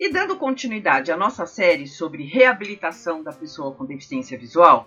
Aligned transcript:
E 0.00 0.12
dando 0.12 0.36
continuidade 0.36 1.10
à 1.10 1.16
nossa 1.16 1.44
série 1.44 1.88
sobre 1.88 2.22
reabilitação 2.22 3.20
da 3.20 3.32
pessoa 3.32 3.74
com 3.74 3.84
deficiência 3.84 4.38
visual, 4.38 4.86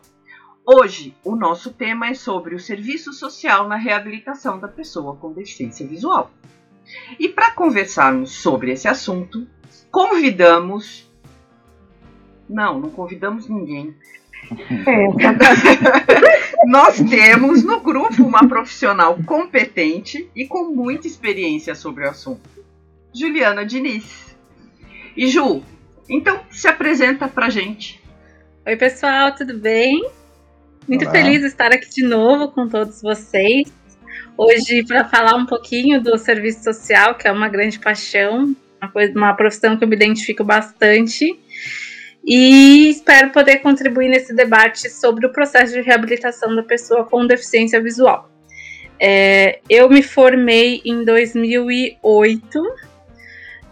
hoje 0.65 1.13
o 1.21 1.35
nosso 1.35 1.73
tema 1.73 2.07
é 2.07 2.13
sobre 2.13 2.55
o 2.55 2.59
serviço 2.59 3.11
social 3.11 3.67
na 3.67 3.75
reabilitação 3.75 4.57
da 4.57 4.69
pessoa 4.69 5.17
com 5.17 5.33
deficiência 5.33 5.85
visual. 5.85 6.31
E 7.19 7.27
para 7.27 7.51
conversarmos 7.51 8.31
sobre 8.31 8.71
esse 8.71 8.87
assunto, 8.87 9.45
convidamos. 9.91 11.11
Não, 12.49 12.79
não 12.79 12.89
convidamos 12.89 13.49
ninguém. 13.49 13.93
Nós 16.67 17.01
temos 17.01 17.65
no 17.65 17.81
grupo 17.81 18.23
uma 18.23 18.47
profissional 18.47 19.17
competente 19.25 20.31
e 20.33 20.47
com 20.47 20.73
muita 20.73 21.05
experiência 21.05 21.75
sobre 21.75 22.05
o 22.05 22.09
assunto, 22.09 22.49
Juliana 23.13 23.65
Diniz. 23.65 24.30
E 25.15 25.27
Ju, 25.27 25.61
então 26.09 26.41
se 26.49 26.67
apresenta 26.67 27.27
pra 27.27 27.49
gente. 27.49 28.01
Oi, 28.65 28.75
pessoal, 28.77 29.35
tudo 29.35 29.57
bem? 29.57 30.09
Muito 30.87 31.03
Olá. 31.03 31.11
feliz 31.11 31.41
de 31.41 31.47
estar 31.47 31.71
aqui 31.73 31.89
de 31.89 32.03
novo 32.03 32.49
com 32.49 32.67
todos 32.67 33.01
vocês. 33.01 33.71
Hoje, 34.37 34.85
para 34.85 35.03
falar 35.05 35.35
um 35.35 35.45
pouquinho 35.45 36.01
do 36.01 36.17
serviço 36.17 36.63
social, 36.63 37.15
que 37.15 37.27
é 37.27 37.31
uma 37.31 37.49
grande 37.49 37.77
paixão, 37.77 38.55
uma, 38.81 38.89
coisa, 38.89 39.11
uma 39.13 39.33
profissão 39.33 39.77
que 39.77 39.83
eu 39.83 39.87
me 39.87 39.95
identifico 39.95 40.43
bastante. 40.43 41.37
E 42.23 42.89
espero 42.89 43.31
poder 43.31 43.57
contribuir 43.57 44.07
nesse 44.07 44.33
debate 44.33 44.89
sobre 44.89 45.25
o 45.25 45.31
processo 45.31 45.73
de 45.73 45.81
reabilitação 45.81 46.55
da 46.55 46.63
pessoa 46.63 47.03
com 47.03 47.27
deficiência 47.27 47.81
visual. 47.81 48.29
É, 48.99 49.59
eu 49.67 49.89
me 49.89 50.03
formei 50.03 50.81
em 50.85 51.03
2008 51.03 52.90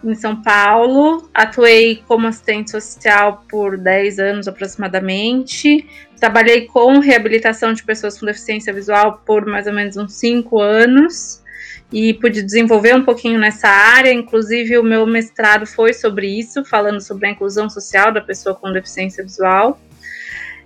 em 0.04 0.16
São 0.16 0.42
Paulo, 0.42 1.30
atuei 1.34 2.02
como 2.08 2.28
assistente 2.28 2.72
social 2.72 3.44
por 3.50 3.78
10 3.78 4.20
anos 4.20 4.48
aproximadamente, 4.48 5.86
trabalhei 6.20 6.66
com 6.68 7.00
reabilitação 7.00 7.74
de 7.74 7.84
pessoas 7.84 8.18
com 8.18 8.26
deficiência 8.26 8.74
visual 8.74 9.22
por 9.26 9.46
mais 9.46 9.68
ou 9.68 9.74
menos 9.74 9.98
uns 9.98 10.14
5 10.14 10.60
anos 10.60 11.44
e 11.92 12.14
pude 12.14 12.44
desenvolver 12.44 12.96
um 12.96 13.04
pouquinho 13.04 13.40
nessa 13.40 13.68
área, 13.68 14.14
inclusive 14.14 14.78
o 14.78 14.84
meu 14.84 15.06
mestrado 15.06 15.66
foi 15.66 15.94
sobre 15.94 16.28
isso, 16.28 16.64
falando 16.64 17.02
sobre 17.02 17.28
a 17.28 17.32
inclusão 17.32 17.70
social 17.70 18.12
da 18.12 18.22
pessoa 18.22 18.56
com 18.56 18.72
deficiência 18.72 19.24
visual. 19.24 19.80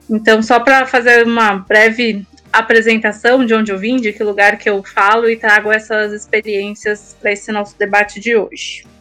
Então, 0.10 0.42
só 0.42 0.60
para 0.60 0.86
fazer 0.86 1.26
uma 1.26 1.56
breve 1.56 2.26
apresentação 2.52 3.44
de 3.46 3.54
onde 3.54 3.72
eu 3.72 3.80
vim, 3.80 3.96
de 3.96 4.14
que 4.14 4.24
lugar 4.24 4.58
que 4.60 4.70
eu 4.70 4.84
falo 4.84 5.28
e 5.28 5.38
trago 5.38 5.72
essas 5.72 6.14
experiências 6.14 7.16
para 7.20 7.32
esse 7.32 7.52
nosso 7.52 7.78
debate 7.80 8.20
de 8.20 8.36
hoje. 8.36 8.93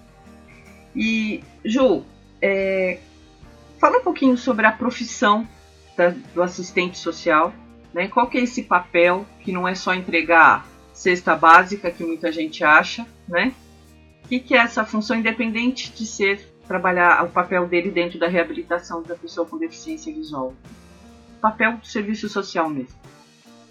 E, 0.95 1.43
Ju, 1.65 2.05
é, 2.41 2.99
fala 3.79 3.99
um 3.99 4.03
pouquinho 4.03 4.37
sobre 4.37 4.67
a 4.67 4.73
profissão 4.73 5.47
da, 5.97 6.11
do 6.35 6.43
assistente 6.43 6.99
social, 6.99 7.53
né? 7.93 8.09
Qual 8.09 8.29
que 8.29 8.39
é 8.39 8.43
esse 8.43 8.63
papel 8.63 9.27
que 9.41 9.53
não 9.53 9.67
é 9.67 9.75
só 9.75 9.95
entregar 9.95 10.67
cesta 10.93 11.35
básica 11.35 11.91
que 11.91 12.05
muita 12.05 12.31
gente 12.31 12.63
acha, 12.65 13.07
né? 13.29 13.53
O 14.25 14.29
que, 14.29 14.39
que 14.39 14.55
é 14.55 14.59
essa 14.59 14.85
função 14.85 15.17
independente 15.17 15.93
de 15.93 16.07
ser 16.07 16.41
trabalhar 16.67 17.25
o 17.25 17.31
papel 17.31 17.67
dele 17.67 17.91
dentro 17.91 18.19
da 18.19 18.29
reabilitação 18.29 19.03
da 19.03 19.15
pessoa 19.15 19.47
com 19.47 19.59
deficiência 19.59 20.13
visual? 20.13 20.55
Papel 21.41 21.77
do 21.77 21.87
serviço 21.87 22.29
social 22.29 22.71
mesmo. 22.71 22.97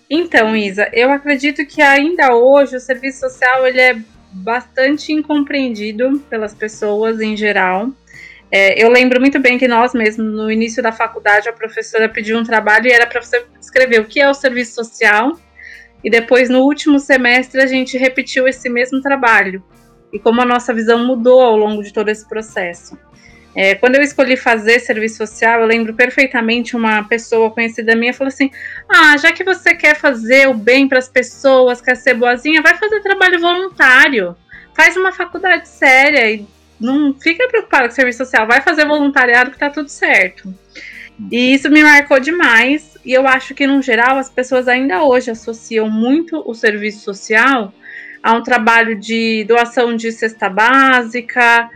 Então, 0.09 0.55
Isa, 0.57 0.89
eu 0.91 1.09
acredito 1.09 1.65
que 1.65 1.81
ainda 1.81 2.35
hoje 2.35 2.75
o 2.75 2.79
serviço 2.81 3.21
social 3.21 3.65
ele 3.65 3.79
é 3.79 4.01
bastante 4.31 5.11
incompreendido 5.11 6.19
pelas 6.29 6.53
pessoas 6.53 7.19
em 7.19 7.35
geral. 7.35 7.89
É, 8.49 8.83
eu 8.83 8.89
lembro 8.89 9.19
muito 9.19 9.39
bem 9.39 9.57
que 9.57 9.67
nós 9.67 9.93
mesmos, 9.93 10.33
no 10.33 10.51
início 10.51 10.83
da 10.83 10.91
faculdade, 10.91 11.47
a 11.47 11.53
professora 11.53 12.09
pediu 12.09 12.37
um 12.37 12.43
trabalho 12.43 12.87
e 12.87 12.91
era 12.91 13.07
para 13.07 13.21
você 13.21 13.45
escrever 13.59 14.01
o 14.01 14.05
que 14.05 14.19
é 14.19 14.29
o 14.29 14.33
serviço 14.33 14.75
social. 14.75 15.39
E 16.03 16.09
depois, 16.09 16.49
no 16.49 16.61
último 16.61 16.99
semestre, 16.99 17.61
a 17.61 17.67
gente 17.67 17.97
repetiu 17.97 18.47
esse 18.47 18.69
mesmo 18.69 19.01
trabalho. 19.01 19.63
E 20.11 20.19
como 20.19 20.41
a 20.41 20.45
nossa 20.45 20.73
visão 20.73 21.05
mudou 21.05 21.41
ao 21.41 21.55
longo 21.55 21.81
de 21.83 21.93
todo 21.93 22.09
esse 22.09 22.27
processo. 22.27 22.97
É, 23.53 23.75
quando 23.75 23.95
eu 23.95 24.01
escolhi 24.01 24.37
fazer 24.37 24.79
serviço 24.79 25.17
social, 25.17 25.61
eu 25.61 25.67
lembro 25.67 25.93
perfeitamente 25.93 26.75
uma 26.75 27.03
pessoa 27.03 27.51
conhecida 27.51 27.95
minha 27.95 28.13
falou 28.13 28.29
assim: 28.29 28.49
Ah, 28.87 29.17
já 29.17 29.31
que 29.31 29.43
você 29.43 29.75
quer 29.75 29.95
fazer 29.95 30.47
o 30.47 30.53
bem 30.53 30.87
para 30.87 30.99
as 30.99 31.09
pessoas, 31.09 31.81
quer 31.81 31.95
ser 31.95 32.13
boazinha, 32.13 32.61
vai 32.61 32.77
fazer 32.77 33.01
trabalho 33.01 33.39
voluntário. 33.39 34.35
Faz 34.73 34.95
uma 34.95 35.11
faculdade 35.11 35.67
séria 35.67 36.31
e 36.31 36.45
não 36.79 37.13
fica 37.13 37.47
preocupado 37.47 37.89
com 37.89 37.95
serviço 37.95 38.19
social, 38.19 38.47
vai 38.47 38.61
fazer 38.61 38.85
voluntariado 38.85 39.51
que 39.51 39.59
tá 39.59 39.69
tudo 39.69 39.89
certo. 39.89 40.53
E 41.29 41.53
isso 41.53 41.69
me 41.69 41.83
marcou 41.83 42.19
demais. 42.19 42.97
E 43.03 43.13
eu 43.13 43.27
acho 43.27 43.53
que, 43.53 43.67
no 43.67 43.81
geral, 43.81 44.17
as 44.17 44.29
pessoas 44.29 44.67
ainda 44.67 45.03
hoje 45.03 45.29
associam 45.29 45.89
muito 45.89 46.41
o 46.45 46.53
serviço 46.53 47.01
social 47.01 47.73
a 48.23 48.33
um 48.33 48.43
trabalho 48.43 48.95
de 48.95 49.43
doação 49.45 49.95
de 49.95 50.11
cesta 50.11 50.47
básica, 50.49 51.69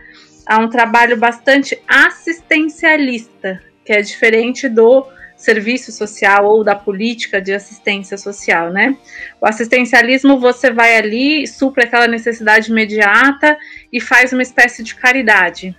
a 0.46 0.58
um 0.58 0.68
trabalho 0.68 1.16
bastante 1.16 1.76
assistencialista, 1.88 3.60
que 3.84 3.92
é 3.92 4.00
diferente 4.00 4.68
do 4.68 5.06
serviço 5.36 5.92
social 5.92 6.46
ou 6.46 6.64
da 6.64 6.74
política 6.74 7.40
de 7.40 7.52
assistência 7.52 8.16
social, 8.16 8.72
né? 8.72 8.96
O 9.40 9.46
assistencialismo 9.46 10.40
você 10.40 10.70
vai 10.70 10.96
ali, 10.96 11.46
supra 11.46 11.84
aquela 11.84 12.08
necessidade 12.08 12.70
imediata 12.70 13.58
e 13.92 14.00
faz 14.00 14.32
uma 14.32 14.42
espécie 14.42 14.82
de 14.82 14.94
caridade. 14.94 15.76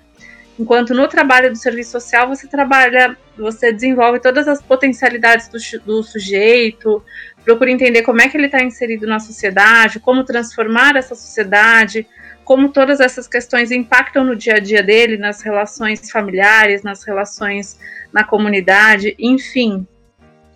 Enquanto 0.60 0.94
no 0.94 1.08
trabalho 1.08 1.52
do 1.52 1.58
serviço 1.58 1.92
social 1.92 2.28
você 2.28 2.48
trabalha, 2.48 3.16
você 3.38 3.72
desenvolve 3.72 4.20
todas 4.20 4.48
as 4.48 4.62
potencialidades 4.62 5.48
do, 5.48 5.58
do 5.86 6.04
sujeito, 6.04 7.04
procura 7.44 7.72
entender 7.72 8.02
como 8.02 8.22
é 8.22 8.28
que 8.28 8.38
ele 8.38 8.48
está 8.48 8.64
inserido 8.64 9.08
na 9.08 9.20
sociedade, 9.20 10.00
como 10.00 10.24
transformar 10.24 10.96
essa 10.96 11.16
sociedade, 11.16 12.08
como 12.48 12.70
todas 12.70 13.02
essas 13.02 13.28
questões 13.28 13.72
impactam 13.72 14.24
no 14.24 14.34
dia 14.34 14.56
a 14.56 14.60
dia 14.60 14.82
dele, 14.82 15.18
nas 15.18 15.42
relações 15.42 16.10
familiares, 16.10 16.82
nas 16.82 17.04
relações 17.04 17.78
na 18.14 18.24
comunidade, 18.24 19.14
enfim. 19.20 19.86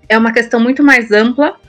É 0.07 0.18
uma 0.18 0.31
questão 0.31 0.57
muito 0.57 0.81
mais 0.81 1.12
ampla. 1.12 1.60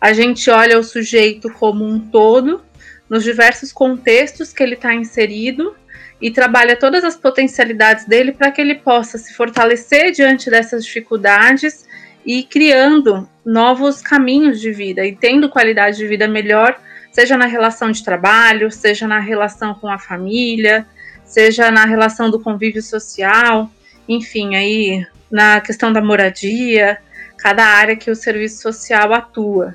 A 0.00 0.12
gente 0.12 0.48
olha 0.48 0.78
o 0.78 0.84
sujeito 0.84 1.52
como 1.54 1.84
um 1.84 1.98
todo, 1.98 2.62
nos 3.10 3.24
diversos 3.24 3.72
contextos 3.72 4.52
que 4.52 4.62
ele 4.62 4.74
está 4.74 4.94
inserido, 4.94 5.74
e 6.20 6.30
trabalha 6.30 6.76
todas 6.76 7.02
as 7.02 7.16
potencialidades 7.16 8.04
dele 8.04 8.30
para 8.30 8.52
que 8.52 8.60
ele 8.60 8.76
possa 8.76 9.18
se 9.18 9.34
fortalecer 9.34 10.12
diante 10.12 10.48
dessas 10.48 10.84
dificuldades 10.84 11.88
e 12.24 12.44
criando 12.44 13.28
novos 13.44 14.00
caminhos 14.00 14.60
de 14.60 14.70
vida 14.70 15.04
e 15.04 15.16
tendo 15.16 15.48
qualidade 15.48 15.96
de 15.96 16.06
vida 16.06 16.28
melhor 16.28 16.80
seja 17.12 17.36
na 17.36 17.46
relação 17.46 17.92
de 17.92 18.02
trabalho, 18.02 18.70
seja 18.70 19.06
na 19.06 19.20
relação 19.20 19.74
com 19.74 19.88
a 19.88 19.98
família, 19.98 20.86
seja 21.24 21.70
na 21.70 21.84
relação 21.84 22.30
do 22.30 22.40
convívio 22.40 22.82
social, 22.82 23.70
enfim, 24.08 24.56
aí 24.56 25.06
na 25.30 25.60
questão 25.60 25.92
da 25.92 26.02
moradia, 26.02 26.98
cada 27.38 27.64
área 27.64 27.96
que 27.96 28.10
o 28.10 28.16
serviço 28.16 28.62
social 28.62 29.12
atua. 29.12 29.74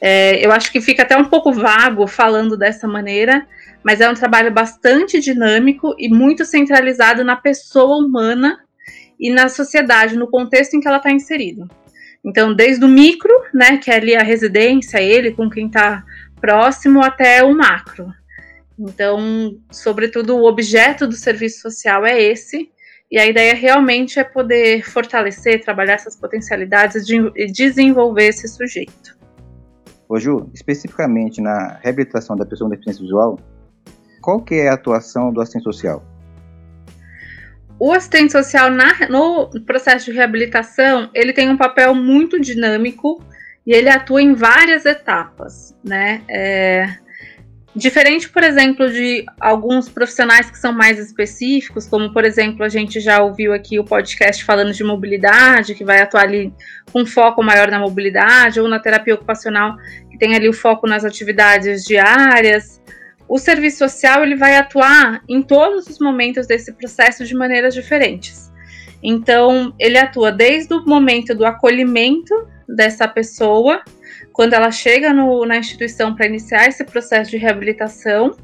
É, 0.00 0.44
eu 0.44 0.50
acho 0.50 0.72
que 0.72 0.80
fica 0.80 1.02
até 1.02 1.16
um 1.16 1.24
pouco 1.24 1.52
vago 1.52 2.06
falando 2.08 2.56
dessa 2.56 2.88
maneira, 2.88 3.46
mas 3.84 4.00
é 4.00 4.10
um 4.10 4.14
trabalho 4.14 4.50
bastante 4.50 5.20
dinâmico 5.20 5.94
e 5.98 6.08
muito 6.08 6.44
centralizado 6.44 7.22
na 7.22 7.36
pessoa 7.36 8.04
humana 8.04 8.58
e 9.18 9.30
na 9.30 9.48
sociedade, 9.48 10.16
no 10.16 10.28
contexto 10.28 10.74
em 10.74 10.80
que 10.80 10.88
ela 10.88 10.96
está 10.96 11.12
inserida. 11.12 11.68
Então, 12.24 12.54
desde 12.54 12.84
o 12.84 12.88
micro, 12.88 13.32
né, 13.54 13.78
que 13.78 13.90
é 13.90 13.96
ali 13.96 14.16
a 14.16 14.22
residência, 14.22 15.00
ele 15.00 15.32
com 15.32 15.48
quem 15.48 15.66
está 15.66 16.04
próximo, 16.42 17.00
até 17.02 17.42
o 17.44 17.54
macro. 17.54 18.12
Então, 18.78 19.56
sobretudo, 19.70 20.36
o 20.36 20.44
objeto 20.44 21.06
do 21.06 21.14
serviço 21.14 21.60
social 21.60 22.04
é 22.04 22.20
esse, 22.20 22.68
e 23.10 23.18
a 23.18 23.26
ideia 23.26 23.54
realmente 23.54 24.18
é 24.18 24.24
poder 24.24 24.82
fortalecer, 24.82 25.62
trabalhar 25.62 25.94
essas 25.94 26.16
potencialidades 26.16 27.08
e 27.08 27.46
desenvolver 27.46 28.28
esse 28.28 28.48
sujeito. 28.48 29.16
Ô 30.08 30.18
Ju, 30.18 30.50
especificamente 30.52 31.40
na 31.40 31.78
reabilitação 31.82 32.36
da 32.36 32.44
pessoa 32.44 32.68
com 32.68 32.72
deficiência 32.72 33.02
visual, 33.02 33.38
qual 34.20 34.42
que 34.42 34.54
é 34.54 34.68
a 34.68 34.74
atuação 34.74 35.32
do 35.32 35.40
assistente 35.40 35.64
social? 35.64 36.02
O 37.78 37.92
assistente 37.92 38.32
social 38.32 38.70
na, 38.70 39.08
no 39.08 39.50
processo 39.66 40.06
de 40.06 40.12
reabilitação, 40.12 41.10
ele 41.14 41.32
tem 41.32 41.48
um 41.50 41.56
papel 41.56 41.94
muito 41.94 42.40
dinâmico 42.40 43.22
e 43.66 43.72
ele 43.72 43.88
atua 43.88 44.22
em 44.22 44.34
várias 44.34 44.84
etapas, 44.84 45.76
né? 45.84 46.22
É, 46.28 46.86
diferente, 47.74 48.28
por 48.28 48.42
exemplo, 48.42 48.90
de 48.90 49.24
alguns 49.40 49.88
profissionais 49.88 50.50
que 50.50 50.58
são 50.58 50.72
mais 50.72 50.98
específicos, 50.98 51.86
como 51.86 52.12
por 52.12 52.24
exemplo 52.24 52.64
a 52.64 52.68
gente 52.68 53.00
já 53.00 53.22
ouviu 53.22 53.52
aqui 53.52 53.78
o 53.78 53.84
podcast 53.84 54.44
falando 54.44 54.72
de 54.72 54.82
mobilidade, 54.82 55.74
que 55.74 55.84
vai 55.84 56.00
atuar 56.00 56.24
ali 56.24 56.52
com 56.92 57.06
foco 57.06 57.42
maior 57.42 57.70
na 57.70 57.78
mobilidade, 57.78 58.60
ou 58.60 58.68
na 58.68 58.78
terapia 58.78 59.14
ocupacional, 59.14 59.76
que 60.10 60.18
tem 60.18 60.34
ali 60.34 60.48
o 60.48 60.52
foco 60.52 60.86
nas 60.86 61.04
atividades 61.04 61.84
diárias 61.84 62.82
o 63.32 63.38
serviço 63.38 63.78
social 63.78 64.22
ele 64.22 64.36
vai 64.36 64.56
atuar 64.56 65.22
em 65.26 65.40
todos 65.40 65.86
os 65.86 65.98
momentos 65.98 66.46
desse 66.46 66.70
processo 66.70 67.24
de 67.24 67.34
maneiras 67.34 67.72
diferentes. 67.72 68.52
Então, 69.02 69.74
ele 69.78 69.96
atua 69.96 70.30
desde 70.30 70.74
o 70.74 70.84
momento 70.84 71.34
do 71.34 71.46
acolhimento 71.46 72.34
dessa 72.68 73.06
pessoa, 73.08 73.82
quando 74.32 74.54
ela 74.54 74.70
chega 74.70 75.12
no, 75.12 75.44
na 75.44 75.56
instituição 75.58 76.14
para 76.14 76.26
iniciar 76.26 76.68
esse 76.68 76.84
processo 76.84 77.30
de 77.30 77.36
reabilitação. 77.36 78.36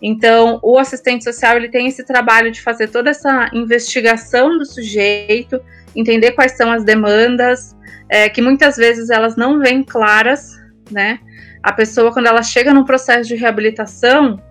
Então, 0.00 0.58
o 0.62 0.78
assistente 0.78 1.22
social 1.24 1.56
ele 1.56 1.68
tem 1.68 1.86
esse 1.86 2.04
trabalho 2.04 2.50
de 2.50 2.60
fazer 2.60 2.88
toda 2.88 3.10
essa 3.10 3.50
investigação 3.52 4.58
do 4.58 4.66
sujeito, 4.66 5.60
entender 5.94 6.32
quais 6.32 6.52
são 6.52 6.72
as 6.72 6.84
demandas, 6.84 7.76
é, 8.08 8.28
que 8.28 8.42
muitas 8.42 8.76
vezes 8.76 9.10
elas 9.10 9.36
não 9.36 9.60
vêm 9.60 9.82
claras, 9.82 10.60
né? 10.90 11.20
a 11.62 11.72
pessoa, 11.72 12.12
quando 12.12 12.26
ela 12.26 12.42
chega 12.42 12.74
num 12.74 12.84
processo 12.84 13.28
de 13.28 13.36
reabilitação, 13.36 14.42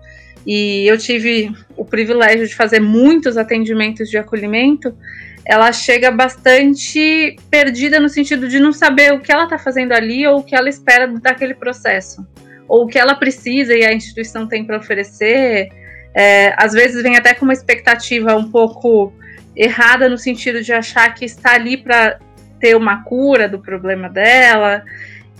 e 0.46 0.86
eu 0.88 0.98
tive 0.98 1.52
o 1.76 1.84
privilégio 1.84 2.46
de 2.48 2.54
fazer 2.54 2.80
muitos 2.80 3.36
atendimentos 3.36 4.08
de 4.08 4.16
acolhimento, 4.16 4.96
ela 5.44 5.72
chega 5.72 6.10
bastante 6.10 7.36
perdida 7.50 7.98
no 7.98 8.08
sentido 8.08 8.48
de 8.48 8.60
não 8.60 8.72
saber 8.72 9.12
o 9.12 9.20
que 9.20 9.32
ela 9.32 9.44
está 9.44 9.58
fazendo 9.58 9.92
ali 9.92 10.26
ou 10.26 10.38
o 10.38 10.44
que 10.44 10.54
ela 10.54 10.68
espera 10.68 11.06
daquele 11.06 11.54
processo, 11.54 12.26
ou 12.68 12.84
o 12.84 12.86
que 12.86 12.98
ela 12.98 13.14
precisa 13.14 13.74
e 13.74 13.84
a 13.84 13.92
instituição 13.92 14.46
tem 14.46 14.64
para 14.64 14.78
oferecer. 14.78 15.68
É, 16.14 16.54
às 16.56 16.72
vezes 16.72 17.02
vem 17.02 17.16
até 17.16 17.34
com 17.34 17.44
uma 17.44 17.52
expectativa 17.52 18.36
um 18.36 18.50
pouco 18.50 19.12
errada 19.56 20.08
no 20.08 20.16
sentido 20.16 20.62
de 20.62 20.72
achar 20.72 21.12
que 21.14 21.24
está 21.24 21.54
ali 21.54 21.76
para 21.76 22.18
ter 22.60 22.76
uma 22.76 23.02
cura 23.02 23.48
do 23.48 23.58
problema 23.58 24.08
dela. 24.08 24.84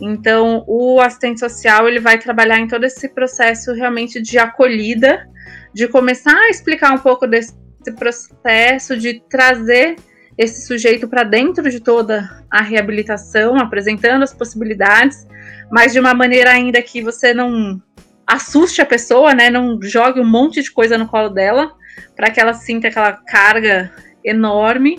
Então, 0.00 0.64
o 0.66 1.00
assistente 1.00 1.38
social 1.38 1.88
ele 1.88 2.00
vai 2.00 2.18
trabalhar 2.18 2.58
em 2.58 2.66
todo 2.66 2.84
esse 2.84 3.08
processo 3.08 3.72
realmente 3.72 4.20
de 4.20 4.36
acolhida, 4.36 5.28
de 5.72 5.86
começar 5.86 6.36
a 6.36 6.50
explicar 6.50 6.92
um 6.92 6.98
pouco 6.98 7.26
desse 7.26 7.61
processo, 7.90 8.96
de 8.96 9.22
trazer 9.28 9.96
esse 10.36 10.66
sujeito 10.66 11.08
para 11.08 11.24
dentro 11.24 11.70
de 11.70 11.80
toda 11.80 12.44
a 12.50 12.62
reabilitação, 12.62 13.58
apresentando 13.58 14.22
as 14.22 14.32
possibilidades, 14.32 15.26
mas 15.70 15.92
de 15.92 16.00
uma 16.00 16.14
maneira 16.14 16.50
ainda 16.50 16.80
que 16.82 17.02
você 17.02 17.34
não 17.34 17.80
assuste 18.26 18.80
a 18.80 18.86
pessoa, 18.86 19.34
né? 19.34 19.50
Não 19.50 19.80
jogue 19.82 20.20
um 20.20 20.28
monte 20.28 20.62
de 20.62 20.70
coisa 20.70 20.96
no 20.96 21.08
colo 21.08 21.28
dela, 21.28 21.72
para 22.16 22.30
que 22.30 22.40
ela 22.40 22.54
sinta 22.54 22.88
aquela 22.88 23.12
carga 23.12 23.90
enorme. 24.24 24.98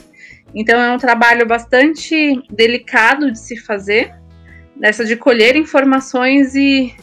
Então 0.53 0.79
é 0.79 0.91
um 0.91 0.97
trabalho 0.97 1.47
bastante 1.47 2.41
delicado 2.51 3.31
de 3.31 3.39
se 3.39 3.57
fazer, 3.57 4.13
dessa 4.75 5.03
de 5.03 5.15
colher 5.15 5.55
informações 5.55 6.55
e 6.55 6.95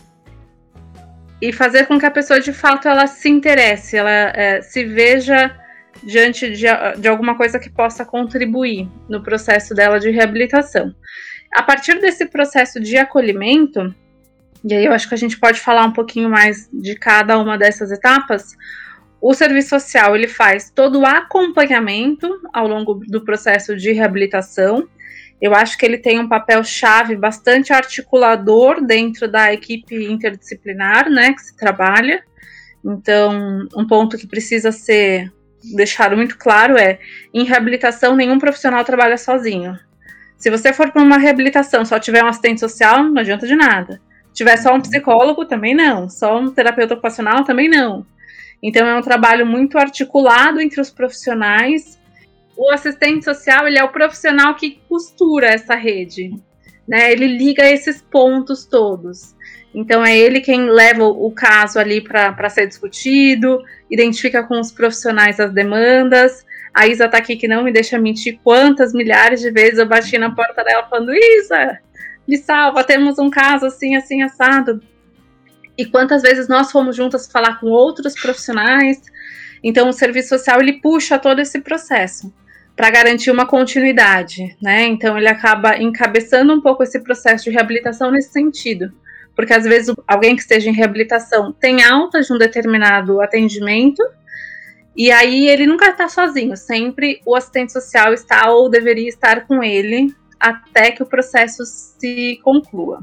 e 1.43 1.55
fazer 1.55 1.87
com 1.87 1.99
que 1.99 2.05
a 2.05 2.11
pessoa 2.11 2.39
de 2.39 2.53
fato 2.53 2.87
ela 2.87 3.07
se 3.07 3.31
interesse, 3.31 3.97
ela 3.97 4.11
é, 4.11 4.61
se 4.61 4.85
veja 4.85 5.57
diante 6.03 6.51
de, 6.51 6.67
de 6.99 7.09
alguma 7.09 7.37
coisa 7.37 7.59
que 7.59 7.71
possa 7.71 8.05
contribuir 8.05 8.89
no 9.09 9.23
processo 9.23 9.75
dela 9.75 9.99
de 9.99 10.11
reabilitação. 10.11 10.95
A 11.55 11.63
partir 11.63 12.01
desse 12.01 12.27
processo 12.27 12.81
de 12.81 12.97
acolhimento, 12.97 13.95
e 14.65 14.75
aí 14.75 14.85
eu 14.85 14.93
acho 14.93 15.09
que 15.09 15.15
a 15.15 15.19
gente 15.19 15.39
pode 15.39 15.61
falar 15.61 15.85
um 15.85 15.93
pouquinho 15.93 16.31
mais 16.31 16.69
de 16.73 16.95
cada 16.95 17.39
uma 17.39 17.59
dessas 17.59 17.91
etapas, 17.91 18.57
o 19.21 19.35
serviço 19.35 19.71
social 19.71 20.17
ele 20.17 20.29
faz 20.29 20.71
todo 20.71 21.01
o 21.01 21.07
acompanhamento 21.07 22.41
ao 22.53 22.67
longo 22.67 22.95
do 23.07 23.23
processo 23.25 23.77
de 23.77 23.93
reabilitação, 23.93 24.89
eu 25.41 25.55
acho 25.55 25.79
que 25.79 25.87
ele 25.87 25.97
tem 25.97 26.21
um 26.21 26.29
papel 26.29 26.63
chave 26.63 27.17
bastante 27.17 27.73
articulador 27.73 28.85
dentro 28.85 29.27
da 29.27 29.53
equipe 29.53 30.05
interdisciplinar, 30.05 31.09
né, 31.11 31.33
que 31.33 31.41
se 31.41 31.57
trabalha. 31.57 32.23
Então, 32.85 33.67
um 33.75 33.87
ponto 33.87 34.19
que 34.19 34.27
precisa 34.27 34.71
ser 34.71 35.33
deixado 35.75 36.17
muito 36.17 36.39
claro 36.39 36.77
é: 36.77 36.99
em 37.33 37.45
reabilitação, 37.45 38.17
nenhum 38.17 38.39
profissional 38.39 38.85
trabalha 38.85 39.17
sozinho. 39.17 39.79
Se 40.37 40.51
você 40.51 40.73
for 40.73 40.91
para 40.91 41.03
uma 41.03 41.19
reabilitação 41.19 41.85
só 41.85 41.99
tiver 41.99 42.25
um 42.25 42.29
assistente 42.29 42.61
social, 42.61 43.05
não 43.05 43.21
adianta 43.21 43.47
de 43.47 43.55
nada. 43.55 44.01
Se 44.29 44.35
tiver 44.35 44.57
só 44.57 44.75
um 44.75 44.81
psicólogo, 44.81 45.45
também 45.45 45.75
não. 45.75 46.09
Só 46.09 46.39
um 46.39 46.51
terapeuta 46.51 46.95
ocupacional, 46.95 47.45
também 47.45 47.69
não. 47.69 48.07
Então, 48.63 48.87
é 48.87 48.97
um 48.97 49.03
trabalho 49.03 49.45
muito 49.45 49.79
articulado 49.79 50.61
entre 50.61 50.81
os 50.81 50.91
profissionais 50.91 52.01
o 52.61 52.71
assistente 52.71 53.25
social 53.25 53.67
ele 53.67 53.79
é 53.79 53.85
o 53.85 53.91
profissional 53.91 54.55
que 54.55 54.83
costura 54.87 55.47
essa 55.47 55.75
rede, 55.75 56.31
né? 56.87 57.11
Ele 57.11 57.27
liga 57.27 57.65
esses 57.65 58.03
pontos 58.03 58.67
todos. 58.67 59.35
Então 59.75 60.05
é 60.05 60.17
ele 60.17 60.41
quem 60.41 60.69
leva 60.69 61.05
o 61.05 61.31
caso 61.31 61.79
ali 61.79 62.01
para 62.01 62.49
ser 62.49 62.67
discutido, 62.67 63.63
identifica 63.91 64.43
com 64.43 64.59
os 64.59 64.73
profissionais 64.73 65.39
as 65.39 65.53
demandas. 65.53 66.45
A 66.75 66.87
Isa 66.87 67.09
tá 67.09 67.19
aqui 67.19 67.37
que 67.37 67.49
não 67.49 67.63
me 67.63 67.73
deixa 67.73 67.99
mentir 67.99 68.39
quantas 68.43 68.93
milhares 68.93 69.41
de 69.41 69.51
vezes 69.51 69.79
eu 69.79 69.87
bati 69.87 70.19
na 70.19 70.35
porta 70.35 70.65
dela 70.65 70.87
falando: 70.89 71.15
Isa, 71.15 71.79
me 72.27 72.37
salva, 72.37 72.85
temos 72.85 73.19
um 73.19 73.31
caso 73.31 73.67
assim, 73.67 73.95
assim, 73.95 74.23
assado. 74.23 74.81
E 75.79 75.87
quantas 75.87 76.23
vezes 76.23 76.49
nós 76.49 76.71
fomos 76.71 76.97
juntas 76.97 77.31
falar 77.31 77.59
com 77.61 77.67
outros 77.69 78.15
profissionais. 78.15 79.01
Então 79.63 79.89
o 79.89 79.93
serviço 79.93 80.31
social 80.31 80.61
ele 80.61 80.81
puxa 80.81 81.19
todo 81.19 81.41
esse 81.41 81.61
processo 81.61 82.33
para 82.75 82.91
garantir 82.91 83.31
uma 83.31 83.47
continuidade, 83.47 84.57
né? 84.63 84.87
Então 84.87 85.19
ele 85.19 85.29
acaba 85.29 85.77
encabeçando 85.77 86.53
um 86.55 86.61
pouco 86.61 86.83
esse 86.83 86.99
processo 87.01 87.45
de 87.45 87.51
reabilitação 87.51 88.11
nesse 88.11 88.33
sentido, 88.33 88.93
porque 89.41 89.55
às 89.55 89.65
vezes 89.65 89.95
alguém 90.07 90.37
que 90.37 90.43
esteja 90.43 90.69
em 90.69 90.75
reabilitação 90.75 91.51
tem 91.51 91.83
alta 91.83 92.21
de 92.21 92.31
um 92.31 92.37
determinado 92.37 93.23
atendimento 93.23 94.03
e 94.95 95.11
aí 95.11 95.49
ele 95.49 95.67
nunca 95.67 95.89
está 95.89 96.11
sozinho, 96.11 96.55
sempre 96.59 97.23
o 97.25 97.35
assistente 97.35 97.73
social 97.73 98.13
está 98.13 98.51
ou 98.51 98.69
deveria 98.69 99.09
estar 99.09 99.47
com 99.47 99.65
ele 99.65 100.15
até 100.39 100.91
que 100.91 101.03
o 101.03 101.07
processo 101.07 101.65
se 101.65 102.39
conclua. 102.45 103.01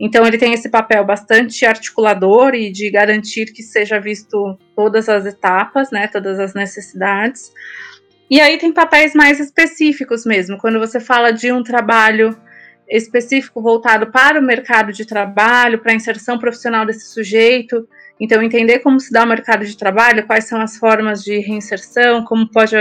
Então 0.00 0.26
ele 0.26 0.36
tem 0.36 0.52
esse 0.52 0.68
papel 0.68 1.04
bastante 1.04 1.64
articulador 1.64 2.56
e 2.56 2.72
de 2.72 2.90
garantir 2.90 3.52
que 3.52 3.62
seja 3.62 4.00
visto 4.00 4.58
todas 4.74 5.08
as 5.08 5.24
etapas, 5.26 5.92
né, 5.92 6.08
todas 6.08 6.40
as 6.40 6.54
necessidades. 6.54 7.52
E 8.28 8.40
aí 8.40 8.58
tem 8.58 8.72
papéis 8.72 9.14
mais 9.14 9.38
específicos 9.38 10.26
mesmo, 10.26 10.58
quando 10.58 10.80
você 10.80 10.98
fala 10.98 11.30
de 11.30 11.52
um 11.52 11.62
trabalho 11.62 12.36
específico 12.96 13.62
voltado 13.62 14.08
para 14.08 14.38
o 14.38 14.42
mercado 14.42 14.92
de 14.92 15.06
trabalho, 15.06 15.78
para 15.78 15.92
a 15.92 15.94
inserção 15.94 16.38
profissional 16.38 16.84
desse 16.84 17.06
sujeito. 17.06 17.88
Então, 18.20 18.42
entender 18.42 18.80
como 18.80 19.00
se 19.00 19.10
dá 19.10 19.24
o 19.24 19.26
mercado 19.26 19.64
de 19.64 19.76
trabalho, 19.76 20.26
quais 20.26 20.44
são 20.44 20.60
as 20.60 20.76
formas 20.76 21.22
de 21.22 21.38
reinserção, 21.38 22.22
como 22.24 22.48
pode 22.48 22.76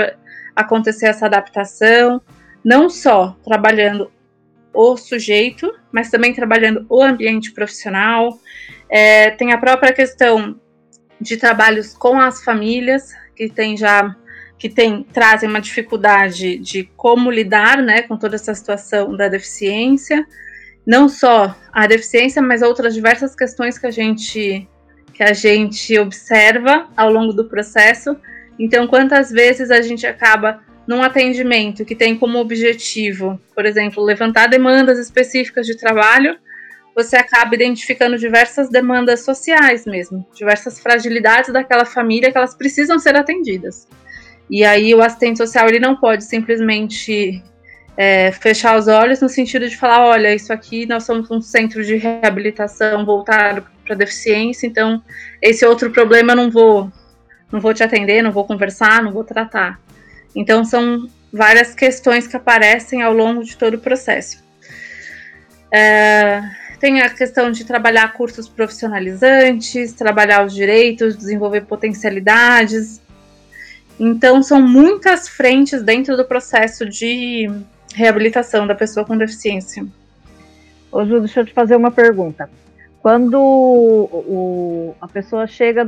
acontecer 0.56 1.08
essa 1.08 1.26
adaptação, 1.26 2.22
não 2.64 2.90
só 2.90 3.38
trabalhando 3.44 4.12
o 4.74 4.98
sujeito, 4.98 5.74
mas 5.92 6.10
também 6.10 6.34
trabalhando 6.34 6.86
o 6.90 7.02
ambiente 7.02 7.52
profissional. 7.52 8.38
É, 8.90 9.32
tem 9.32 9.54
a 9.54 9.58
própria 9.58 9.94
questão 9.94 10.60
de 11.20 11.38
trabalhos 11.38 11.94
com 11.94 12.20
as 12.20 12.44
famílias, 12.44 13.14
que 13.36 13.50
tem 13.50 13.78
já 13.78 14.16
que 14.62 14.70
tem, 14.70 15.02
trazem 15.02 15.50
uma 15.50 15.60
dificuldade 15.60 16.60
de 16.60 16.84
como 16.96 17.32
lidar 17.32 17.82
né, 17.82 18.04
com 18.04 18.16
toda 18.16 18.36
essa 18.36 18.54
situação 18.54 19.18
da 19.18 19.28
deficiência, 19.28 20.24
não 20.86 21.10
só 21.10 21.58
a 21.74 21.88
deficiência, 21.88 22.44
mas 22.44 22.62
outras 22.62 22.94
diversas 22.94 23.36
questões 23.36 23.80
que 23.80 23.88
a 23.88 23.92
gente 23.92 24.68
que 25.16 25.24
a 25.24 25.34
gente 25.34 25.98
observa 25.98 26.88
ao 26.96 27.12
longo 27.12 27.34
do 27.34 27.50
processo. 27.50 28.16
Então, 28.60 28.86
quantas 28.86 29.32
vezes 29.32 29.72
a 29.72 29.82
gente 29.82 30.06
acaba 30.06 30.62
num 30.88 31.02
atendimento 31.02 31.84
que 31.84 31.96
tem 31.96 32.16
como 32.16 32.38
objetivo, 32.38 33.42
por 33.56 33.66
exemplo, 33.66 34.04
levantar 34.04 34.46
demandas 34.46 35.00
específicas 35.00 35.66
de 35.66 35.76
trabalho, 35.76 36.38
você 36.96 37.16
acaba 37.18 37.56
identificando 37.56 38.16
diversas 38.16 38.70
demandas 38.70 39.22
sociais 39.26 39.88
mesmo, 39.88 40.24
diversas 40.36 40.80
fragilidades 40.80 41.52
daquela 41.52 41.84
família 41.84 42.32
que 42.32 42.38
elas 42.38 42.54
precisam 42.54 43.00
ser 43.00 43.16
atendidas. 43.16 43.88
E 44.52 44.66
aí 44.66 44.94
o 44.94 45.02
assistente 45.02 45.38
social 45.38 45.70
ele 45.70 45.80
não 45.80 45.96
pode 45.96 46.26
simplesmente 46.26 47.42
é, 47.96 48.34
fechar 48.34 48.78
os 48.78 48.86
olhos 48.90 49.22
no 49.22 49.30
sentido 49.30 49.70
de 49.70 49.78
falar, 49.78 50.06
olha, 50.06 50.36
isso 50.36 50.52
aqui 50.52 50.86
nós 50.86 51.06
somos 51.06 51.32
um 51.32 51.40
centro 51.40 51.82
de 51.82 51.96
reabilitação 51.96 53.06
voltado 53.06 53.66
para 53.86 53.96
deficiência, 53.96 54.68
então 54.68 55.02
esse 55.42 55.66
outro 55.66 55.90
problema 55.90 56.34
eu 56.34 56.36
não 56.36 56.52
vou, 56.52 56.92
não 57.50 57.62
vou 57.62 57.74
te 57.74 57.82
atender, 57.82 58.22
não 58.22 58.32
vou 58.34 58.44
conversar, 58.44 59.02
não 59.02 59.14
vou 59.14 59.24
tratar. 59.24 59.80
Então 60.36 60.66
são 60.66 61.10
várias 61.32 61.74
questões 61.74 62.28
que 62.28 62.36
aparecem 62.36 63.02
ao 63.02 63.14
longo 63.14 63.46
de 63.46 63.56
todo 63.56 63.76
o 63.76 63.80
processo. 63.80 64.44
É, 65.72 66.42
tem 66.78 67.00
a 67.02 67.10
questão 67.10 67.52
de 67.52 67.64
trabalhar 67.64 68.12
cursos 68.12 68.50
profissionalizantes, 68.50 69.94
trabalhar 69.94 70.46
os 70.46 70.54
direitos, 70.54 71.16
desenvolver 71.16 71.62
potencialidades. 71.62 73.00
Então, 74.04 74.42
são 74.42 74.60
muitas 74.60 75.30
frentes 75.30 75.84
dentro 75.84 76.18
do 76.18 76.26
processo 76.26 76.90
de 76.90 77.48
reabilitação 77.94 78.66
da 78.66 78.74
pessoa 78.74 79.06
com 79.06 79.16
deficiência. 79.16 79.86
Ô, 80.92 81.06
Ju, 81.06 81.20
deixa 81.20 81.42
eu 81.42 81.46
te 81.46 81.54
fazer 81.54 81.76
uma 81.76 81.92
pergunta. 81.92 82.50
Quando 83.00 83.36
o, 83.40 84.96
a 85.00 85.08
pessoa 85.08 85.46
chega 85.46 85.86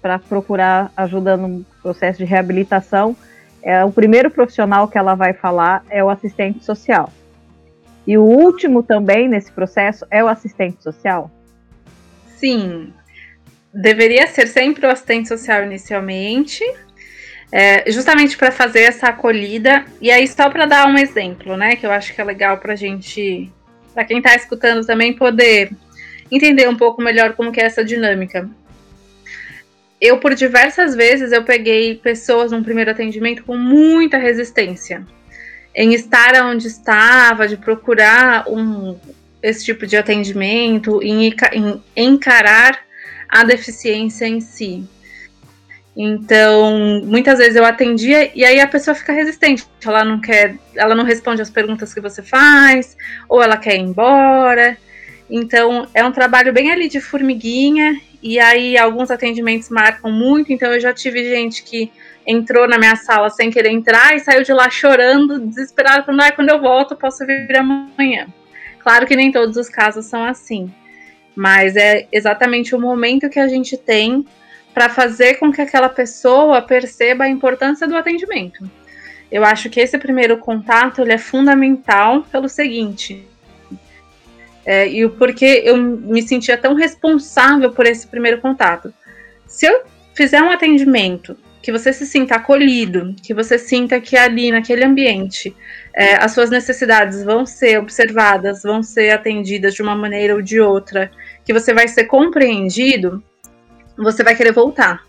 para 0.00 0.20
procurar 0.20 0.92
ajuda 0.96 1.36
no 1.36 1.66
processo 1.82 2.18
de 2.18 2.24
reabilitação, 2.24 3.16
é, 3.60 3.84
o 3.84 3.90
primeiro 3.90 4.30
profissional 4.30 4.86
que 4.86 4.96
ela 4.96 5.16
vai 5.16 5.32
falar 5.32 5.84
é 5.90 6.02
o 6.02 6.08
assistente 6.08 6.64
social. 6.64 7.12
E 8.06 8.16
o 8.16 8.22
último 8.22 8.84
também 8.84 9.28
nesse 9.28 9.50
processo 9.50 10.06
é 10.12 10.22
o 10.22 10.28
assistente 10.28 10.80
social? 10.80 11.28
Sim. 12.36 12.92
Deveria 13.74 14.28
ser 14.28 14.46
sempre 14.46 14.86
o 14.86 14.90
assistente 14.90 15.26
social 15.26 15.64
inicialmente, 15.64 16.62
é, 17.50 17.90
justamente 17.90 18.36
para 18.36 18.50
fazer 18.50 18.80
essa 18.80 19.08
acolhida. 19.08 19.84
E 20.00 20.10
aí, 20.10 20.26
só 20.26 20.50
para 20.50 20.66
dar 20.66 20.86
um 20.86 20.98
exemplo, 20.98 21.56
né, 21.56 21.76
que 21.76 21.86
eu 21.86 21.92
acho 21.92 22.14
que 22.14 22.20
é 22.20 22.24
legal 22.24 22.58
para 22.58 22.76
gente, 22.76 23.50
para 23.94 24.04
quem 24.04 24.18
está 24.18 24.34
escutando 24.34 24.86
também, 24.86 25.14
poder 25.14 25.70
entender 26.30 26.68
um 26.68 26.76
pouco 26.76 27.00
melhor 27.02 27.34
como 27.34 27.52
que 27.52 27.60
é 27.60 27.64
essa 27.64 27.84
dinâmica. 27.84 28.48
Eu, 30.00 30.18
por 30.18 30.34
diversas 30.34 30.94
vezes, 30.94 31.32
eu 31.32 31.42
peguei 31.42 31.96
pessoas 31.96 32.52
num 32.52 32.62
primeiro 32.62 32.90
atendimento 32.90 33.42
com 33.42 33.56
muita 33.56 34.16
resistência 34.16 35.04
em 35.74 35.94
estar 35.94 36.34
onde 36.44 36.66
estava, 36.66 37.46
de 37.46 37.56
procurar 37.56 38.48
um, 38.48 38.96
esse 39.42 39.64
tipo 39.64 39.86
de 39.86 39.96
atendimento, 39.96 41.00
em, 41.02 41.34
em 41.52 41.82
encarar 41.96 42.80
a 43.28 43.44
deficiência 43.44 44.26
em 44.26 44.40
si. 44.40 44.84
Então, 46.00 47.02
muitas 47.04 47.40
vezes 47.40 47.56
eu 47.56 47.64
atendia 47.64 48.30
e 48.32 48.44
aí 48.44 48.60
a 48.60 48.68
pessoa 48.68 48.94
fica 48.94 49.12
resistente. 49.12 49.66
Ela 49.84 50.04
não 50.04 50.20
quer, 50.20 50.54
ela 50.76 50.94
não 50.94 51.02
responde 51.02 51.42
as 51.42 51.50
perguntas 51.50 51.92
que 51.92 52.00
você 52.00 52.22
faz, 52.22 52.96
ou 53.28 53.42
ela 53.42 53.56
quer 53.56 53.74
ir 53.74 53.80
embora. 53.80 54.78
Então, 55.28 55.88
é 55.92 56.04
um 56.04 56.12
trabalho 56.12 56.52
bem 56.52 56.70
ali 56.70 56.88
de 56.88 57.00
formiguinha 57.00 58.00
e 58.22 58.38
aí 58.38 58.78
alguns 58.78 59.10
atendimentos 59.10 59.70
marcam 59.70 60.12
muito. 60.12 60.52
Então, 60.52 60.72
eu 60.72 60.78
já 60.78 60.94
tive 60.94 61.24
gente 61.24 61.64
que 61.64 61.90
entrou 62.24 62.68
na 62.68 62.78
minha 62.78 62.94
sala 62.94 63.28
sem 63.28 63.50
querer 63.50 63.70
entrar 63.70 64.14
e 64.14 64.20
saiu 64.20 64.44
de 64.44 64.52
lá 64.52 64.70
chorando, 64.70 65.40
desesperado, 65.40 66.06
falando: 66.06 66.20
ah, 66.20 66.30
quando 66.30 66.50
eu 66.50 66.60
volto, 66.60 66.94
posso 66.94 67.26
vir 67.26 67.56
amanhã. 67.56 68.28
Claro 68.78 69.04
que 69.04 69.16
nem 69.16 69.32
todos 69.32 69.56
os 69.56 69.68
casos 69.68 70.06
são 70.06 70.24
assim, 70.24 70.72
mas 71.34 71.74
é 71.74 72.06
exatamente 72.12 72.72
o 72.72 72.80
momento 72.80 73.28
que 73.28 73.40
a 73.40 73.48
gente 73.48 73.76
tem 73.76 74.24
para 74.78 74.88
fazer 74.88 75.40
com 75.40 75.50
que 75.50 75.60
aquela 75.60 75.88
pessoa 75.88 76.62
perceba 76.62 77.24
a 77.24 77.28
importância 77.28 77.84
do 77.88 77.96
atendimento. 77.96 78.70
Eu 79.28 79.44
acho 79.44 79.68
que 79.68 79.80
esse 79.80 79.98
primeiro 79.98 80.38
contato 80.38 81.02
ele 81.02 81.12
é 81.12 81.18
fundamental 81.18 82.22
pelo 82.30 82.48
seguinte. 82.48 83.26
É, 84.64 84.88
e 84.88 85.04
o 85.04 85.10
porquê 85.10 85.62
eu 85.64 85.76
me 85.76 86.22
sentia 86.22 86.56
tão 86.56 86.74
responsável 86.74 87.72
por 87.72 87.86
esse 87.86 88.06
primeiro 88.06 88.40
contato. 88.40 88.94
Se 89.48 89.66
eu 89.66 89.82
fizer 90.14 90.40
um 90.40 90.50
atendimento 90.52 91.36
que 91.60 91.72
você 91.72 91.92
se 91.92 92.06
sinta 92.06 92.36
acolhido, 92.36 93.16
que 93.20 93.34
você 93.34 93.58
sinta 93.58 94.00
que 94.00 94.16
ali 94.16 94.52
naquele 94.52 94.84
ambiente 94.84 95.56
é, 95.92 96.14
as 96.22 96.30
suas 96.30 96.50
necessidades 96.50 97.24
vão 97.24 97.44
ser 97.44 97.80
observadas, 97.80 98.62
vão 98.62 98.80
ser 98.80 99.10
atendidas 99.10 99.74
de 99.74 99.82
uma 99.82 99.96
maneira 99.96 100.36
ou 100.36 100.40
de 100.40 100.60
outra, 100.60 101.10
que 101.44 101.52
você 101.52 101.74
vai 101.74 101.88
ser 101.88 102.04
compreendido, 102.04 103.20
você 104.02 104.22
vai 104.22 104.34
querer 104.34 104.52
voltar. 104.52 105.02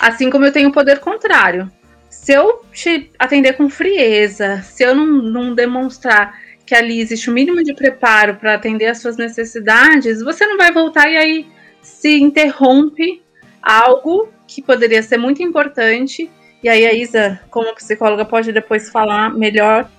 Assim 0.00 0.30
como 0.30 0.44
eu 0.44 0.52
tenho 0.52 0.68
o 0.68 0.72
poder 0.72 0.98
contrário. 1.00 1.70
Se 2.10 2.32
eu 2.32 2.64
te 2.72 3.10
atender 3.18 3.54
com 3.54 3.68
frieza, 3.68 4.62
se 4.62 4.82
eu 4.82 4.94
não, 4.94 5.06
não 5.06 5.54
demonstrar 5.54 6.38
que 6.64 6.74
ali 6.74 7.00
existe 7.00 7.28
o 7.28 7.32
mínimo 7.32 7.62
de 7.62 7.74
preparo 7.74 8.36
para 8.36 8.54
atender 8.54 8.86
as 8.86 8.98
suas 8.98 9.16
necessidades, 9.16 10.22
você 10.22 10.46
não 10.46 10.56
vai 10.56 10.72
voltar 10.72 11.10
e 11.10 11.16
aí 11.16 11.46
se 11.82 12.18
interrompe 12.18 13.22
algo 13.62 14.32
que 14.46 14.62
poderia 14.62 15.02
ser 15.02 15.18
muito 15.18 15.42
importante. 15.42 16.30
E 16.62 16.68
aí 16.68 16.86
a 16.86 16.94
Isa, 16.94 17.40
como 17.50 17.74
psicóloga, 17.74 18.24
pode 18.24 18.52
depois 18.52 18.88
falar 18.90 19.34
melhor. 19.34 19.90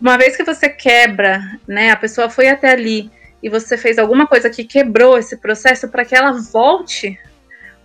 Uma 0.00 0.16
vez 0.16 0.36
que 0.36 0.44
você 0.44 0.68
quebra, 0.68 1.40
né, 1.66 1.90
a 1.90 1.96
pessoa 1.96 2.30
foi 2.30 2.48
até 2.48 2.70
ali 2.70 3.10
e 3.42 3.48
você 3.48 3.76
fez 3.76 3.98
alguma 3.98 4.26
coisa 4.26 4.50
que 4.50 4.64
quebrou 4.64 5.18
esse 5.18 5.36
processo 5.36 5.88
para 5.88 6.04
que 6.04 6.14
ela 6.14 6.32
volte 6.32 7.18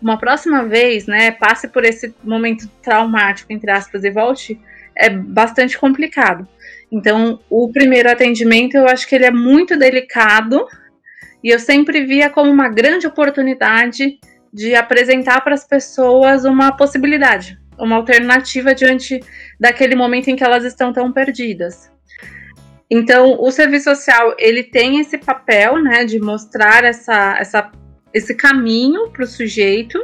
uma 0.02 0.18
próxima 0.18 0.66
vez, 0.66 1.06
né, 1.06 1.32
passe 1.32 1.68
por 1.68 1.86
esse 1.86 2.14
momento 2.24 2.68
traumático, 2.82 3.52
entre 3.52 3.70
aspas, 3.72 4.04
e 4.04 4.10
volte, 4.10 4.60
é 4.96 5.10
bastante 5.10 5.78
complicado. 5.78 6.48
Então, 6.92 7.40
o 7.50 7.72
primeiro 7.72 8.10
atendimento, 8.10 8.76
eu 8.76 8.88
acho 8.88 9.08
que 9.08 9.16
ele 9.16 9.26
é 9.26 9.32
muito 9.32 9.78
delicado 9.78 10.66
e 11.44 11.50
eu 11.50 11.60
sempre 11.60 12.06
via 12.06 12.30
como 12.30 12.52
uma 12.52 12.68
grande 12.68 13.08
oportunidade 13.08 14.20
de 14.54 14.76
apresentar 14.76 15.42
para 15.42 15.54
as 15.54 15.66
pessoas 15.66 16.44
uma 16.44 16.76
possibilidade, 16.76 17.58
uma 17.80 17.96
alternativa 17.96 18.76
diante 18.76 19.20
daquele 19.60 19.96
momento 19.96 20.30
em 20.30 20.36
que 20.36 20.44
elas 20.44 20.66
estão 20.66 20.92
tão 20.92 21.12
perdidas. 21.12 21.90
Então, 22.94 23.38
o 23.40 23.50
serviço 23.52 23.86
social 23.86 24.36
ele 24.38 24.64
tem 24.64 25.00
esse 25.00 25.18
papel, 25.18 25.82
né, 25.82 26.04
de 26.04 26.20
mostrar 26.20 26.84
essa, 26.84 27.38
essa, 27.40 27.72
esse 28.14 28.36
caminho 28.36 29.10
para 29.12 29.24
o 29.24 29.28
sujeito. 29.28 30.00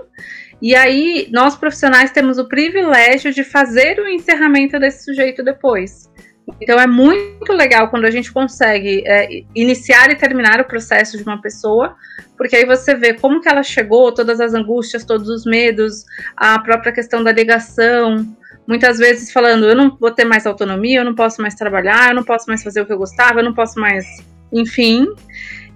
E 0.62 0.76
aí, 0.76 1.28
nós 1.32 1.56
profissionais 1.56 2.12
temos 2.12 2.38
o 2.38 2.48
privilégio 2.48 3.32
de 3.32 3.44
fazer 3.44 4.00
o 4.00 4.08
encerramento 4.08 4.80
desse 4.80 5.06
sujeito 5.06 5.44
depois. 5.44 6.08
Então 6.62 6.80
é 6.80 6.88
muito 6.88 7.52
legal 7.52 7.90
quando 7.90 8.06
a 8.06 8.12
gente 8.12 8.32
consegue 8.32 9.04
é, 9.06 9.44
iniciar 9.54 10.10
e 10.10 10.16
terminar 10.16 10.62
o 10.62 10.66
processo 10.66 11.18
de 11.18 11.24
uma 11.24 11.42
pessoa, 11.42 11.96
porque 12.38 12.56
aí 12.56 12.66
você 12.66 12.96
vê 12.96 13.14
como 13.14 13.42
que 13.42 13.50
ela 13.50 13.62
chegou, 13.62 14.14
todas 14.14 14.40
as 14.40 14.54
angústias, 14.54 15.04
todos 15.04 15.28
os 15.28 15.46
medos, 15.46 16.06
a 16.38 16.58
própria 16.60 16.94
questão 16.94 17.22
da 17.22 17.34
ligação, 17.34 18.26
muitas 18.66 18.98
vezes 18.98 19.32
falando, 19.32 19.66
eu 19.66 19.76
não 19.76 19.98
vou 20.00 20.12
ter 20.12 20.24
mais 20.24 20.46
autonomia, 20.46 21.00
eu 21.00 21.06
não 21.06 21.16
posso 21.16 21.42
mais 21.42 21.54
trabalhar, 21.54 22.10
eu 22.10 22.16
não 22.16 22.24
posso 22.24 22.46
mais 22.48 22.64
fazer 22.64 22.82
o 22.82 22.86
que 22.86 22.94
eu 22.94 22.98
gostava, 22.98 23.40
eu 23.40 23.44
não 23.44 23.54
posso 23.54 23.78
mais, 23.80 24.06
enfim. 24.54 25.06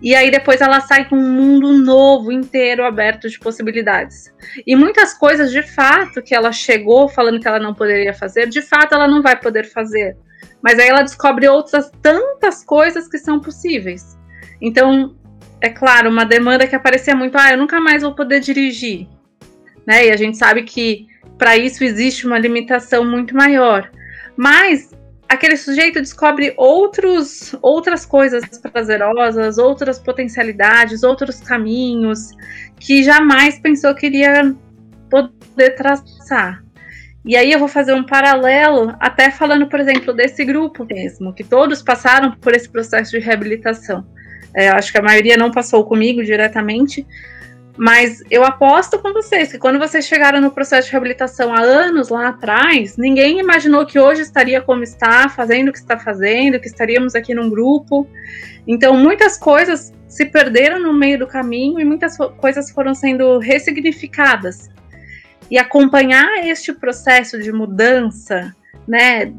E 0.01 0.15
aí 0.15 0.31
depois 0.31 0.61
ela 0.61 0.81
sai 0.81 1.07
com 1.07 1.15
um 1.15 1.33
mundo 1.33 1.73
novo, 1.73 2.31
inteiro, 2.31 2.83
aberto 2.83 3.29
de 3.29 3.39
possibilidades. 3.39 4.33
E 4.65 4.75
muitas 4.75 5.13
coisas, 5.13 5.51
de 5.51 5.61
fato, 5.61 6.21
que 6.21 6.33
ela 6.33 6.51
chegou 6.51 7.07
falando 7.07 7.39
que 7.39 7.47
ela 7.47 7.59
não 7.59 7.73
poderia 7.73 8.13
fazer, 8.13 8.49
de 8.49 8.61
fato 8.61 8.95
ela 8.95 9.07
não 9.07 9.21
vai 9.21 9.39
poder 9.39 9.65
fazer 9.65 10.17
mas 10.61 10.77
aí 10.77 10.87
ela 10.87 11.01
descobre 11.01 11.47
outras 11.47 11.91
tantas 12.01 12.63
coisas 12.63 13.07
que 13.07 13.17
são 13.17 13.39
possíveis. 13.39 14.17
Então, 14.61 15.15
é 15.59 15.69
claro, 15.69 16.09
uma 16.09 16.23
demanda 16.23 16.67
que 16.67 16.75
aparecia 16.75 17.15
muito, 17.15 17.37
ah, 17.37 17.51
eu 17.51 17.57
nunca 17.57 17.79
mais 17.79 18.03
vou 18.03 18.13
poder 18.13 18.39
dirigir. 18.39 19.07
Né? 19.85 20.07
E 20.07 20.11
a 20.11 20.17
gente 20.17 20.37
sabe 20.37 20.63
que 20.63 21.07
para 21.37 21.57
isso 21.57 21.83
existe 21.83 22.27
uma 22.27 22.37
limitação 22.37 23.03
muito 23.03 23.35
maior. 23.35 23.89
Mas 24.37 24.91
aquele 25.31 25.55
sujeito 25.55 26.01
descobre 26.01 26.53
outros, 26.57 27.55
outras 27.61 28.05
coisas 28.05 28.43
prazerosas, 28.59 29.57
outras 29.57 29.97
potencialidades, 29.97 31.03
outros 31.03 31.39
caminhos 31.39 32.31
que 32.77 33.01
jamais 33.01 33.57
pensou 33.57 33.95
que 33.95 34.07
iria 34.07 34.53
poder 35.09 35.75
traçar. 35.77 36.61
E 37.23 37.37
aí 37.37 37.49
eu 37.49 37.59
vou 37.59 37.69
fazer 37.69 37.93
um 37.93 38.03
paralelo, 38.03 38.93
até 38.99 39.31
falando, 39.31 39.69
por 39.69 39.79
exemplo, 39.79 40.13
desse 40.13 40.43
grupo 40.43 40.83
mesmo, 40.83 41.33
que 41.33 41.45
todos 41.45 41.81
passaram 41.81 42.31
por 42.31 42.53
esse 42.53 42.67
processo 42.67 43.11
de 43.11 43.19
reabilitação. 43.19 44.05
É, 44.53 44.67
acho 44.67 44.91
que 44.91 44.97
a 44.97 45.03
maioria 45.03 45.37
não 45.37 45.49
passou 45.49 45.85
comigo 45.85 46.21
diretamente, 46.25 47.07
Mas 47.77 48.21
eu 48.29 48.43
aposto 48.43 48.99
com 48.99 49.13
vocês 49.13 49.51
que 49.51 49.57
quando 49.57 49.79
vocês 49.79 50.05
chegaram 50.05 50.41
no 50.41 50.51
processo 50.51 50.87
de 50.87 50.91
reabilitação 50.91 51.53
há 51.53 51.61
anos 51.61 52.09
lá 52.09 52.29
atrás, 52.29 52.97
ninguém 52.97 53.39
imaginou 53.39 53.85
que 53.85 53.97
hoje 53.97 54.21
estaria 54.21 54.61
como 54.61 54.83
está, 54.83 55.29
fazendo 55.29 55.69
o 55.69 55.71
que 55.71 55.79
está 55.79 55.97
fazendo, 55.97 56.59
que 56.59 56.67
estaríamos 56.67 57.15
aqui 57.15 57.33
num 57.33 57.49
grupo. 57.49 58.07
Então, 58.67 58.95
muitas 58.95 59.37
coisas 59.37 59.93
se 60.07 60.25
perderam 60.25 60.79
no 60.79 60.93
meio 60.93 61.19
do 61.19 61.27
caminho 61.27 61.79
e 61.79 61.85
muitas 61.85 62.17
coisas 62.17 62.69
foram 62.69 62.93
sendo 62.93 63.39
ressignificadas. 63.39 64.69
E 65.49 65.57
acompanhar 65.57 66.45
este 66.45 66.73
processo 66.73 67.39
de 67.39 67.51
mudança, 67.51 68.53
né, 68.87 69.31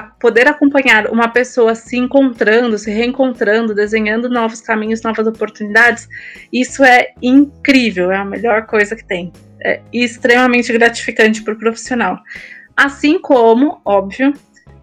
poder 0.00 0.48
acompanhar 0.48 1.06
uma 1.10 1.28
pessoa 1.28 1.74
se 1.74 1.96
encontrando, 1.96 2.78
se 2.78 2.90
reencontrando, 2.90 3.74
desenhando 3.74 4.28
novos 4.28 4.60
caminhos, 4.60 5.02
novas 5.02 5.26
oportunidades, 5.26 6.08
isso 6.52 6.82
é 6.82 7.12
incrível, 7.22 8.10
é 8.10 8.16
a 8.16 8.24
melhor 8.24 8.66
coisa 8.66 8.96
que 8.96 9.04
tem. 9.04 9.32
É 9.62 9.80
extremamente 9.92 10.72
gratificante 10.72 11.42
para 11.42 11.54
o 11.54 11.58
profissional. 11.58 12.18
Assim 12.76 13.18
como, 13.18 13.80
óbvio, 13.84 14.32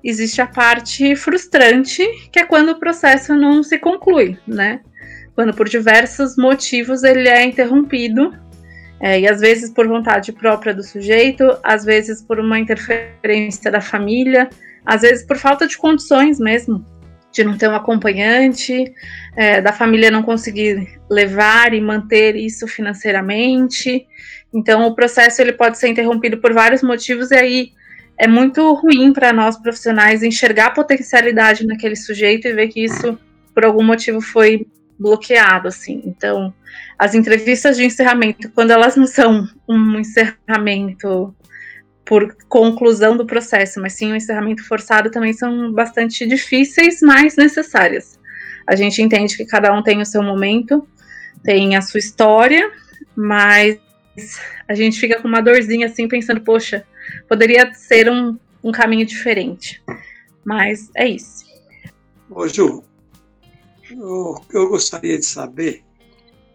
existe 0.04 0.42
a 0.42 0.48
parte 0.48 1.16
frustrante, 1.16 2.04
que 2.32 2.40
é 2.40 2.46
quando 2.46 2.70
o 2.70 2.80
processo 2.80 3.36
não 3.36 3.62
se 3.64 3.78
conclui, 3.78 4.38
né? 4.48 4.80
Quando 5.36 5.54
por 5.54 5.68
diversos 5.68 6.36
motivos 6.38 7.04
ele 7.04 7.28
é 7.28 7.44
interrompido, 7.44 8.34
é, 9.00 9.20
e 9.20 9.28
às 9.28 9.40
vezes 9.40 9.72
por 9.72 9.88
vontade 9.88 10.32
própria 10.32 10.74
do 10.74 10.84
sujeito, 10.84 11.58
às 11.64 11.84
vezes 11.84 12.22
por 12.22 12.40
uma 12.40 12.60
interferência 12.60 13.72
da 13.72 13.82
família, 13.82 14.48
às 14.86 15.02
vezes 15.02 15.26
por 15.26 15.38
falta 15.38 15.68
de 15.68 15.78
condições 15.78 16.40
mesmo, 16.40 16.86
de 17.32 17.44
não 17.44 17.58
ter 17.58 17.70
um 17.70 17.76
acompanhante, 17.76 18.92
é, 19.36 19.62
da 19.62 19.72
família 19.72 20.12
não 20.12 20.22
conseguir 20.22 21.00
levar 21.10 21.74
e 21.74 21.80
manter 21.80 22.36
isso 22.36 22.68
financeiramente. 22.68 24.06
Então, 24.54 24.86
o 24.86 24.96
processo 24.96 25.42
ele 25.42 25.54
pode 25.54 25.78
ser 25.78 25.88
interrompido 25.88 26.38
por 26.40 26.54
vários 26.54 26.84
motivos 26.84 27.32
e 27.32 27.36
aí 27.36 27.72
é 28.18 28.28
muito 28.28 28.74
ruim 28.74 29.14
para 29.14 29.32
nós 29.32 29.58
profissionais 29.58 30.22
enxergar 30.22 30.68
a 30.68 30.72
potencialidade 30.72 31.66
naquele 31.66 31.96
sujeito 31.96 32.48
e 32.48 32.54
ver 32.54 32.68
que 32.68 32.84
isso 32.84 33.18
por 33.54 33.66
algum 33.66 33.84
motivo 33.84 34.22
foi 34.22 34.68
bloqueado, 35.00 35.68
assim. 35.68 36.04
Então, 36.06 36.54
as 37.00 37.16
entrevistas 37.16 37.78
de 37.78 37.86
encerramento, 37.86 38.52
quando 38.52 38.72
elas 38.72 38.96
não 38.96 39.08
são 39.08 39.48
um 39.68 40.00
encerramento 40.00 41.34
por 42.06 42.36
conclusão 42.50 43.16
do 43.16 43.26
processo, 43.26 43.80
mas 43.80 43.94
sim 43.94 44.12
um 44.12 44.16
encerramento 44.16 44.64
forçado 44.68 45.12
também 45.12 45.34
são 45.34 45.72
bastante 45.72 46.26
difíceis, 46.26 47.00
mas 47.02 47.36
necessárias. 47.36 48.20
A 48.68 48.76
gente 48.76 49.02
entende 49.02 49.38
que 49.38 49.46
cada 49.46 49.74
um 49.74 49.84
tem 49.84 50.02
o 50.02 50.06
seu 50.06 50.22
momento, 50.24 50.88
tem 51.44 51.76
a 51.76 51.82
sua 51.82 52.00
história, 52.00 52.72
mas 53.16 53.80
a 54.68 54.74
gente 54.74 55.00
fica 55.00 55.22
com 55.22 55.28
uma 55.28 55.42
dorzinha 55.42 55.88
assim, 55.88 56.08
pensando, 56.08 56.42
poxa, 56.42 56.86
poderia 57.28 57.74
ser 57.74 58.10
um, 58.10 58.38
um 58.64 58.72
caminho 58.72 59.06
diferente. 59.06 59.82
Mas 60.44 60.90
é 60.96 61.08
isso. 61.08 61.46
Ô 62.30 62.48
Ju, 62.48 62.84
o 63.94 64.40
que 64.50 64.58
eu 64.58 64.70
gostaria 64.70 65.18
de 65.18 65.26
saber 65.26 65.84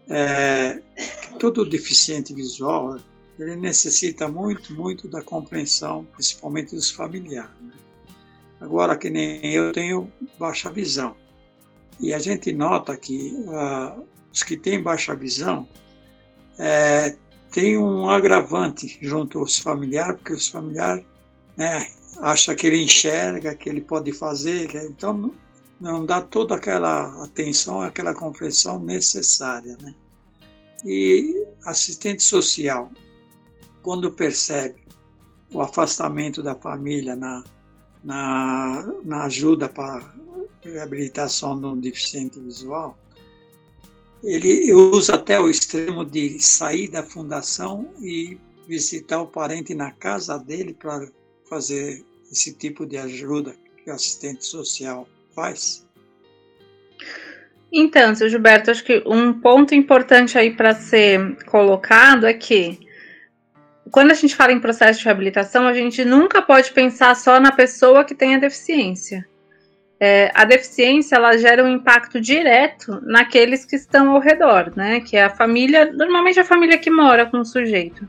é 0.09 0.81
que 0.95 1.37
todo 1.39 1.65
deficiente 1.65 2.33
visual 2.33 2.97
ele 3.39 3.55
necessita 3.55 4.27
muito, 4.27 4.73
muito 4.73 5.07
da 5.07 5.21
compreensão, 5.21 6.05
principalmente 6.13 6.75
dos 6.75 6.89
familiares. 6.89 7.51
Né? 7.61 7.73
Agora, 8.59 8.97
que 8.97 9.09
nem 9.09 9.45
eu 9.53 9.71
tenho 9.71 10.11
baixa 10.39 10.71
visão. 10.71 11.15
E 11.99 12.13
a 12.13 12.19
gente 12.19 12.51
nota 12.51 12.95
que 12.97 13.33
uh, 13.47 14.03
os 14.31 14.43
que 14.43 14.57
têm 14.57 14.81
baixa 14.81 15.15
visão 15.15 15.67
é, 16.57 17.15
tem 17.51 17.77
um 17.77 18.09
agravante 18.09 18.97
junto 19.01 19.39
aos 19.39 19.57
familiares, 19.57 20.17
porque 20.17 20.33
os 20.33 20.47
familiares 20.47 21.05
né, 21.55 21.87
acham 22.17 22.55
que 22.55 22.67
ele 22.67 22.83
enxerga, 22.83 23.55
que 23.55 23.69
ele 23.69 23.81
pode 23.81 24.11
fazer, 24.11 24.73
então 24.75 25.13
não, 25.13 25.33
não 25.79 26.05
dá 26.05 26.21
toda 26.21 26.55
aquela 26.55 27.23
atenção, 27.23 27.81
aquela 27.81 28.13
compreensão 28.13 28.79
necessária. 28.79 29.77
Né? 29.81 29.93
E 30.85 31.45
assistente 31.65 32.23
social, 32.23 32.91
quando 33.81 34.11
percebe 34.11 34.83
o 35.51 35.61
afastamento 35.61 36.43
da 36.43 36.55
família 36.55 37.15
na, 37.15 37.43
na, 38.03 38.93
na 39.03 39.23
ajuda 39.23 39.69
para 39.69 40.13
reabilitação 40.61 41.59
de 41.59 41.65
um 41.65 41.79
deficiente 41.79 42.39
visual, 42.39 42.97
ele 44.23 44.73
usa 44.73 45.15
até 45.15 45.39
o 45.39 45.49
extremo 45.49 46.03
de 46.03 46.39
sair 46.39 46.89
da 46.89 47.03
fundação 47.03 47.89
e 48.01 48.37
visitar 48.67 49.21
o 49.21 49.27
parente 49.27 49.73
na 49.73 49.91
casa 49.91 50.37
dele 50.37 50.73
para 50.73 51.07
fazer 51.49 52.05
esse 52.31 52.53
tipo 52.53 52.85
de 52.85 52.97
ajuda 52.97 53.55
que 53.83 53.89
o 53.89 53.93
assistente 53.93 54.45
social 54.45 55.07
faz? 55.33 55.87
Então, 57.71 58.15
seu 58.15 58.29
Gilberto, 58.29 58.71
acho 58.71 58.83
que 58.83 59.03
um 59.05 59.33
ponto 59.33 59.75
importante 59.75 60.37
aí 60.37 60.55
para 60.55 60.73
ser 60.73 61.37
colocado 61.45 62.25
é 62.25 62.33
que 62.33 62.86
quando 63.91 64.11
a 64.11 64.13
gente 64.13 64.35
fala 64.35 64.51
em 64.51 64.59
processo 64.59 64.99
de 64.99 65.05
reabilitação, 65.05 65.67
a 65.67 65.73
gente 65.73 66.03
nunca 66.03 66.41
pode 66.41 66.71
pensar 66.71 67.15
só 67.15 67.39
na 67.39 67.51
pessoa 67.51 68.03
que 68.03 68.15
tem 68.15 68.35
a 68.35 68.39
deficiência. 68.39 69.27
É, 69.99 70.31
a 70.33 70.45
deficiência 70.45 71.15
ela 71.15 71.37
gera 71.37 71.63
um 71.63 71.67
impacto 71.67 72.21
direto 72.21 72.99
naqueles 73.01 73.65
que 73.65 73.75
estão 73.75 74.11
ao 74.11 74.19
redor, 74.19 74.71
né? 74.75 74.99
Que 74.99 75.17
é 75.17 75.23
a 75.23 75.29
família, 75.29 75.91
normalmente 75.91 76.39
a 76.39 76.45
família 76.45 76.77
que 76.77 76.89
mora 76.89 77.25
com 77.25 77.39
o 77.39 77.45
sujeito. 77.45 78.07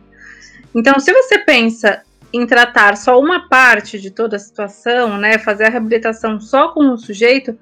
Então, 0.75 0.99
se 1.01 1.13
você 1.13 1.39
pensa 1.39 2.03
em 2.31 2.47
tratar 2.47 2.97
só 2.97 3.19
uma 3.19 3.49
parte 3.49 3.99
de 3.99 4.11
toda 4.11 4.37
a 4.37 4.41
situação, 4.41 5.17
né? 5.17 5.39
Fazer 5.39 5.65
a 5.65 5.71
reabilitação 5.71 6.39
só 6.39 6.69
com 6.69 6.93
o 6.93 6.99
sujeito, 6.99 7.59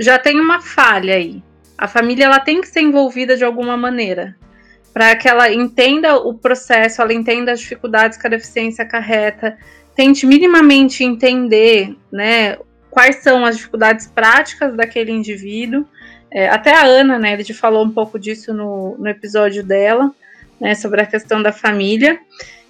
já 0.00 0.18
tem 0.18 0.40
uma 0.40 0.60
falha 0.60 1.14
aí. 1.14 1.42
A 1.76 1.86
família 1.86 2.24
ela 2.24 2.40
tem 2.40 2.60
que 2.60 2.68
ser 2.68 2.80
envolvida 2.80 3.36
de 3.36 3.44
alguma 3.44 3.76
maneira 3.76 4.34
para 4.98 5.14
que 5.14 5.28
ela 5.28 5.48
entenda 5.48 6.16
o 6.16 6.34
processo, 6.34 7.00
ela 7.00 7.14
entenda 7.14 7.52
as 7.52 7.60
dificuldades 7.60 8.18
que 8.18 8.26
a 8.26 8.30
deficiência 8.30 8.82
acarreta, 8.82 9.56
tente 9.94 10.26
minimamente 10.26 11.04
entender, 11.04 11.96
né, 12.10 12.58
quais 12.90 13.22
são 13.22 13.44
as 13.44 13.56
dificuldades 13.56 14.08
práticas 14.08 14.74
daquele 14.74 15.12
indivíduo. 15.12 15.86
É, 16.32 16.48
até 16.48 16.74
a 16.74 16.84
Ana, 16.84 17.16
né, 17.16 17.32
a 17.32 17.36
gente 17.36 17.54
falou 17.54 17.84
um 17.84 17.92
pouco 17.92 18.18
disso 18.18 18.52
no, 18.52 18.96
no 18.98 19.06
episódio 19.06 19.62
dela, 19.62 20.10
né, 20.60 20.74
sobre 20.74 21.00
a 21.00 21.06
questão 21.06 21.40
da 21.40 21.52
família, 21.52 22.18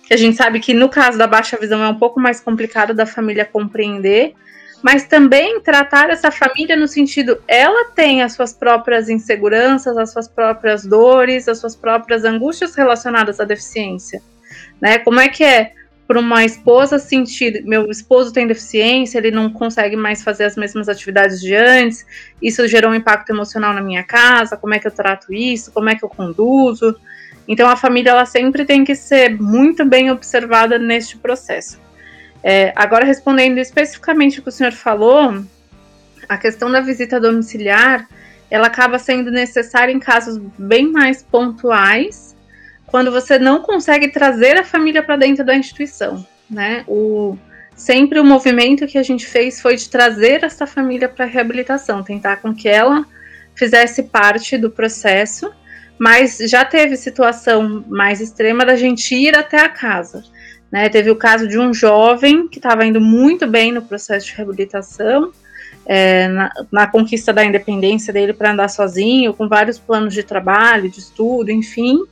que 0.07 0.12
a 0.12 0.17
gente 0.19 0.37
sabe 0.37 0.61
que 0.61 0.75
no 0.75 0.91
caso 0.91 1.17
da 1.17 1.27
baixa 1.27 1.57
visão 1.57 1.83
é 1.83 1.88
um 1.88 1.99
pouco 1.99 2.21
mais 2.21 2.41
complicado 2.43 2.93
da 2.93 3.07
família 3.07 3.47
compreender, 3.47 4.35
mas 4.83 5.05
também 5.05 5.61
tratar 5.61 6.11
essa 6.11 6.31
família 6.31 6.77
no 6.77 6.87
sentido, 6.87 7.43
ela 7.49 7.91
tem 7.93 8.23
as 8.23 8.33
suas 8.33 8.53
próprias 8.53 9.09
inseguranças, 9.09 9.97
as 9.97 10.12
suas 10.12 10.29
próprias 10.29 10.85
dores, 10.85 11.49
as 11.49 11.59
suas 11.59 11.75
próprias 11.75 12.25
angústias 12.25 12.75
relacionadas 12.75 13.41
à 13.41 13.45
deficiência, 13.45 14.23
né? 14.81 14.99
Como 14.99 15.19
é 15.19 15.29
que 15.29 15.43
é 15.43 15.73
para 16.07 16.21
uma 16.21 16.43
esposa 16.43 16.99
sentir, 16.99 17.62
meu 17.67 17.91
esposo 17.91 18.33
tem 18.33 18.47
deficiência, 18.47 19.19
ele 19.19 19.31
não 19.31 19.51
consegue 19.51 19.95
mais 19.95 20.23
fazer 20.23 20.45
as 20.45 20.57
mesmas 20.57 20.88
atividades 20.88 21.38
de 21.38 21.55
antes, 21.55 22.07
isso 22.41 22.67
gerou 22.67 22.93
um 22.93 22.95
impacto 22.95 23.29
emocional 23.31 23.75
na 23.75 23.83
minha 23.83 24.03
casa, 24.03 24.57
como 24.57 24.73
é 24.73 24.79
que 24.79 24.87
eu 24.87 24.91
trato 24.91 25.35
isso, 25.35 25.71
como 25.71 25.91
é 25.91 25.95
que 25.95 26.03
eu 26.03 26.09
conduzo? 26.09 26.97
Então 27.47 27.69
a 27.69 27.77
família 27.77 28.11
ela 28.11 28.25
sempre 28.25 28.64
tem 28.64 28.85
que 28.85 28.95
ser 28.95 29.38
muito 29.38 29.85
bem 29.85 30.11
observada 30.11 30.79
neste 30.79 31.19
processo. 31.19 31.79
É, 32.42 32.72
agora, 32.77 33.05
respondendo 33.05 33.59
especificamente 33.59 34.38
o 34.38 34.42
que 34.42 34.48
o 34.48 34.53
senhor 34.53 34.72
falou, 34.72 35.44
a 36.29 36.37
questão 36.37 36.70
da 36.70 36.81
visita 36.81 37.20
domiciliar, 37.20 38.07
ela 38.51 38.68
acaba 38.68 38.98
sendo 38.98 39.31
necessária 39.31 39.92
em 39.92 39.98
casos 39.98 40.40
bem 40.59 40.90
mais 40.90 41.22
pontuais, 41.22 42.37
quando 42.87 43.11
você 43.11 43.38
não 43.38 43.61
consegue 43.61 44.09
trazer 44.09 44.57
a 44.57 44.64
família 44.64 45.03
para 45.03 45.16
dentro 45.16 45.44
da 45.44 45.55
instituição, 45.55 46.27
né? 46.48 46.85
O, 46.87 47.37
sempre 47.77 48.18
o 48.18 48.24
movimento 48.24 48.87
que 48.87 48.96
a 48.96 49.03
gente 49.03 49.27
fez 49.27 49.61
foi 49.61 49.77
de 49.77 49.88
trazer 49.88 50.42
essa 50.42 50.66
família 50.66 51.09
para 51.09 51.27
a 51.27 51.29
reabilitação, 51.29 52.03
tentar 52.03 52.37
com 52.37 52.55
que 52.55 52.68
ela 52.68 53.05
fizesse 53.55 54.05
parte 54.05 54.57
do 54.57 54.70
processo, 54.70 55.53
mas 55.98 56.38
já 56.38 56.64
teve 56.64 56.96
situação 56.96 57.85
mais 57.88 58.20
extrema 58.20 58.64
da 58.64 58.77
gente 58.77 59.14
ir 59.14 59.37
até 59.37 59.61
a 59.61 59.68
casa. 59.68 60.24
Né? 60.70 60.88
Teve 60.88 61.11
o 61.11 61.16
caso 61.16 61.48
de 61.48 61.59
um 61.59 61.72
jovem 61.72 62.46
que 62.46 62.59
estava 62.59 62.85
indo 62.85 63.00
muito 63.00 63.46
bem 63.46 63.72
no 63.72 63.83
processo 63.83 64.26
de 64.26 64.35
reabilitação, 64.35 65.33
é, 65.87 66.28
na, 66.28 66.52
na, 66.70 66.87
conquista 66.87 67.33
da 67.33 67.44
independência 67.44 68.12
dele 68.12 68.35
para 68.35 68.52
andar 68.52 68.68
sozinho, 68.68 69.33
com 69.33 69.48
vários 69.48 69.78
planos 69.78 70.12
de 70.12 70.22
trabalho, 70.22 70.90
de 70.90 70.98
estudo, 70.98 71.50
enfim. 71.50 72.04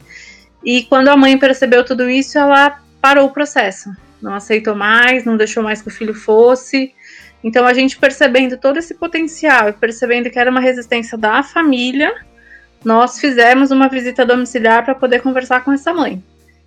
E 0.65 0.85
quando 0.85 1.09
a 1.09 1.17
mãe 1.17 1.39
percebeu 1.39 1.85
tudo 1.85 2.09
isso, 2.09 2.39
ela 2.39 2.81
parou 3.01 3.27
o 3.27 3.33
processo, 3.33 3.91
não 4.21 4.35
aceitou 4.35 4.75
mais, 4.75 5.25
não 5.25 5.37
deixou 5.37 5.63
mais 5.63 5.83
que 5.83 5.89
o 5.89 5.93
filho 5.93 6.15
fosse. 6.15 6.95
Então 7.45 7.67
a 7.67 7.75
gente 7.75 7.99
percebendo 7.99 8.57
todo 8.57 8.79
esse 8.79 8.95
potencial 8.95 9.69
e 9.69 9.73
percebendo 9.73 10.31
que 10.31 10.39
era 10.39 10.51
uma 10.51 10.61
resistência 10.61 11.19
da 11.19 11.43
família, 11.43 12.13
nós 12.85 13.21
fizemos 13.21 13.71
uma 13.71 13.89
visita 13.89 14.25
domiciliar 14.25 14.85
para 14.85 14.95
poder 14.95 15.21
conversar 15.21 15.63
com 15.63 15.73
essa 15.73 15.93
mãe. 15.93 16.23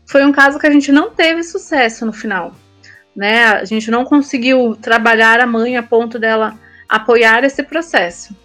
Foi 0.10 0.26
um 0.26 0.32
caso 0.32 0.58
que 0.58 0.66
a 0.66 0.72
gente 0.72 0.92
não 0.92 1.12
teve 1.12 1.44
sucesso 1.44 2.04
no 2.04 2.12
final. 2.12 2.56
Né? 3.16 3.46
A 3.46 3.64
gente 3.64 3.92
não 3.92 4.04
conseguiu 4.04 4.76
trabalhar 4.76 5.40
a 5.40 5.46
mãe 5.46 5.78
a 5.78 5.84
ponto 5.84 6.18
dela 6.18 6.58
apoiar 6.90 7.44
esse 7.44 7.62
processo. 7.62 8.36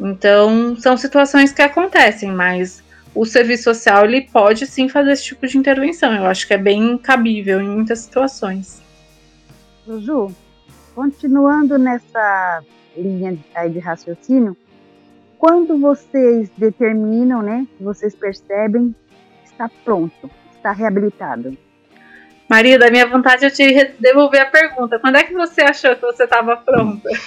Então, 0.00 0.74
são 0.74 0.96
situações 0.96 1.52
que 1.52 1.62
acontecem, 1.62 2.32
mas 2.32 2.82
o 3.14 3.24
serviço 3.24 3.62
social 3.62 4.04
ele 4.04 4.22
pode 4.22 4.66
sim 4.66 4.88
fazer 4.88 5.12
esse 5.12 5.22
tipo 5.22 5.46
de 5.46 5.56
intervenção. 5.56 6.12
Eu 6.12 6.26
acho 6.26 6.44
que 6.44 6.54
é 6.54 6.58
bem 6.58 6.98
cabível 6.98 7.60
em 7.60 7.68
muitas 7.68 8.00
situações. 8.00 8.82
Ju, 9.86 10.34
continuando 10.92 11.78
nessa 11.78 12.64
linha 12.96 13.38
de 13.70 13.78
raciocínio, 13.78 14.56
quando 15.38 15.78
vocês 15.78 16.50
determinam, 16.58 17.42
né, 17.42 17.64
vocês 17.80 18.12
percebem, 18.12 18.92
está 19.44 19.70
pronto, 19.84 20.28
está 20.66 20.72
reabilitado? 20.72 21.56
Maria, 22.48 22.78
da 22.78 22.90
minha 22.90 23.06
vontade 23.06 23.44
é 23.44 23.50
te 23.50 23.92
devolver 23.98 24.40
a 24.40 24.46
pergunta. 24.46 24.98
Quando 24.98 25.16
é 25.16 25.22
que 25.22 25.32
você 25.32 25.62
achou 25.62 25.94
que 25.94 26.02
você 26.02 26.24
estava 26.24 26.56
pronta? 26.56 27.08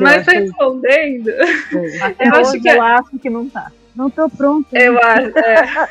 Mas 0.00 0.26
respondendo, 0.26 1.30
Até 2.02 2.28
eu 2.28 2.34
acho 2.34 2.60
que 2.60 2.68
eu 2.68 2.82
acho 2.82 3.18
que 3.18 3.30
não 3.30 3.48
tá. 3.48 3.72
Não 3.96 4.08
estou 4.08 4.28
pronto. 4.28 4.66
Eu 4.72 4.98
acho. 5.02 5.38
É. 5.38 5.88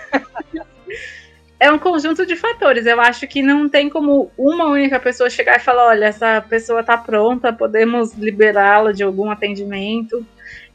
é 1.59 1.71
um 1.71 1.79
conjunto 1.79 2.23
de 2.23 2.35
fatores. 2.35 2.85
Eu 2.85 3.01
acho 3.01 3.27
que 3.27 3.41
não 3.41 3.67
tem 3.67 3.89
como 3.89 4.31
uma 4.37 4.65
única 4.65 4.99
pessoa 4.99 5.27
chegar 5.27 5.57
e 5.57 5.59
falar: 5.59 5.87
olha, 5.87 6.05
essa 6.05 6.39
pessoa 6.47 6.81
está 6.81 6.95
pronta, 6.97 7.51
podemos 7.51 8.13
liberá-la 8.13 8.91
de 8.91 9.01
algum 9.01 9.31
atendimento. 9.31 10.23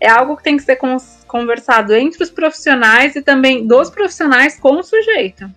É 0.01 0.11
algo 0.11 0.37
que 0.37 0.43
tem 0.43 0.57
que 0.57 0.65
ser 0.65 0.75
conversado 1.27 1.95
entre 1.95 2.23
os 2.23 2.31
profissionais 2.31 3.17
e 3.17 3.23
também 3.23 3.67
dos 3.67 3.91
profissionais 3.91 4.59
com 4.59 4.77
o 4.77 4.83
sujeito. 4.83 5.51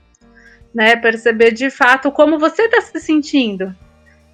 Né? 0.73 0.95
Perceber 0.95 1.51
de 1.51 1.69
fato 1.69 2.12
como 2.12 2.39
você 2.39 2.63
está 2.63 2.82
se 2.82 2.99
sentindo. 2.99 3.75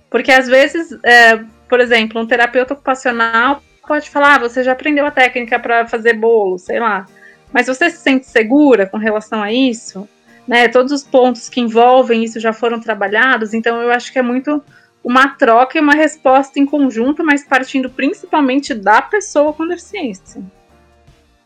Porque 0.10 0.32
às 0.32 0.48
vezes, 0.48 0.98
é, 1.04 1.38
por 1.68 1.80
exemplo, 1.80 2.22
um 2.22 2.28
terapeuta 2.28 2.74
ocupacional 2.74 3.62
pode 3.88 4.10
falar: 4.10 4.36
ah, 4.36 4.40
você 4.40 4.64
já 4.64 4.74
aprendeu 4.74 5.06
a 5.06 5.12
técnica 5.12 5.60
para 5.60 5.88
fazer 5.88 6.14
bolo, 6.14 6.58
sei 6.58 6.80
lá. 6.80 7.06
Mas 7.52 7.68
você 7.68 7.90
se 7.90 7.98
sente 7.98 8.26
segura 8.26 8.86
com 8.86 8.98
relação 8.98 9.42
a 9.42 9.52
isso? 9.52 10.08
né? 10.48 10.68
Todos 10.68 10.92
os 10.92 11.04
pontos 11.04 11.50
que 11.50 11.62
envolvem 11.62 12.24
isso 12.24 12.40
já 12.40 12.54
foram 12.54 12.80
trabalhados, 12.80 13.54
então 13.54 13.82
eu 13.82 13.92
acho 13.92 14.12
que 14.12 14.20
é 14.20 14.22
muito 14.22 14.62
uma 15.04 15.30
troca 15.30 15.78
e 15.78 15.82
uma 15.82 15.96
resposta 15.96 16.60
em 16.60 16.66
conjunto, 16.66 17.24
mas 17.24 17.44
partindo 17.44 17.90
principalmente 17.90 18.74
da 18.74 19.02
pessoa 19.02 19.54
com 19.54 19.68
deficiência. 19.68 20.42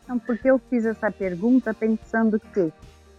Não, 0.08 0.18
porque 0.18 0.50
eu 0.50 0.58
fiz 0.70 0.86
essa 0.86 1.10
pergunta 1.10 1.74
pensando 1.74 2.40
que 2.40 2.72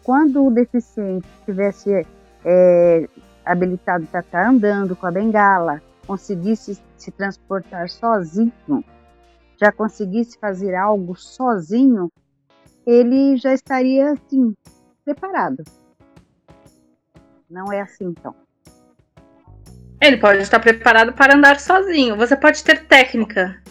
quando 0.03 0.43
o 0.43 0.49
deficiente 0.49 1.27
estivesse 1.39 2.05
é, 2.43 3.07
habilitado 3.45 4.07
para 4.07 4.21
estar 4.21 4.49
andando 4.49 4.95
com 4.95 5.05
a 5.05 5.11
bengala, 5.11 5.81
conseguisse 6.07 6.81
se 6.97 7.11
transportar 7.11 7.89
sozinho, 7.89 8.51
já 9.61 9.71
conseguisse 9.71 10.39
fazer 10.39 10.73
algo 10.73 11.15
sozinho, 11.15 12.09
ele 12.87 13.37
já 13.37 13.53
estaria 13.53 14.13
assim 14.13 14.55
preparado. 15.05 15.63
Não 17.47 17.71
é 17.71 17.81
assim, 17.81 18.05
então. 18.05 18.33
Ele 20.01 20.17
pode 20.17 20.39
estar 20.39 20.59
preparado 20.59 21.13
para 21.13 21.35
andar 21.35 21.59
sozinho. 21.59 22.15
Você 22.15 22.35
pode 22.35 22.63
ter 22.63 22.85
técnica, 22.85 23.61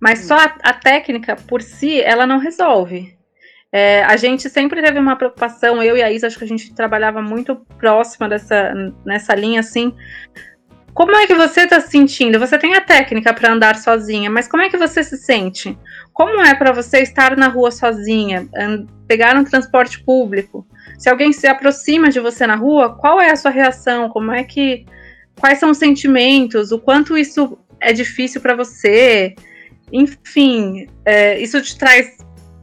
mas 0.00 0.20
hum. 0.20 0.28
só 0.28 0.36
a, 0.36 0.54
a, 0.62 0.72
técnica 0.72 1.36
por 1.36 1.60
si 1.62 2.00
ela 2.00 2.26
não 2.26 2.38
resolve. 2.38 3.16
É, 3.72 4.02
a 4.02 4.16
gente 4.16 4.48
sempre 4.48 4.82
teve 4.82 4.98
uma 4.98 5.14
preocupação, 5.14 5.80
eu 5.80 5.96
e 5.96 6.02
a 6.02 6.10
Isa, 6.10 6.26
acho 6.26 6.38
que 6.38 6.44
a 6.44 6.48
gente 6.48 6.74
trabalhava 6.74 7.22
muito 7.22 7.54
próxima 7.78 8.28
dessa, 8.28 8.74
nessa 9.04 9.34
linha 9.34 9.60
assim. 9.60 9.94
Como 10.92 11.14
é 11.14 11.26
que 11.26 11.34
você 11.34 11.62
está 11.62 11.80
se 11.80 11.90
sentindo? 11.90 12.38
Você 12.40 12.58
tem 12.58 12.74
a 12.74 12.80
técnica 12.80 13.32
para 13.32 13.52
andar 13.52 13.76
sozinha, 13.76 14.28
mas 14.28 14.48
como 14.48 14.62
é 14.62 14.68
que 14.68 14.76
você 14.76 15.04
se 15.04 15.16
sente? 15.16 15.78
Como 16.12 16.40
é 16.40 16.54
para 16.54 16.72
você 16.72 16.98
estar 16.98 17.36
na 17.36 17.46
rua 17.46 17.70
sozinha, 17.70 18.48
pegar 19.06 19.36
um 19.36 19.44
transporte 19.44 20.02
público? 20.02 20.66
Se 20.98 21.08
alguém 21.08 21.32
se 21.32 21.46
aproxima 21.46 22.10
de 22.10 22.18
você 22.18 22.44
na 22.46 22.56
rua, 22.56 22.96
qual 22.96 23.20
é 23.20 23.30
a 23.30 23.36
sua 23.36 23.52
reação? 23.52 24.08
Como 24.08 24.32
é 24.32 24.42
que 24.42 24.84
quais 25.38 25.58
são 25.58 25.70
os 25.70 25.78
sentimentos? 25.78 26.72
O 26.72 26.78
quanto 26.78 27.16
isso 27.16 27.56
é 27.80 27.92
difícil 27.92 28.40
para 28.40 28.56
você? 28.56 29.34
Enfim, 29.92 30.88
é, 31.04 31.38
isso 31.40 31.60
te 31.60 31.76
traz 31.76 32.18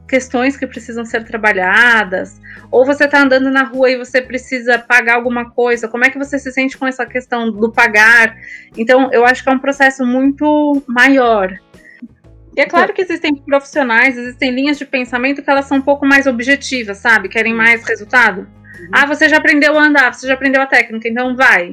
questões 0.07 0.55
que 0.55 0.65
precisam 0.65 1.03
ser 1.03 1.25
trabalhadas, 1.25 2.39
ou 2.71 2.85
você 2.85 3.05
está 3.05 3.21
andando 3.21 3.51
na 3.51 3.63
rua 3.63 3.91
e 3.91 3.97
você 3.97 4.21
precisa 4.21 4.79
pagar 4.79 5.15
alguma 5.15 5.49
coisa, 5.51 5.87
como 5.87 6.05
é 6.05 6.09
que 6.09 6.17
você 6.17 6.39
se 6.39 6.51
sente 6.51 6.77
com 6.77 6.87
essa 6.87 7.05
questão 7.05 7.51
do 7.51 7.71
pagar? 7.71 8.35
Então, 8.77 9.11
eu 9.11 9.25
acho 9.25 9.43
que 9.43 9.49
é 9.49 9.51
um 9.51 9.59
processo 9.59 10.05
muito 10.05 10.81
maior. 10.87 11.57
E 12.55 12.61
é 12.61 12.65
claro 12.65 12.91
que 12.91 13.01
existem 13.01 13.35
profissionais, 13.35 14.17
existem 14.17 14.51
linhas 14.51 14.79
de 14.79 14.85
pensamento 14.85 15.43
que 15.43 15.49
elas 15.49 15.65
são 15.65 15.77
um 15.77 15.81
pouco 15.81 16.07
mais 16.07 16.25
objetivas, 16.25 16.97
sabe? 16.97 17.29
Querem 17.29 17.53
mais 17.53 17.87
resultado. 17.87 18.41
Uhum. 18.79 18.89
Ah, 18.91 19.05
você 19.05 19.29
já 19.29 19.37
aprendeu 19.37 19.77
a 19.77 19.83
andar, 19.83 20.11
você 20.11 20.25
já 20.25 20.33
aprendeu 20.33 20.61
a 20.61 20.65
técnica, 20.65 21.07
então 21.07 21.35
vai. 21.35 21.71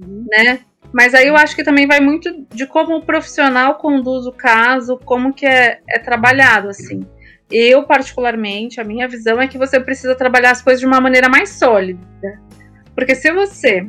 Uhum. 0.00 0.26
Né? 0.28 0.58
Mas 0.94 1.12
aí 1.12 1.26
eu 1.26 1.36
acho 1.36 1.56
que 1.56 1.64
também 1.64 1.88
vai 1.88 1.98
muito 1.98 2.46
de 2.54 2.68
como 2.68 2.94
o 2.94 3.02
profissional 3.04 3.74
conduz 3.74 4.26
o 4.26 4.32
caso, 4.32 4.96
como 5.04 5.34
que 5.34 5.44
é, 5.44 5.80
é 5.90 5.98
trabalhado, 5.98 6.68
assim. 6.68 7.04
Eu, 7.50 7.82
particularmente, 7.82 8.80
a 8.80 8.84
minha 8.84 9.08
visão 9.08 9.42
é 9.42 9.48
que 9.48 9.58
você 9.58 9.80
precisa 9.80 10.14
trabalhar 10.14 10.52
as 10.52 10.62
coisas 10.62 10.78
de 10.78 10.86
uma 10.86 11.00
maneira 11.00 11.28
mais 11.28 11.50
sólida. 11.50 12.00
Porque 12.94 13.16
se 13.16 13.32
você 13.32 13.84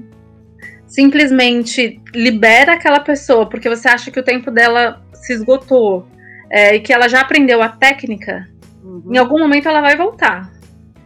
simplesmente 0.87 2.01
libera 2.11 2.73
aquela 2.73 2.99
pessoa 2.99 3.47
porque 3.47 3.69
você 3.69 3.87
acha 3.87 4.09
que 4.09 4.19
o 4.19 4.23
tempo 4.23 4.49
dela 4.49 4.99
se 5.13 5.33
esgotou 5.33 6.07
é, 6.49 6.75
e 6.75 6.79
que 6.79 6.91
ela 6.91 7.07
já 7.07 7.21
aprendeu 7.21 7.61
a 7.61 7.69
técnica, 7.69 8.49
uhum. 8.83 9.13
em 9.13 9.17
algum 9.19 9.37
momento 9.37 9.69
ela 9.69 9.81
vai 9.81 9.95
voltar. 9.95 10.51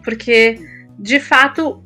Porque, 0.02 0.58
de 0.98 1.20
fato, 1.20 1.84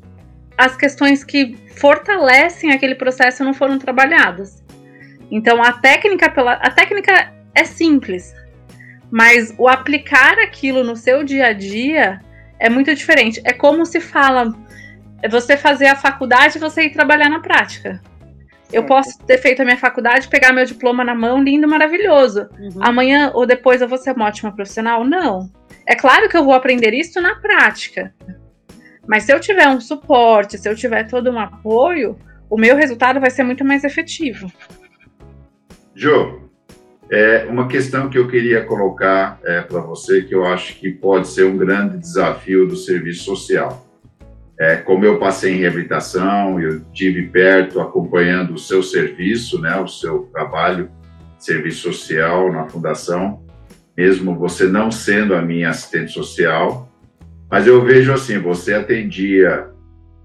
as 0.58 0.76
questões 0.76 1.24
que 1.24 1.58
fortalecem 1.76 2.72
aquele 2.72 2.96
processo 2.96 3.44
não 3.44 3.54
foram 3.54 3.80
trabalhadas. 3.80 4.64
Então 5.32 5.64
a 5.64 5.74
técnica 5.74 6.30
pela 6.30 6.54
a 6.54 6.70
técnica 6.70 7.34
é 7.56 7.64
simples, 7.64 8.34
mas 9.12 9.54
o 9.58 9.68
aplicar 9.68 10.38
aquilo 10.40 10.84
no 10.84 10.96
seu 10.96 11.24
dia 11.24 11.48
a 11.48 11.54
dia 11.54 12.20
é 12.60 12.70
muito 12.70 12.94
diferente. 12.94 13.42
É 13.44 13.54
como 13.54 13.86
se 13.86 14.00
fala, 14.00 14.54
é 15.22 15.30
você 15.30 15.58
fazer 15.58 15.88
a 15.88 15.96
faculdade 15.96 16.58
e 16.58 16.62
você 16.62 16.84
ir 16.84 16.92
trabalhar 16.92 17.30
na 17.30 17.40
prática. 17.40 18.02
Eu 18.72 18.86
posso 18.86 19.20
ter 19.20 19.38
feito 19.38 19.62
a 19.62 19.66
minha 19.66 19.78
faculdade, 19.78 20.28
pegar 20.28 20.52
meu 20.52 20.66
diploma 20.66 21.04
na 21.04 21.14
mão, 21.14 21.44
lindo, 21.44 21.68
maravilhoso. 21.68 22.50
Uhum. 22.60 22.80
Amanhã 22.82 23.32
ou 23.36 23.46
depois 23.46 23.82
eu 23.82 23.88
vou 23.88 24.00
ser 24.00 24.16
uma 24.16 24.26
ótima 24.26 24.52
profissional? 24.52 25.04
Não. 25.04 25.52
É 25.88 25.96
claro 25.96 26.28
que 26.28 26.36
eu 26.36 26.44
vou 26.44 26.54
aprender 26.54 26.92
isso 26.92 27.22
na 27.22 27.36
prática. 27.36 28.14
Mas 29.08 29.24
se 29.24 29.34
eu 29.34 29.40
tiver 29.40 29.68
um 29.68 29.82
suporte, 29.82 30.58
se 30.58 30.70
eu 30.70 30.76
tiver 30.76 31.04
todo 31.06 31.30
um 31.30 31.40
apoio, 31.40 32.18
o 32.50 32.58
meu 32.58 32.76
resultado 32.76 33.20
vai 33.20 33.30
ser 33.30 33.44
muito 33.44 33.66
mais 33.66 33.84
efetivo. 33.84 34.52
Jo, 35.96 36.50
é 37.12 37.46
uma 37.46 37.68
questão 37.68 38.10
que 38.10 38.18
eu 38.18 38.28
queria 38.28 38.64
colocar 38.64 39.40
é, 39.44 39.62
para 39.62 39.82
você, 39.82 40.22
que 40.22 40.34
eu 40.34 40.46
acho 40.46 40.76
que 40.80 40.90
pode 40.90 41.28
ser 41.28 41.46
um 41.46 41.58
grande 41.58 41.98
desafio 41.98 42.68
do 42.68 42.76
serviço 42.76 43.24
social. 43.24 43.86
É, 44.60 44.78
como 44.78 45.04
eu 45.04 45.20
passei 45.20 45.54
em 45.54 45.60
reabilitação, 45.60 46.60
eu 46.60 46.82
tive 46.94 47.24
perto 47.24 47.82
acompanhando 47.82 48.54
o 48.54 48.58
seu 48.58 48.82
serviço, 48.82 49.60
né, 49.60 49.76
o 49.80 49.88
seu 49.88 50.30
trabalho, 50.32 50.90
serviço 51.38 51.92
social 51.92 52.52
na 52.52 52.66
fundação, 52.66 53.44
mesmo 53.98 54.36
você 54.36 54.66
não 54.66 54.90
sendo 54.90 55.36
a 55.36 55.42
minha 55.42 55.70
assistente 55.70 56.12
social, 56.12 56.90
mas 57.50 57.68
eu 57.68 57.84
vejo 57.84 58.12
assim, 58.12 58.40
você 58.40 58.74
atendia 58.74 59.70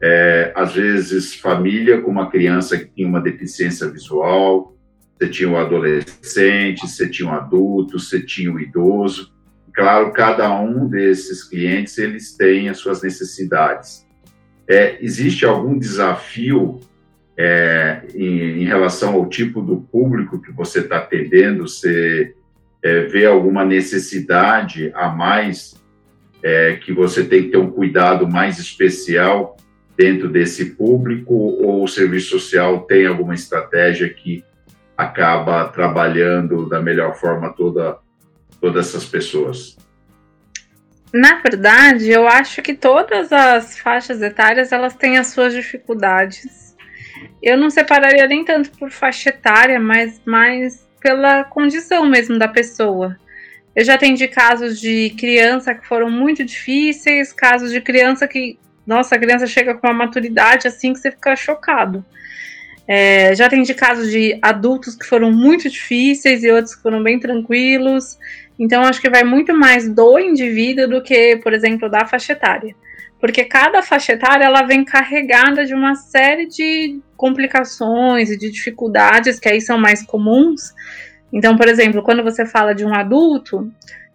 é, 0.03 0.53
às 0.55 0.75
vezes 0.75 1.35
família 1.35 2.01
com 2.01 2.11
uma 2.11 2.31
criança 2.31 2.79
que 2.79 2.87
tinha 2.87 3.09
uma 3.09 3.21
deficiência 3.21 3.89
visual, 3.89 4.77
você 5.19 5.29
tinha 5.29 5.49
um 5.49 5.57
adolescente, 5.57 6.87
você 6.87 7.09
tinha 7.09 7.29
um 7.29 7.35
adulto, 7.35 7.99
você 7.99 8.21
tinha 8.21 8.53
um 8.53 8.61
idoso. 8.61 9.33
Claro, 9.75 10.13
cada 10.13 10.53
um 10.61 10.89
desses 10.89 11.43
clientes 11.43 11.99
eles 11.99 12.37
têm 12.37 12.69
as 12.69 12.79
suas 12.79 13.03
necessidades. 13.03 14.07
É, 14.69 14.99
existe 15.01 15.45
algum 15.45 15.79
desafio 15.79 16.81
é, 17.37 18.03
em, 18.15 18.63
em, 18.63 18.65
relação 18.65 19.15
ao 19.15 19.29
tipo 19.29 19.63
do 19.63 19.81
público 19.81 20.41
que 20.41 20.53
você 20.53 20.81
está 20.81 20.99
atendendo? 20.99 21.67
Você 21.67 22.35
é, 22.83 23.03
vê 23.03 23.27
alguma 23.27 23.65
necessidade 23.65 24.93
a 24.95 25.09
mais 25.09 25.75
é, 26.43 26.77
que 26.77 26.93
você 26.93 27.25
tem 27.25 27.45
que 27.45 27.51
ter 27.51 27.59
um 27.59 27.71
cuidado 27.71 28.29
mais 28.29 28.59
especial 28.59 29.57
dentro 29.97 30.29
desse 30.29 30.77
público? 30.77 31.35
Ou 31.35 31.83
o 31.83 31.89
serviço 31.89 32.31
social 32.31 32.83
tem 32.83 33.07
alguma 33.07 33.35
estratégia 33.35 34.09
que 34.09 34.45
acaba 34.97 35.69
trabalhando 35.69 36.69
da 36.69 36.81
melhor 36.81 37.15
forma 37.15 37.53
toda 37.53 37.99
todas 38.61 38.89
essas 38.89 39.05
pessoas? 39.05 39.77
Na 41.13 41.41
verdade, 41.41 42.11
eu 42.11 42.29
acho 42.29 42.61
que 42.61 42.75
todas 42.75 43.33
as 43.33 43.79
faixas 43.79 44.21
etárias 44.21 44.73
elas 44.73 44.95
têm 44.95 45.17
as 45.17 45.29
suas 45.29 45.55
dificuldades. 45.55 46.77
Eu 47.43 47.57
não 47.57 47.71
separaria 47.71 48.27
nem 48.27 48.45
tanto 48.45 48.71
por 48.73 48.91
faixa 48.91 49.31
etária, 49.31 49.81
mas 49.81 50.21
mais 50.25 50.87
pela 51.01 51.45
condição 51.45 52.05
mesmo 52.07 52.39
da 52.39 52.49
pessoa. 52.49 53.17
Eu 53.79 53.85
já 53.85 53.95
atendi 53.95 54.27
casos 54.27 54.81
de 54.81 55.11
criança 55.11 55.73
que 55.73 55.87
foram 55.87 56.11
muito 56.11 56.45
difíceis, 56.45 57.33
casos 57.33 57.71
de 57.71 57.81
criança 57.81 58.27
que, 58.27 58.59
nossa, 58.85 59.15
a 59.15 59.19
criança 59.21 59.47
chega 59.47 59.73
com 59.73 59.87
uma 59.87 59.95
maturidade 59.95 60.67
assim 60.67 60.93
que 60.93 60.99
você 60.99 61.13
fica 61.13 61.37
chocado. 61.37 62.05
É, 62.89 63.33
já 63.37 63.47
atendi 63.47 63.73
casos 63.75 64.11
de 64.11 64.37
adultos 64.43 64.97
que 64.97 65.07
foram 65.07 65.31
muito 65.31 65.71
difíceis 65.71 66.43
e 66.43 66.51
outros 66.51 66.75
que 66.75 66.83
foram 66.83 67.01
bem 67.05 67.21
tranquilos. 67.21 68.19
Então, 68.59 68.83
acho 68.83 69.01
que 69.01 69.09
vai 69.09 69.23
muito 69.23 69.55
mais 69.55 69.89
do 69.89 70.19
indivíduo 70.19 70.89
do 70.89 71.01
que, 71.01 71.37
por 71.37 71.53
exemplo, 71.53 71.89
da 71.89 72.05
faixa 72.05 72.33
etária. 72.33 72.75
Porque 73.21 73.45
cada 73.45 73.81
faixa 73.81 74.15
etária 74.15 74.45
ela 74.45 74.63
vem 74.63 74.85
carregada 74.85 75.65
de 75.65 75.73
uma 75.73 75.95
série 75.95 76.49
de 76.49 76.99
complicações 77.17 78.29
e 78.29 78.37
de 78.37 78.51
dificuldades 78.51 79.39
que 79.39 79.49
aí 79.49 79.61
são 79.61 79.79
mais 79.79 80.03
comuns. 80.03 80.75
Então, 81.33 81.57
por 81.57 81.69
exemplo, 81.69 82.03
quando 82.03 82.23
você 82.23 82.47
fala 82.47 82.75
de 82.75 82.85
um 82.85 82.95
adulto, 82.95 83.71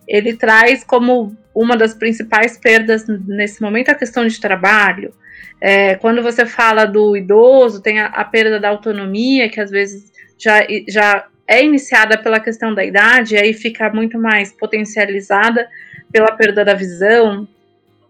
ele 0.08 0.36
traz 0.36 0.84
como 0.84 1.36
uma 1.54 1.78
das 1.78 1.94
principais 1.94 2.58
perdas 2.58 3.06
nesse 3.08 3.62
momento 3.62 3.90
a 3.90 3.96
questão 3.96 4.26
de 4.26 4.40
trabalho. 4.40 5.14
É, 5.62 5.96
quando 5.96 6.22
você 6.22 6.46
fala 6.46 6.86
do 6.86 7.16
idoso, 7.16 7.82
tem 7.82 8.00
a, 8.00 8.08
a 8.08 8.26
perda 8.26 8.60
da 8.60 8.70
autonomia, 8.70 9.50
que 9.50 9.62
às 9.62 9.70
vezes 9.70 10.12
já, 10.38 10.66
já 10.88 11.28
é 11.48 11.64
iniciada 11.64 12.18
pela 12.18 12.40
questão 12.40 12.74
da 12.74 12.84
idade, 12.84 13.36
e 13.36 13.38
aí 13.38 13.54
fica 13.54 13.90
muito 13.90 14.20
mais 14.20 14.52
potencializada 14.52 15.68
pela 16.12 16.32
perda 16.32 16.66
da 16.66 16.74
visão, 16.74 17.48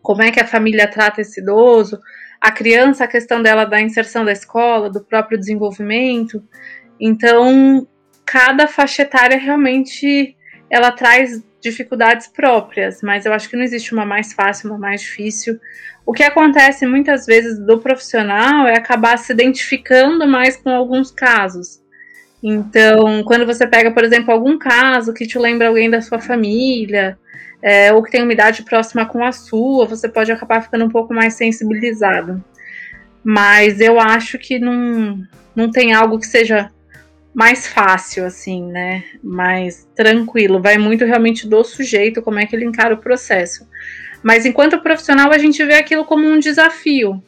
como 0.02 0.22
é 0.22 0.32
que 0.32 0.40
a 0.40 0.48
família 0.48 0.88
trata 0.88 1.22
esse 1.22 1.42
idoso, 1.42 2.00
a 2.40 2.52
criança, 2.52 3.06
a 3.06 3.08
questão 3.08 3.42
dela 3.42 3.66
da 3.66 3.80
inserção 3.80 4.26
da 4.26 4.32
escola, 4.32 4.90
do 4.90 5.02
próprio 5.02 5.38
desenvolvimento. 5.38 6.44
Então, 7.00 7.88
cada 8.26 8.68
faixa 8.68 9.04
etária 9.04 9.38
realmente 9.38 10.36
ela 10.70 10.92
traz 10.92 11.44
dificuldades 11.62 12.28
próprias, 12.28 13.02
mas 13.02 13.26
eu 13.26 13.34
acho 13.34 13.50
que 13.50 13.56
não 13.56 13.64
existe 13.64 13.94
uma 13.94 14.06
mais 14.06 14.34
fácil, 14.34 14.70
uma 14.70 14.78
mais 14.78 15.02
difícil. 15.02 15.58
O 16.06 16.12
que 16.12 16.24
acontece 16.24 16.86
muitas 16.86 17.26
vezes 17.26 17.58
do 17.58 17.80
profissional 17.80 18.68
é 18.68 18.78
acabar 18.78 19.18
se 19.18 19.32
identificando 19.32 20.28
mais 20.28 20.58
com 20.58 20.70
alguns 20.70 21.10
casos. 21.10 21.82
Então, 22.44 23.24
quando 23.24 23.46
você 23.46 23.66
pega, 23.66 23.92
por 23.92 24.04
exemplo, 24.04 24.34
algum 24.34 24.58
caso 24.58 25.14
que 25.14 25.26
te 25.26 25.40
lembra 25.40 25.70
alguém 25.70 25.90
da 25.90 26.02
sua 26.02 26.20
família, 26.20 27.18
é, 27.62 27.94
ou 27.94 28.04
que 28.04 28.12
tem 28.12 28.22
uma 28.22 28.34
idade 28.34 28.64
próxima 28.64 29.06
com 29.06 29.24
a 29.24 29.32
sua, 29.32 29.86
você 29.86 30.10
pode 30.10 30.30
acabar 30.30 30.62
ficando 30.62 30.84
um 30.84 30.90
pouco 30.90 31.14
mais 31.14 31.36
sensibilizado. 31.36 32.44
Mas 33.24 33.80
eu 33.80 33.98
acho 33.98 34.38
que 34.38 34.60
não, 34.60 35.24
não 35.56 35.72
tem 35.72 35.94
algo 35.94 36.20
que 36.20 36.28
seja 36.28 36.70
mais 37.34 37.68
fácil, 37.68 38.26
assim, 38.26 38.64
né? 38.64 39.04
Mais 39.24 39.88
tranquilo. 39.96 40.62
Vai 40.62 40.78
muito 40.78 41.04
realmente 41.04 41.48
do 41.48 41.64
sujeito, 41.64 42.22
como 42.22 42.40
é 42.40 42.46
que 42.46 42.56
ele 42.56 42.66
encara 42.66 42.94
o 42.94 43.00
processo. 43.00 43.68
Mas 44.22 44.46
enquanto 44.46 44.82
profissional, 44.82 45.32
a 45.32 45.38
gente 45.38 45.64
vê 45.66 45.76
aquilo 45.76 46.06
como 46.06 46.26
um 46.28 46.40
desafio. 46.40 47.22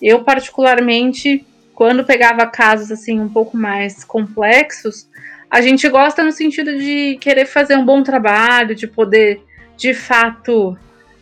Eu, 0.00 0.22
particularmente, 0.22 1.44
quando 1.74 2.04
pegava 2.04 2.46
casos 2.46 2.90
assim 2.90 3.20
um 3.20 3.28
pouco 3.28 3.56
mais 3.56 4.04
complexos, 4.04 5.08
a 5.50 5.60
gente 5.60 5.88
gosta 5.88 6.22
no 6.22 6.32
sentido 6.32 6.76
de 6.78 7.18
querer 7.20 7.46
fazer 7.46 7.76
um 7.76 7.84
bom 7.84 8.02
trabalho, 8.02 8.74
de 8.74 8.86
poder 8.86 9.42
de 9.76 9.94
fato 9.94 10.76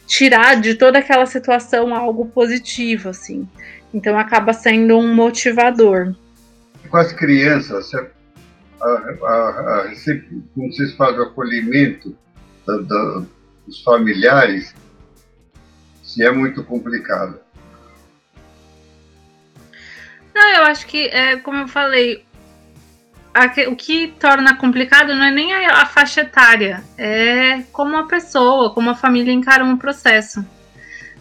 tirar 0.07 0.61
de 0.61 0.75
toda 0.75 0.99
aquela 0.99 1.27
situação 1.27 1.94
algo 1.94 2.27
positivo, 2.27 3.09
assim. 3.09 3.49
Então 3.92 4.18
acaba 4.18 4.53
sendo 4.53 4.99
um 4.99 5.14
motivador. 5.14 6.14
Com 6.88 6.96
as 6.96 7.12
crianças, 7.12 7.90
a, 8.81 8.89
a, 8.89 9.81
a, 9.81 9.95
como 10.55 10.73
vocês 10.73 10.95
fazem 10.95 11.21
o 11.21 11.23
acolhimento 11.25 12.17
da, 12.67 12.77
da, 12.79 13.23
dos 13.67 13.83
familiares, 13.83 14.75
se 16.03 16.25
é 16.25 16.31
muito 16.31 16.62
complicado. 16.65 17.41
Não, 20.35 20.49
eu 20.57 20.62
acho 20.65 20.87
que, 20.87 21.07
é, 21.07 21.37
como 21.37 21.59
eu 21.59 21.69
falei, 21.69 22.25
o 23.69 23.77
que 23.77 24.09
torna 24.19 24.57
complicado 24.57 25.15
não 25.15 25.25
é 25.25 25.31
nem 25.31 25.53
a, 25.55 25.83
a, 25.83 25.87
faixa 25.87 26.23
etária, 26.23 26.83
é 26.97 27.62
como 27.73 27.97
a 27.97 28.07
pessoa, 28.07 28.73
como 28.73 28.91
a 28.91 28.95
família 28.95 29.33
encara 29.33 29.65
um 29.65 29.77
processo. 29.77 30.45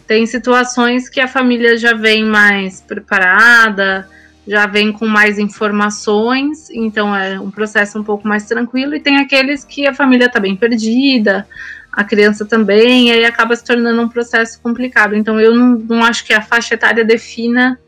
Tem 0.06 0.24
situações 0.24 1.08
que 1.08 1.20
a 1.20 1.26
família 1.26 1.76
já 1.76 1.94
vem 1.94 2.24
mais 2.24 2.80
preparada, 2.80 4.08
já 4.46 4.66
vem 4.66 4.92
com 4.92 5.06
mais 5.06 5.38
informações, 5.38 6.70
então 6.70 7.14
é 7.14 7.38
um 7.40 7.50
processo 7.50 7.98
um 7.98 8.04
pouco 8.04 8.26
mais 8.28 8.44
tranquilo, 8.44 8.94
e 8.94 9.00
tem 9.00 9.18
aqueles 9.18 9.64
que 9.64 9.86
a 9.86 9.94
família 9.94 10.26
está 10.26 10.38
bem 10.38 10.54
perdida, 10.54 11.46
a 11.92 12.04
criança 12.04 12.44
também, 12.44 13.08
e 13.08 13.12
aí 13.12 13.24
acaba 13.24 13.56
se 13.56 13.64
tornando 13.64 14.02
um 14.02 14.08
processo 14.08 14.60
complicado. 14.60 15.16
Então 15.16 15.40
eu 15.40 15.54
não, 15.54 15.78
não 15.78 16.04
acho 16.04 16.24
que 16.24 16.34
a 16.34 16.42
faixa 16.42 16.74
etária 16.74 17.04
defina 17.04 17.80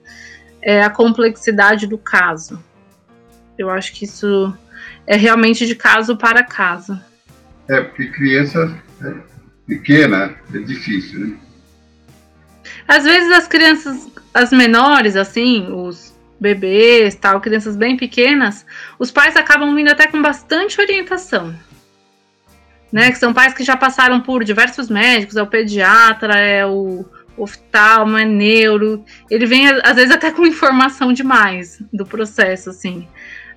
é, 0.62 0.82
a 0.82 0.90
complexidade 0.90 1.86
do 1.86 1.98
caso. 1.98 2.62
Eu 3.56 3.70
acho 3.70 3.92
que 3.92 4.04
isso 4.04 4.52
é 5.06 5.16
realmente 5.16 5.66
de 5.66 5.74
caso 5.74 6.16
para 6.16 6.42
caso. 6.42 6.98
É, 7.68 7.82
porque 7.82 8.06
criança 8.08 8.74
é 9.02 9.14
pequena 9.66 10.34
é 10.54 10.58
difícil, 10.58 11.20
né? 11.20 11.36
Às 12.86 13.04
vezes 13.04 13.30
as 13.30 13.46
crianças, 13.46 14.08
as 14.32 14.50
menores, 14.50 15.16
assim, 15.16 15.70
os 15.70 16.14
bebês, 16.40 17.14
tal, 17.14 17.40
crianças 17.40 17.76
bem 17.76 17.96
pequenas, 17.96 18.64
os 18.98 19.10
pais 19.10 19.36
acabam 19.36 19.74
vindo 19.74 19.90
até 19.90 20.06
com 20.06 20.20
bastante 20.20 20.80
orientação. 20.80 21.54
Né, 22.90 23.10
que 23.10 23.18
são 23.18 23.34
pais 23.34 23.52
que 23.52 23.62
já 23.62 23.76
passaram 23.76 24.18
por 24.18 24.42
diversos 24.42 24.88
médicos, 24.88 25.36
é 25.36 25.42
o 25.42 25.46
pediatra, 25.46 26.38
é 26.38 26.64
o 26.64 27.04
oftalmo, 27.36 28.16
é 28.16 28.24
neuro. 28.24 29.04
Ele 29.30 29.44
vem, 29.44 29.68
às 29.68 29.96
vezes, 29.96 30.10
até 30.10 30.30
com 30.30 30.46
informação 30.46 31.12
demais 31.12 31.82
do 31.92 32.06
processo, 32.06 32.70
assim 32.70 33.06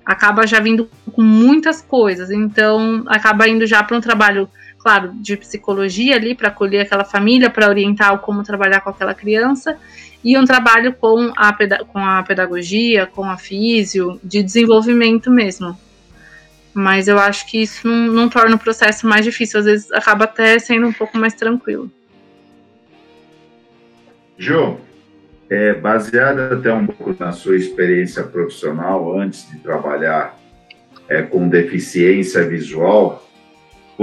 acaba 0.04 0.46
já 0.46 0.60
vindo 0.60 0.88
com 1.12 1.22
muitas 1.22 1.80
coisas, 1.80 2.30
então 2.30 3.04
acaba 3.06 3.48
indo 3.48 3.66
já 3.66 3.82
para 3.82 3.96
um 3.96 4.00
trabalho, 4.00 4.48
claro, 4.82 5.12
de 5.14 5.36
psicologia 5.36 6.16
ali 6.16 6.34
para 6.34 6.48
acolher 6.48 6.80
aquela 6.80 7.04
família, 7.04 7.48
para 7.48 7.68
orientar 7.68 8.18
como 8.18 8.42
trabalhar 8.42 8.80
com 8.80 8.90
aquela 8.90 9.14
criança, 9.14 9.78
e 10.24 10.36
um 10.36 10.44
trabalho 10.44 10.92
com 10.94 11.32
a, 11.36 11.56
com 11.86 11.98
a 11.98 12.22
pedagogia, 12.22 13.06
com 13.06 13.24
a 13.24 13.36
físio, 13.36 14.18
de 14.22 14.42
desenvolvimento 14.42 15.30
mesmo. 15.30 15.78
Mas 16.74 17.06
eu 17.06 17.18
acho 17.18 17.46
que 17.48 17.62
isso 17.62 17.86
não, 17.86 18.12
não 18.12 18.28
torna 18.28 18.56
o 18.56 18.58
processo 18.58 19.06
mais 19.06 19.24
difícil, 19.24 19.60
às 19.60 19.66
vezes 19.66 19.92
acaba 19.92 20.24
até 20.24 20.58
sendo 20.58 20.86
um 20.86 20.92
pouco 20.92 21.16
mais 21.16 21.34
tranquilo. 21.34 21.90
Ju, 24.36 24.78
é, 25.48 25.74
baseada 25.74 26.54
até 26.54 26.72
um 26.72 26.86
pouco 26.86 27.14
na 27.22 27.30
sua 27.30 27.56
experiência 27.56 28.24
profissional 28.24 29.16
antes 29.18 29.48
de 29.50 29.58
trabalhar 29.58 30.38
é, 31.08 31.22
com 31.22 31.48
deficiência 31.48 32.48
visual, 32.48 33.28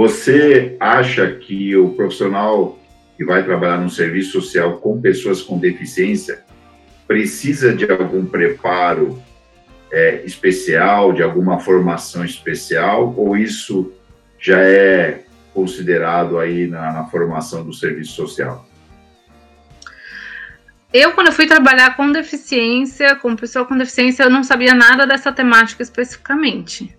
você 0.00 0.78
acha 0.80 1.30
que 1.30 1.76
o 1.76 1.90
profissional 1.90 2.78
que 3.18 3.22
vai 3.22 3.44
trabalhar 3.44 3.76
no 3.76 3.90
serviço 3.90 4.40
social 4.40 4.78
com 4.78 4.98
pessoas 4.98 5.42
com 5.42 5.58
deficiência 5.58 6.42
precisa 7.06 7.74
de 7.74 7.84
algum 7.84 8.24
preparo 8.24 9.22
é, 9.92 10.22
especial, 10.24 11.12
de 11.12 11.22
alguma 11.22 11.58
formação 11.60 12.24
especial, 12.24 13.12
ou 13.14 13.36
isso 13.36 13.92
já 14.38 14.62
é 14.62 15.22
considerado 15.52 16.38
aí 16.38 16.66
na, 16.66 16.94
na 16.94 17.04
formação 17.04 17.62
do 17.62 17.74
serviço 17.74 18.12
social? 18.12 18.66
Eu, 20.94 21.12
quando 21.12 21.30
fui 21.30 21.46
trabalhar 21.46 21.94
com 21.94 22.10
deficiência, 22.10 23.16
com 23.16 23.36
pessoa 23.36 23.66
com 23.66 23.76
deficiência, 23.76 24.22
eu 24.22 24.30
não 24.30 24.42
sabia 24.42 24.72
nada 24.72 25.06
dessa 25.06 25.30
temática 25.30 25.82
especificamente. 25.82 26.98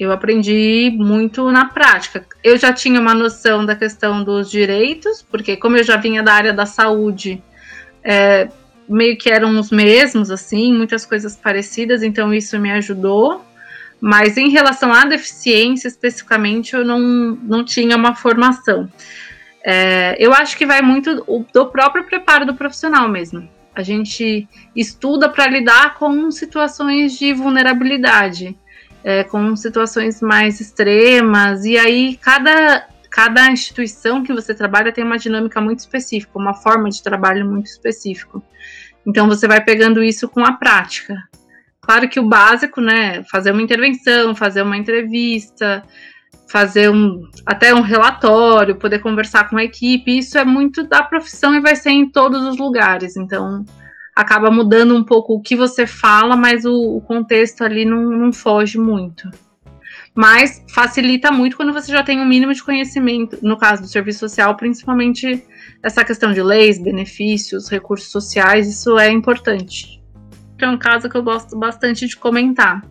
Eu 0.00 0.10
aprendi 0.12 0.90
muito 0.96 1.52
na 1.52 1.66
prática. 1.66 2.24
Eu 2.42 2.56
já 2.56 2.72
tinha 2.72 2.98
uma 2.98 3.12
noção 3.12 3.66
da 3.66 3.76
questão 3.76 4.24
dos 4.24 4.50
direitos, 4.50 5.20
porque 5.20 5.58
como 5.58 5.76
eu 5.76 5.84
já 5.84 5.98
vinha 5.98 6.22
da 6.22 6.32
área 6.32 6.54
da 6.54 6.64
saúde, 6.64 7.42
é, 8.02 8.48
meio 8.88 9.18
que 9.18 9.28
eram 9.28 9.60
os 9.60 9.70
mesmos, 9.70 10.30
assim, 10.30 10.72
muitas 10.72 11.04
coisas 11.04 11.36
parecidas, 11.36 12.02
então 12.02 12.32
isso 12.32 12.58
me 12.58 12.72
ajudou. 12.72 13.44
Mas 14.00 14.38
em 14.38 14.48
relação 14.48 14.90
à 14.90 15.04
deficiência 15.04 15.86
especificamente, 15.86 16.74
eu 16.74 16.82
não, 16.82 16.98
não 17.42 17.62
tinha 17.62 17.94
uma 17.94 18.14
formação. 18.14 18.88
É, 19.62 20.16
eu 20.18 20.32
acho 20.32 20.56
que 20.56 20.64
vai 20.64 20.80
muito 20.80 21.22
do 21.52 21.66
próprio 21.66 22.04
preparo 22.04 22.46
do 22.46 22.54
profissional 22.54 23.06
mesmo. 23.06 23.46
A 23.74 23.82
gente 23.82 24.48
estuda 24.74 25.28
para 25.28 25.46
lidar 25.46 25.98
com 25.98 26.30
situações 26.30 27.18
de 27.18 27.34
vulnerabilidade, 27.34 28.56
é, 29.02 29.24
com 29.24 29.54
situações 29.56 30.20
mais 30.20 30.60
extremas, 30.60 31.64
e 31.64 31.78
aí 31.78 32.16
cada, 32.16 32.86
cada 33.10 33.50
instituição 33.50 34.22
que 34.22 34.32
você 34.32 34.54
trabalha 34.54 34.92
tem 34.92 35.04
uma 35.04 35.18
dinâmica 35.18 35.60
muito 35.60 35.80
específica, 35.80 36.38
uma 36.38 36.54
forma 36.54 36.88
de 36.88 37.02
trabalho 37.02 37.46
muito 37.46 37.66
específica. 37.66 38.40
Então 39.06 39.26
você 39.26 39.48
vai 39.48 39.62
pegando 39.62 40.02
isso 40.02 40.28
com 40.28 40.44
a 40.44 40.52
prática. 40.52 41.16
Claro 41.80 42.08
que 42.08 42.20
o 42.20 42.28
básico, 42.28 42.80
né, 42.80 43.24
fazer 43.24 43.52
uma 43.52 43.62
intervenção, 43.62 44.34
fazer 44.34 44.62
uma 44.62 44.76
entrevista, 44.76 45.82
fazer 46.46 46.90
um 46.90 47.22
até 47.46 47.74
um 47.74 47.80
relatório, 47.80 48.76
poder 48.76 48.98
conversar 48.98 49.48
com 49.48 49.56
a 49.56 49.64
equipe, 49.64 50.18
isso 50.18 50.36
é 50.36 50.44
muito 50.44 50.82
da 50.82 51.02
profissão 51.02 51.54
e 51.54 51.60
vai 51.60 51.74
ser 51.76 51.90
em 51.90 52.10
todos 52.10 52.42
os 52.42 52.58
lugares. 52.58 53.16
Então, 53.16 53.64
acaba 54.20 54.50
mudando 54.50 54.94
um 54.94 55.02
pouco 55.02 55.34
o 55.34 55.40
que 55.40 55.56
você 55.56 55.86
fala, 55.86 56.36
mas 56.36 56.64
o, 56.64 56.96
o 56.96 57.00
contexto 57.00 57.62
ali 57.62 57.84
não, 57.84 58.10
não 58.10 58.32
foge 58.32 58.78
muito. 58.78 59.28
Mas 60.14 60.64
facilita 60.68 61.30
muito 61.30 61.56
quando 61.56 61.72
você 61.72 61.92
já 61.92 62.02
tem 62.02 62.20
um 62.20 62.26
mínimo 62.26 62.52
de 62.52 62.62
conhecimento, 62.62 63.38
no 63.42 63.56
caso 63.56 63.82
do 63.82 63.88
serviço 63.88 64.20
social, 64.20 64.56
principalmente 64.56 65.44
essa 65.82 66.04
questão 66.04 66.32
de 66.32 66.42
leis, 66.42 66.82
benefícios, 66.82 67.68
recursos 67.68 68.10
sociais, 68.10 68.68
isso 68.68 68.98
é 68.98 69.10
importante. 69.10 70.02
É 70.58 70.68
um 70.68 70.76
caso 70.76 71.08
que 71.08 71.16
eu 71.16 71.22
gosto 71.22 71.56
bastante 71.56 72.06
de 72.06 72.16
comentar 72.16 72.82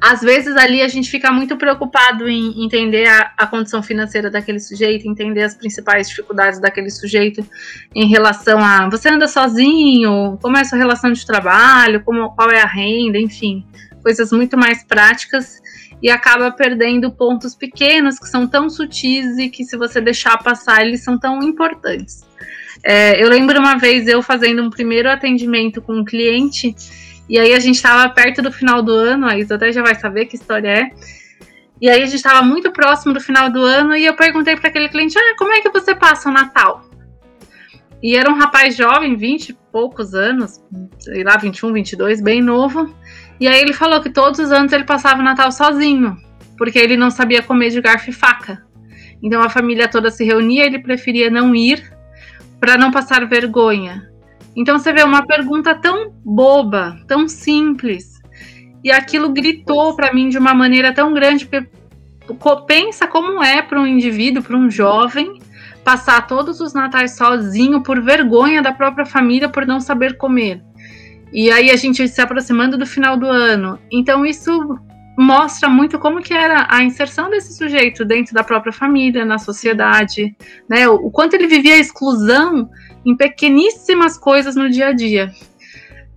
às 0.00 0.20
vezes 0.20 0.56
ali 0.56 0.80
a 0.80 0.88
gente 0.88 1.10
fica 1.10 1.32
muito 1.32 1.56
preocupado 1.56 2.28
em 2.28 2.64
entender 2.64 3.06
a, 3.06 3.32
a, 3.36 3.46
condição 3.46 3.82
financeira 3.82 4.30
daquele 4.30 4.60
sujeito, 4.60 5.08
entender 5.08 5.42
as 5.42 5.54
principais 5.54 6.08
dificuldades 6.08 6.60
daquele 6.60 6.90
sujeito 6.90 7.44
em 7.94 8.06
relação 8.06 8.58
a 8.58 8.88
você 8.88 9.08
anda 9.08 9.26
sozinho, 9.26 10.38
como 10.40 10.56
é 10.56 10.60
a 10.60 10.64
sua 10.64 10.78
relação 10.78 11.12
de 11.12 11.26
trabalho, 11.26 12.02
como, 12.04 12.30
qual 12.30 12.50
é 12.50 12.60
a 12.60 12.66
renda, 12.66 13.18
enfim, 13.18 13.64
coisas 14.02 14.30
muito 14.30 14.56
mais 14.56 14.84
práticas 14.84 15.60
e 16.00 16.08
acaba 16.10 16.50
perdendo 16.52 17.10
pontos 17.10 17.54
pequenos 17.54 18.18
que 18.18 18.28
são 18.28 18.46
tão 18.46 18.70
sutis 18.70 19.36
e 19.38 19.48
que 19.48 19.64
se 19.64 19.76
você 19.76 20.00
deixar 20.00 20.38
passar 20.38 20.86
eles 20.86 21.02
são 21.02 21.18
tão 21.18 21.42
importantes. 21.42 22.26
É, 22.84 23.22
eu 23.22 23.28
lembro 23.28 23.58
uma 23.58 23.76
vez 23.76 24.06
eu 24.06 24.22
fazendo 24.22 24.62
um 24.62 24.70
primeiro 24.70 25.10
atendimento 25.10 25.82
com 25.82 25.94
um 25.94 26.04
cliente 26.04 26.74
e 27.28 27.38
aí 27.38 27.52
a 27.52 27.60
gente 27.60 27.76
estava 27.76 28.08
perto 28.08 28.40
do 28.40 28.50
final 28.50 28.82
do 28.82 28.92
ano, 28.92 29.26
a 29.26 29.36
Isa 29.36 29.56
até 29.56 29.70
já 29.70 29.82
vai 29.82 29.94
saber 29.94 30.26
que 30.26 30.36
história 30.36 30.68
é. 30.68 30.90
E 31.80 31.88
aí 31.88 32.02
a 32.02 32.06
gente 32.06 32.16
estava 32.16 32.42
muito 32.42 32.72
próximo 32.72 33.12
do 33.12 33.20
final 33.20 33.50
do 33.50 33.62
ano 33.62 33.94
e 33.94 34.04
eu 34.04 34.14
perguntei 34.14 34.56
para 34.56 34.68
aquele 34.68 34.88
cliente: 34.88 35.18
"Ah, 35.18 35.34
como 35.38 35.52
é 35.52 35.60
que 35.60 35.70
você 35.70 35.94
passa 35.94 36.28
o 36.28 36.32
Natal?" 36.32 36.88
E 38.02 38.16
era 38.16 38.30
um 38.30 38.34
rapaz 38.34 38.76
jovem, 38.76 39.16
20 39.16 39.50
e 39.50 39.58
poucos 39.72 40.14
anos, 40.14 40.60
sei 41.00 41.24
lá, 41.24 41.36
21, 41.36 41.72
22, 41.72 42.20
bem 42.20 42.40
novo. 42.40 42.94
E 43.40 43.46
aí 43.46 43.60
ele 43.60 43.72
falou 43.72 44.00
que 44.00 44.10
todos 44.10 44.38
os 44.38 44.52
anos 44.52 44.72
ele 44.72 44.84
passava 44.84 45.20
o 45.20 45.24
Natal 45.24 45.50
sozinho, 45.50 46.16
porque 46.56 46.78
ele 46.78 46.96
não 46.96 47.10
sabia 47.10 47.42
comer 47.42 47.70
de 47.70 47.80
garfo 47.80 48.10
e 48.10 48.12
faca. 48.12 48.64
Então 49.22 49.42
a 49.42 49.50
família 49.50 49.88
toda 49.88 50.10
se 50.10 50.24
reunia, 50.24 50.64
ele 50.64 50.78
preferia 50.78 51.28
não 51.28 51.54
ir 51.54 51.92
para 52.60 52.78
não 52.78 52.90
passar 52.90 53.26
vergonha. 53.28 54.07
Então 54.58 54.76
você 54.76 54.92
vê 54.92 55.04
uma 55.04 55.24
pergunta 55.24 55.72
tão 55.72 56.12
boba, 56.24 56.98
tão 57.06 57.28
simples, 57.28 58.20
e 58.82 58.90
aquilo 58.90 59.32
gritou 59.32 59.94
para 59.94 60.12
mim 60.12 60.28
de 60.28 60.36
uma 60.36 60.52
maneira 60.52 60.92
tão 60.92 61.14
grande. 61.14 61.48
Pensa 62.66 63.06
como 63.06 63.40
é 63.40 63.62
para 63.62 63.80
um 63.80 63.86
indivíduo, 63.86 64.42
para 64.42 64.56
um 64.56 64.68
jovem, 64.68 65.38
passar 65.84 66.26
todos 66.26 66.60
os 66.60 66.74
natais 66.74 67.16
sozinho 67.16 67.84
por 67.84 68.02
vergonha 68.02 68.60
da 68.60 68.72
própria 68.72 69.06
família 69.06 69.48
por 69.48 69.64
não 69.64 69.78
saber 69.78 70.16
comer. 70.16 70.60
E 71.32 71.52
aí 71.52 71.70
a 71.70 71.76
gente 71.76 72.08
se 72.08 72.20
aproximando 72.20 72.76
do 72.76 72.84
final 72.84 73.16
do 73.16 73.26
ano. 73.26 73.78
Então 73.92 74.26
isso 74.26 74.76
mostra 75.16 75.68
muito 75.68 76.00
como 76.00 76.20
que 76.20 76.34
era 76.34 76.66
a 76.68 76.82
inserção 76.82 77.30
desse 77.30 77.56
sujeito 77.56 78.04
dentro 78.04 78.34
da 78.34 78.42
própria 78.42 78.72
família, 78.72 79.24
na 79.24 79.38
sociedade, 79.38 80.36
né? 80.68 80.88
O 80.88 81.10
quanto 81.12 81.34
ele 81.34 81.46
vivia 81.46 81.74
a 81.74 81.78
exclusão 81.78 82.68
em 83.08 83.16
pequeníssimas 83.16 84.18
coisas 84.18 84.54
no 84.54 84.68
dia 84.68 84.88
a 84.88 84.92
dia. 84.92 85.32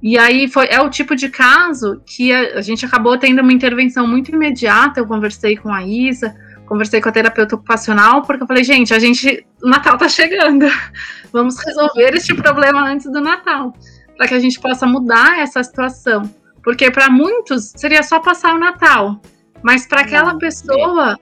E 0.01 0.17
aí 0.17 0.47
foi, 0.47 0.67
é 0.67 0.81
o 0.81 0.89
tipo 0.89 1.15
de 1.15 1.29
caso 1.29 2.01
que 2.05 2.33
a, 2.33 2.57
a, 2.57 2.61
gente 2.61 2.85
acabou 2.85 3.17
tendo 3.17 3.41
uma 3.41 3.53
intervenção 3.53 4.05
muito 4.05 4.31
imediata. 4.31 4.99
Eu 4.99 5.07
conversei 5.07 5.55
com 5.55 5.71
a 5.71 5.83
Isa, 5.85 6.35
conversei 6.65 6.99
com 6.99 7.07
a 7.07 7.11
terapeuta 7.11 7.55
ocupacional, 7.55 8.23
porque 8.23 8.43
eu 8.43 8.47
falei, 8.47 8.63
gente, 8.63 8.93
a 8.93 8.99
gente. 8.99 9.45
O 9.63 9.69
Natal 9.69 9.97
tá 9.97 10.09
chegando. 10.09 10.65
Vamos 11.31 11.55
resolver 11.63 12.15
este 12.15 12.33
problema 12.33 12.83
antes 12.83 13.09
do 13.09 13.21
Natal. 13.21 13.73
Para 14.17 14.27
que 14.27 14.33
a 14.33 14.39
gente 14.39 14.59
possa 14.59 14.85
mudar 14.85 15.39
essa 15.39 15.63
situação. 15.63 16.23
Porque 16.63 16.91
para 16.91 17.09
muitos 17.09 17.71
seria 17.77 18.03
só 18.03 18.19
passar 18.19 18.53
o 18.53 18.59
Natal. 18.59 19.21
Mas 19.63 19.85
para 19.85 20.01
aquela 20.01 20.37
pessoa, 20.37 21.17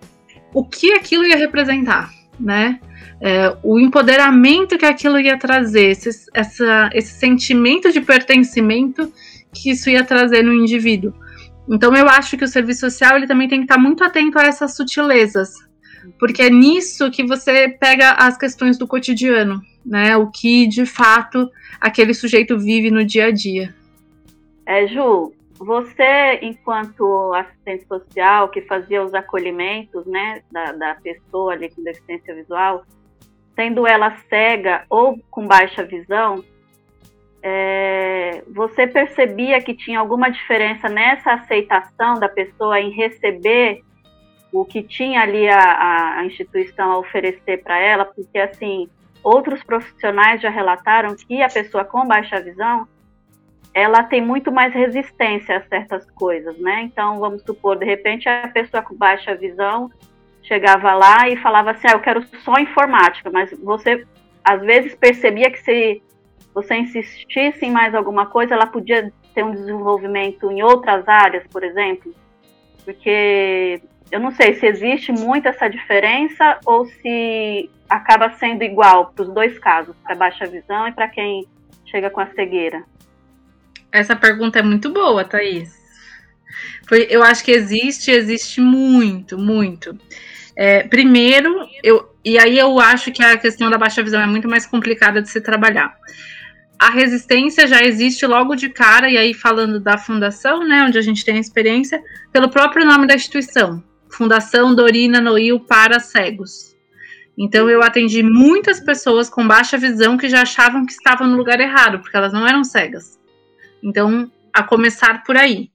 o 0.54 0.66
que 0.66 0.94
aquilo 0.94 1.26
ia 1.26 1.38
representar, 1.38 2.10
né? 2.40 2.80
É, 3.22 3.56
o 3.64 3.80
empoderamento 3.80 4.78
que 4.78 4.86
aquilo 4.86 5.20
ia 5.20 5.38
trazer, 5.38 5.92
esse, 5.92 6.10
essa, 6.34 6.90
esse 6.94 7.20
sentimento 7.20 7.92
de 7.92 8.02
pertencimento 8.02 9.12
que 9.54 9.72
isso 9.72 9.90
ia 9.90 10.04
trazer 10.04 10.44
no 10.44 10.54
indivíduo. 10.54 11.14
Então 11.70 11.96
eu 11.96 12.08
acho 12.08 12.38
que 12.38 12.44
o 12.44 12.48
serviço 12.48 12.82
social 12.82 13.16
ele 13.16 13.28
também 13.28 13.48
tem 13.48 13.60
que 13.60 13.66
estar 13.66 13.78
muito 13.78 14.04
atento 14.04 14.40
a 14.40 14.44
essas 14.44 14.76
sutilezas, 14.76 15.54
porque 16.20 16.44
é 16.44 16.50
nisso 16.50 17.12
que 17.12 17.24
você 17.24 17.70
pega 17.70 18.12
as 18.12 18.38
questões 18.38 18.78
do 18.78 18.88
cotidiano, 18.88 19.62
né? 19.86 20.18
O 20.18 20.32
que 20.32 20.66
de 20.68 20.86
fato 20.86 21.50
aquele 21.80 22.14
sujeito 22.14 22.58
vive 22.58 22.90
no 22.90 23.06
dia 23.06 23.26
a 23.26 23.32
dia. 23.32 23.76
É, 24.66 24.88
Ju, 24.88 25.34
você, 25.60 26.40
enquanto 26.42 27.34
assistente 27.34 27.86
social 27.86 28.50
que 28.50 28.62
fazia 28.62 29.04
os 29.04 29.14
acolhimentos, 29.14 30.06
né, 30.06 30.42
da, 30.52 30.72
da 30.72 30.96
pessoa 30.96 31.54
ali 31.54 31.70
com 31.70 31.84
deficiência 31.84 32.34
visual, 32.34 32.86
sendo 33.60 33.86
ela 33.86 34.16
cega 34.30 34.86
ou 34.90 35.20
com 35.30 35.46
baixa 35.46 35.84
visão, 35.84 36.42
é, 37.44 38.42
você 38.48 38.88
percebia 38.88 39.62
que 39.62 39.74
tinha 39.74 40.00
alguma 40.00 40.32
diferença 40.32 40.88
nessa 40.88 41.34
aceitação 41.34 42.18
da 42.18 42.30
pessoa 42.30 42.80
em 42.80 42.90
receber 42.90 43.82
o 44.50 44.64
que 44.64 44.82
tinha 44.82 45.20
ali 45.20 45.50
a, 45.50 46.20
a 46.20 46.26
instituição 46.26 46.90
a 46.90 47.00
oferecer 47.00 47.62
para 47.62 47.78
ela? 47.78 48.06
Porque, 48.06 48.40
assim, 48.40 48.88
outros 49.22 49.62
profissionais 49.62 50.42
já 50.42 50.50
relataram 50.50 51.14
que 51.14 51.42
a 51.42 51.50
pessoa 51.50 51.84
com 51.84 52.08
baixa 52.08 52.40
visão 52.40 52.88
ela 53.74 54.04
tem 54.04 54.22
muito 54.22 54.54
mais 54.54 54.74
resistência 54.74 55.58
a 55.58 55.68
certas 55.68 56.10
coisas, 56.12 56.58
né? 56.60 56.84
Então, 56.84 57.20
vamos 57.20 57.44
supor, 57.44 57.78
de 57.78 57.86
repente, 57.86 58.28
a 58.30 58.48
pessoa 58.48 58.82
com 58.82 58.96
baixa 58.96 59.36
visão 59.36 59.92
chegava 60.50 60.96
lá 60.96 61.30
e 61.30 61.38
falava 61.38 61.72
assim: 61.72 61.88
ah, 61.88 61.94
eu 61.94 62.00
quero 62.00 62.26
só 62.44 62.56
informática, 62.60 63.30
mas 63.30 63.52
você 63.64 64.06
às 64.44 64.60
vezes 64.62 64.96
percebia 64.96 65.52
que 65.52 65.62
se 65.62 66.02
você 66.54 66.76
insistisse 66.76 67.64
em 67.64 67.72
mais 67.72 67.94
alguma 67.94 68.26
coisa, 68.26 68.56
ela 68.56 68.66
podia 68.66 69.14
ter 69.36 69.44
um 69.44 69.52
desenvolvimento 69.52 70.52
em 70.52 70.64
outras 70.64 71.08
áreas, 71.08 71.44
por 71.52 71.64
exemplo, 71.64 72.14
porque 72.84 73.80
eu 74.12 74.20
não 74.20 74.32
sei 74.32 74.56
se 74.56 74.66
existe 74.66 75.12
muito 75.12 75.48
essa 75.48 75.70
diferença 75.70 76.60
ou 76.66 76.88
se 76.88 77.70
acaba 77.88 78.32
sendo 78.32 78.64
igual 78.64 79.12
para 79.14 79.24
os 79.24 79.34
dois 79.34 79.60
casos, 79.60 79.96
para 80.04 80.16
baixa 80.16 80.48
visão 80.48 80.88
e 80.88 80.92
para 80.92 81.08
quem 81.08 81.46
chega 81.86 82.10
com 82.10 82.20
a 82.20 82.28
cegueira. 82.34 82.84
Essa 83.92 84.16
pergunta 84.16 84.60
é 84.60 84.64
muito 84.64 84.92
boa, 84.92 85.24
Thaís. 85.24 85.78
Eu 87.10 87.22
acho 87.24 87.44
que 87.44 87.52
existe, 87.52 88.10
existe 88.10 88.60
muito, 88.60 89.38
muito. 89.38 89.96
É, 90.62 90.84
primeiro, 90.84 91.66
eu, 91.82 92.14
e 92.24 92.38
aí 92.38 92.60
eu 92.60 92.82
acho 92.82 93.14
que 93.14 93.24
a 93.24 93.38
questão 93.38 93.70
da 93.70 93.78
baixa 93.78 94.04
visão 94.04 94.20
é 94.20 94.26
muito 94.26 94.50
mais 94.50 94.66
complicada 94.66 95.22
de 95.22 95.30
se 95.30 95.40
trabalhar. 95.40 95.96
A 96.78 96.90
resistência 96.90 97.66
já 97.66 97.82
existe 97.82 98.26
logo 98.26 98.56
de 98.56 98.68
cara, 98.68 99.10
e 99.10 99.18
aí 99.18 99.34
falando 99.34 99.80
da 99.80 99.98
fundação, 99.98 100.68
né, 100.68 100.84
onde 100.84 100.98
a 100.98 101.02
gente 101.02 101.24
tem 101.24 101.38
a 101.38 101.40
experiência, 101.40 102.04
pelo 102.34 102.50
próprio 102.50 102.86
nome 102.86 103.08
da 103.08 103.16
instituição, 103.16 103.82
Fundação 104.12 104.76
Dorina 104.76 105.22
Noil 105.22 105.62
para 105.62 105.98
Cegos. 105.98 106.76
Então 107.38 107.70
eu 107.70 107.82
atendi 107.82 108.22
muitas 108.22 108.82
pessoas 108.82 109.30
com 109.30 109.48
baixa 109.48 109.78
visão 109.78 110.18
que 110.18 110.28
já 110.28 110.42
achavam 110.42 110.86
que 110.86 110.92
estavam 110.92 111.26
no 111.26 111.38
lugar 111.38 111.62
errado, 111.62 112.00
porque 112.00 112.18
elas 112.18 112.34
não 112.34 112.46
eram 112.46 112.66
cegas. 112.66 113.18
Então, 113.82 114.30
a 114.54 114.62
começar 114.62 115.24
por 115.24 115.38
aí. 115.38 115.72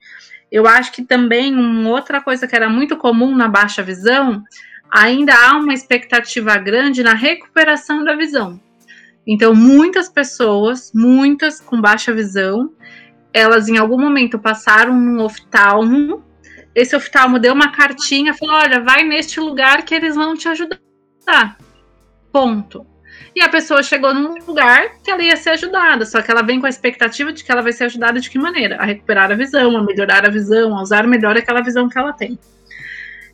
Eu 0.52 0.68
acho 0.68 0.92
que 0.92 1.02
também 1.02 1.54
uma 1.54 1.88
outra 1.88 2.20
coisa 2.20 2.46
que 2.46 2.54
era 2.54 2.68
muito 2.68 2.98
comum 2.98 3.34
na 3.34 3.48
baixa 3.48 3.82
visão 3.82 4.44
ainda 4.94 5.34
há 5.34 5.56
uma 5.56 5.74
expectativa 5.74 6.56
grande 6.56 7.02
na 7.02 7.14
recuperação 7.14 8.04
da 8.04 8.14
visão. 8.14 8.60
Então, 9.26 9.52
muitas 9.52 10.08
pessoas, 10.08 10.92
muitas 10.94 11.60
com 11.60 11.80
baixa 11.80 12.14
visão, 12.14 12.70
elas 13.32 13.68
em 13.68 13.76
algum 13.76 14.00
momento 14.00 14.38
passaram 14.38 14.94
num 14.94 15.20
oftalmo. 15.20 16.22
Esse 16.74 16.94
oftalmo 16.94 17.40
deu 17.40 17.52
uma 17.52 17.72
cartinha, 17.72 18.34
falou: 18.34 18.54
olha, 18.54 18.80
vai 18.80 19.02
neste 19.02 19.40
lugar 19.40 19.84
que 19.84 19.94
eles 19.94 20.14
vão 20.14 20.34
te 20.34 20.48
ajudar. 20.48 20.78
Ponto. 22.30 22.86
E 23.34 23.40
a 23.40 23.48
pessoa 23.48 23.82
chegou 23.82 24.14
num 24.14 24.34
lugar 24.46 25.00
que 25.02 25.10
ela 25.10 25.22
ia 25.22 25.36
ser 25.36 25.50
ajudada, 25.50 26.06
só 26.06 26.22
que 26.22 26.30
ela 26.30 26.42
vem 26.42 26.60
com 26.60 26.66
a 26.66 26.68
expectativa 26.68 27.32
de 27.32 27.42
que 27.42 27.50
ela 27.50 27.62
vai 27.62 27.72
ser 27.72 27.84
ajudada 27.84 28.20
de 28.20 28.30
que 28.30 28.38
maneira? 28.38 28.76
A 28.76 28.84
recuperar 28.84 29.32
a 29.32 29.34
visão, 29.34 29.76
a 29.76 29.82
melhorar 29.82 30.24
a 30.24 30.30
visão, 30.30 30.76
a 30.76 30.82
usar 30.82 31.04
melhor 31.06 31.36
aquela 31.36 31.60
visão 31.60 31.88
que 31.88 31.98
ela 31.98 32.12
tem. 32.12 32.38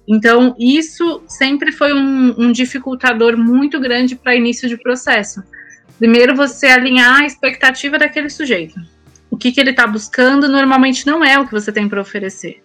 Então, 0.09 0.57
isso 0.59 1.22
sempre 1.26 1.72
foi 1.72 1.92
um, 1.92 2.34
um 2.38 2.53
dificultador 2.53 3.36
muito 3.36 3.78
grande 3.78 4.16
para 4.16 4.34
início 4.34 4.68
de 4.68 4.76
processo. 4.76 5.42
Primeiro, 5.98 6.34
você 6.34 6.66
alinhar 6.66 7.20
a 7.20 7.26
expectativa 7.26 7.98
daquele 7.98 8.30
sujeito. 8.30 8.74
O 9.30 9.36
que, 9.36 9.53
que 9.53 9.61
ele 9.61 9.70
está 9.70 9.86
buscando 9.86 10.48
normalmente 10.48 11.07
não 11.07 11.24
é 11.24 11.38
o 11.38 11.46
que 11.46 11.53
você 11.53 11.70
tem 11.70 11.88
para 11.88 12.01
oferecer. 12.01 12.62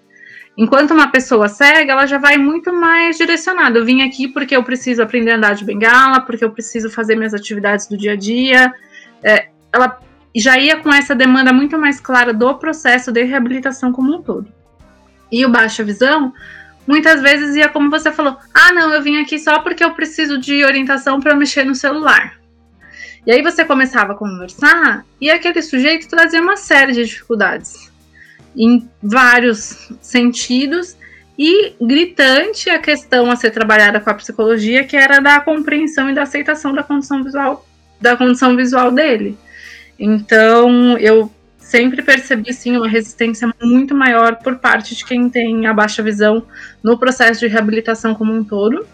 Enquanto 0.58 0.92
uma 0.92 1.08
pessoa 1.08 1.50
cega, 1.50 1.92
ela 1.92 2.06
já 2.06 2.18
vai 2.18 2.38
muito 2.38 2.72
mais 2.72 3.18
direcionada. 3.18 3.78
Eu 3.78 3.86
vim 3.86 4.02
aqui 4.02 4.28
porque 4.28 4.56
eu 4.56 4.64
preciso 4.64 5.04
aprender 5.04 5.32
a 5.32 5.36
andar 5.36 5.54
de 5.54 5.66
bengala, 5.66 6.22
porque 6.22 6.46
eu 6.46 6.52
preciso 6.52 6.90
fazer 6.90 7.16
minhas 7.16 7.34
atividades 7.34 7.88
do 7.88 7.98
dia 7.98 8.14
a 8.14 8.16
dia. 8.16 8.74
É, 9.22 9.50
ela 9.72 10.00
já 10.34 10.58
ia 10.58 10.78
com 10.78 10.94
essa 10.94 11.14
demanda 11.14 11.52
muito 11.52 11.78
mais 11.78 12.00
clara 12.00 12.34
do 12.34 12.56
processo 12.56 13.12
de 13.12 13.24
reabilitação 13.24 13.92
como 13.92 14.16
um 14.16 14.22
todo. 14.22 14.48
E 15.30 15.46
o 15.46 15.50
baixa 15.50 15.84
visão 15.84 16.32
muitas 16.88 17.22
vezes 17.22 17.56
ia 17.56 17.70
como 17.70 17.90
você 17.90 18.12
falou: 18.12 18.38
ah, 18.54 18.74
não, 18.74 18.94
eu 18.94 19.02
vim 19.02 19.22
aqui 19.22 19.40
só 19.40 19.60
porque 19.60 19.84
eu 19.84 19.92
preciso 19.92 20.38
de 20.38 20.64
orientação 20.64 21.20
para 21.20 21.36
mexer 21.36 21.64
no 21.64 21.76
celular. 21.76 22.40
E 23.26 23.32
aí 23.32 23.42
você 23.42 23.66
começava 23.66 24.14
a 24.14 24.16
conversar 24.16 25.04
e 25.20 25.32
aquele 25.32 25.62
sujeito 25.62 26.08
trazia 26.08 26.42
uma 26.42 26.58
série 26.58 26.92
de 26.92 27.06
dificuldades 27.06 27.92
em 28.56 28.88
vários 29.02 29.92
sentidos 30.00 30.96
e 31.38 31.74
gritante 31.82 32.70
a 32.70 32.80
questão 32.80 33.30
a 33.30 33.36
ser 33.36 33.52
trabalhada 33.52 34.00
com 34.00 34.10
a 34.10 34.14
psicologia, 34.14 34.86
que 34.86 34.96
era 34.96 35.20
da 35.20 35.40
compreensão 35.40 36.10
e 36.10 36.14
da 36.14 36.22
aceitação 36.22 36.74
da 36.74 36.84
condição 36.84 37.24
visual 37.24 37.66
da 38.00 38.16
condição 38.16 38.56
visual 38.56 38.92
dele. 38.92 39.38
Então, 39.98 40.98
eu 40.98 41.32
sempre 41.66 42.04
percebi 42.04 42.54
sim 42.54 42.78
uma 42.78 42.88
resistência 42.88 43.52
muito 43.62 43.96
maior 43.96 44.36
por 44.36 44.58
parte 44.58 44.96
de 44.96 45.04
quem 45.04 45.30
tem 45.30 45.66
a 45.66 45.74
baixa 45.74 46.04
visão 46.04 46.46
no 46.84 46.98
processo 46.98 47.40
de 47.40 47.48
reabilitação 47.48 48.14
como 48.14 48.32
um 48.32 48.44
todo. 48.44 48.88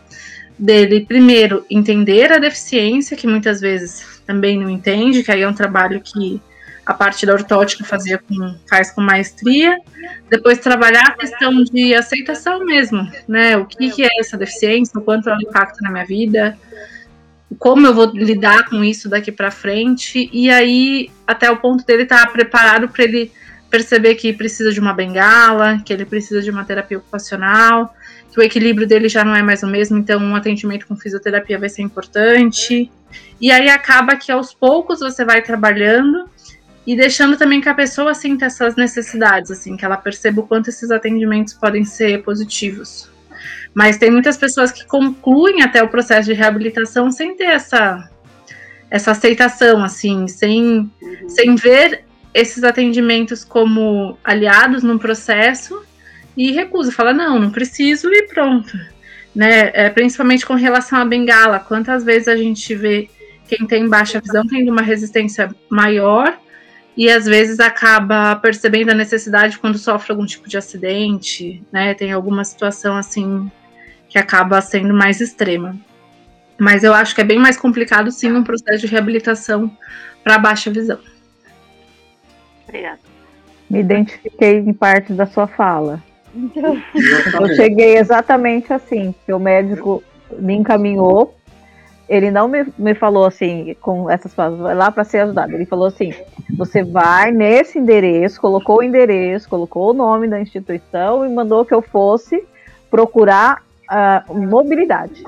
Dele, 0.58 1.06
primeiro, 1.06 1.66
entender 1.70 2.32
a 2.32 2.38
deficiência, 2.38 3.18
que 3.18 3.28
muitas 3.28 3.60
vezes 3.60 4.22
também 4.26 4.58
não 4.58 4.70
entende, 4.70 5.24
que 5.24 5.32
aí 5.32 5.42
é 5.42 5.48
um 5.48 5.54
trabalho 5.54 6.00
que 6.02 6.42
a 6.86 6.94
parte 6.94 7.26
da 7.26 7.34
ortótica 7.34 7.84
fazia 7.84 8.18
com, 8.18 8.56
faz 8.70 8.92
com 8.92 9.02
maestria. 9.02 9.78
Depois 10.30 10.60
trabalhar 10.60 11.08
a 11.08 11.18
questão 11.18 11.64
de 11.64 11.94
aceitação 11.94 12.64
mesmo, 12.64 13.10
né? 13.28 13.58
O 13.58 13.66
que, 13.66 13.90
que 13.92 14.04
é 14.04 14.10
essa 14.20 14.38
deficiência, 14.38 14.98
o 14.98 15.02
quanto 15.02 15.30
ela 15.30 15.42
impacta 15.42 15.80
na 15.82 15.92
minha 15.92 16.06
vida, 16.06 16.58
como 17.62 17.86
eu 17.86 17.94
vou 17.94 18.08
lidar 18.08 18.68
com 18.68 18.84
isso 18.84 19.08
daqui 19.08 19.32
para 19.32 19.52
frente 19.52 20.28
e 20.34 20.50
aí 20.50 21.12
até 21.28 21.52
o 21.52 21.58
ponto 21.58 21.86
dele 21.86 22.04
estar 22.04 22.26
tá 22.26 22.32
preparado 22.32 22.90
para 22.90 23.04
ele 23.04 23.32
perceber 23.70 24.16
que 24.16 24.34
precisa 24.34 24.74
de 24.74 24.80
uma 24.80 24.94
bengala, 24.94 25.80
que 25.86 25.94
ele 25.94 26.04
precisa 26.04 26.42
de 26.42 26.50
uma 26.50 26.66
terapia 26.66 26.98
ocupacional, 26.98 27.94
que 28.32 28.40
o 28.40 28.44
equilíbrio 28.44 28.88
dele 28.88 29.08
já 29.08 29.24
não 29.24 29.36
é 29.36 29.44
mais 29.44 29.62
o 29.62 29.68
mesmo, 29.68 30.00
então 30.00 30.20
um 30.20 30.36
atendimento 30.36 30.88
com 30.88 30.96
fisioterapia 30.96 31.60
vai 31.60 31.70
ser 31.70 31.84
importante. 31.84 32.92
E 33.40 33.52
aí 33.52 33.70
acaba 33.70 34.16
que 34.16 34.32
aos 34.32 34.56
poucos 34.56 35.00
você 35.00 35.24
vai 35.24 35.44
trabalhando 35.44 36.28
e 36.88 36.96
deixando 36.96 37.38
também 37.38 37.62
que 37.62 37.70
a 37.70 37.76
pessoa 37.76 38.16
sinta 38.16 38.46
essas 38.46 38.76
necessidades, 38.76 39.52
assim, 39.52 39.78
que 39.78 39.86
ela 39.86 39.98
perceba 39.98 40.42
o 40.42 40.48
quanto 40.48 40.72
esses 40.72 40.90
atendimentos 40.90 41.54
podem 41.54 41.86
ser 41.86 42.24
positivos. 42.24 43.11
Mas 43.74 43.98
tem 43.98 44.12
muitas 44.12 44.38
pessoas 44.38 44.72
que 44.72 44.86
concluem 44.86 45.62
até 45.62 45.82
o 45.82 45.88
processo 45.88 46.28
de 46.28 46.34
reabilitação 46.34 47.12
sem 47.12 47.36
ter 47.36 47.46
essa, 47.46 48.10
essa 48.90 49.12
aceitação, 49.12 49.84
assim, 49.84 50.28
sem, 50.28 50.92
uhum. 51.02 51.30
sem 51.30 51.56
ver 51.56 52.04
esses 52.34 52.64
atendimentos 52.64 53.44
como 53.44 54.18
aliados 54.24 54.84
num 54.84 54.98
processo 54.98 55.84
e 56.36 56.52
recusa, 56.52 56.92
fala, 56.92 57.14
não, 57.14 57.40
não 57.40 57.50
preciso 57.52 58.10
e 58.10 58.28
pronto. 58.28 58.78
Né? 59.36 59.72
É, 59.74 59.90
principalmente 59.90 60.46
com 60.46 60.56
relação 60.56 61.00
à 61.00 61.06
bengala, 61.06 61.60
quantas 61.60 62.04
vezes 62.04 62.28
a 62.28 62.36
gente 62.36 62.74
vê 62.76 63.10
quem 63.48 63.66
tem 63.66 63.88
baixa 63.88 64.20
visão 64.20 64.46
tendo 64.46 64.72
uma 64.72 64.82
resistência 64.82 65.54
maior 65.70 66.38
e 66.96 67.10
às 67.10 67.26
vezes 67.26 67.60
acaba 67.60 68.36
percebendo 68.36 68.92
a 68.92 68.96
necessidade 68.96 69.58
quando 69.58 69.78
sofre 69.78 70.12
algum 70.12 70.26
tipo 70.26 70.48
de 70.50 70.58
acidente, 70.58 71.64
né? 71.72 71.94
Tem 71.94 72.12
alguma 72.12 72.44
situação 72.44 72.96
assim 72.98 73.50
que 74.10 74.18
acaba 74.18 74.62
sendo 74.62 74.94
mais 74.94 75.22
extrema. 75.22 75.76
Mas 76.60 76.84
eu 76.84 76.94
acho 76.94 77.16
que 77.16 77.22
é 77.22 77.24
bem 77.24 77.40
mais 77.40 77.58
complicado, 77.58 78.12
sim, 78.12 78.32
um 78.32 78.44
processo 78.44 78.82
de 78.82 78.88
reabilitação 78.88 79.76
para 80.24 80.38
baixa 80.38 80.70
visão. 80.70 81.00
Obrigada. 82.68 83.00
Me 83.70 83.80
identifiquei 83.80 84.58
em 84.58 84.74
parte 84.74 85.14
da 85.14 85.26
sua 85.26 85.48
fala. 85.48 86.04
Então... 86.36 86.82
Eu 87.40 87.56
cheguei 87.56 87.98
exatamente 87.98 88.72
assim, 88.72 89.16
que 89.26 89.34
o 89.34 89.40
médico 89.40 90.04
me 90.38 90.54
encaminhou. 90.54 91.36
Ele 92.12 92.30
não 92.30 92.50
me, 92.50 92.66
me 92.78 92.94
falou 92.94 93.26
assim, 93.26 93.74
com 93.80 94.10
essas 94.10 94.34
palavras, 94.34 94.60
vai 94.60 94.76
lá 94.76 94.92
para 94.92 95.06
ser 95.06 95.20
ajudado. 95.20 95.54
Ele 95.54 95.66
falou 95.66 95.88
assim: 95.88 96.14
você 96.58 96.84
vai 96.84 97.32
nesse 97.32 97.80
endereço, 97.80 98.42
colocou 98.42 98.80
o 98.80 98.84
endereço, 98.84 99.48
colocou 99.48 99.92
o 99.92 99.94
nome 99.94 100.28
da 100.28 100.42
instituição 100.42 101.26
e 101.26 101.34
mandou 101.34 101.64
que 101.64 101.74
eu 101.74 101.82
fosse 101.82 102.44
procurar 102.90 103.64
uh, 103.90 104.34
mobilidade. 104.38 105.24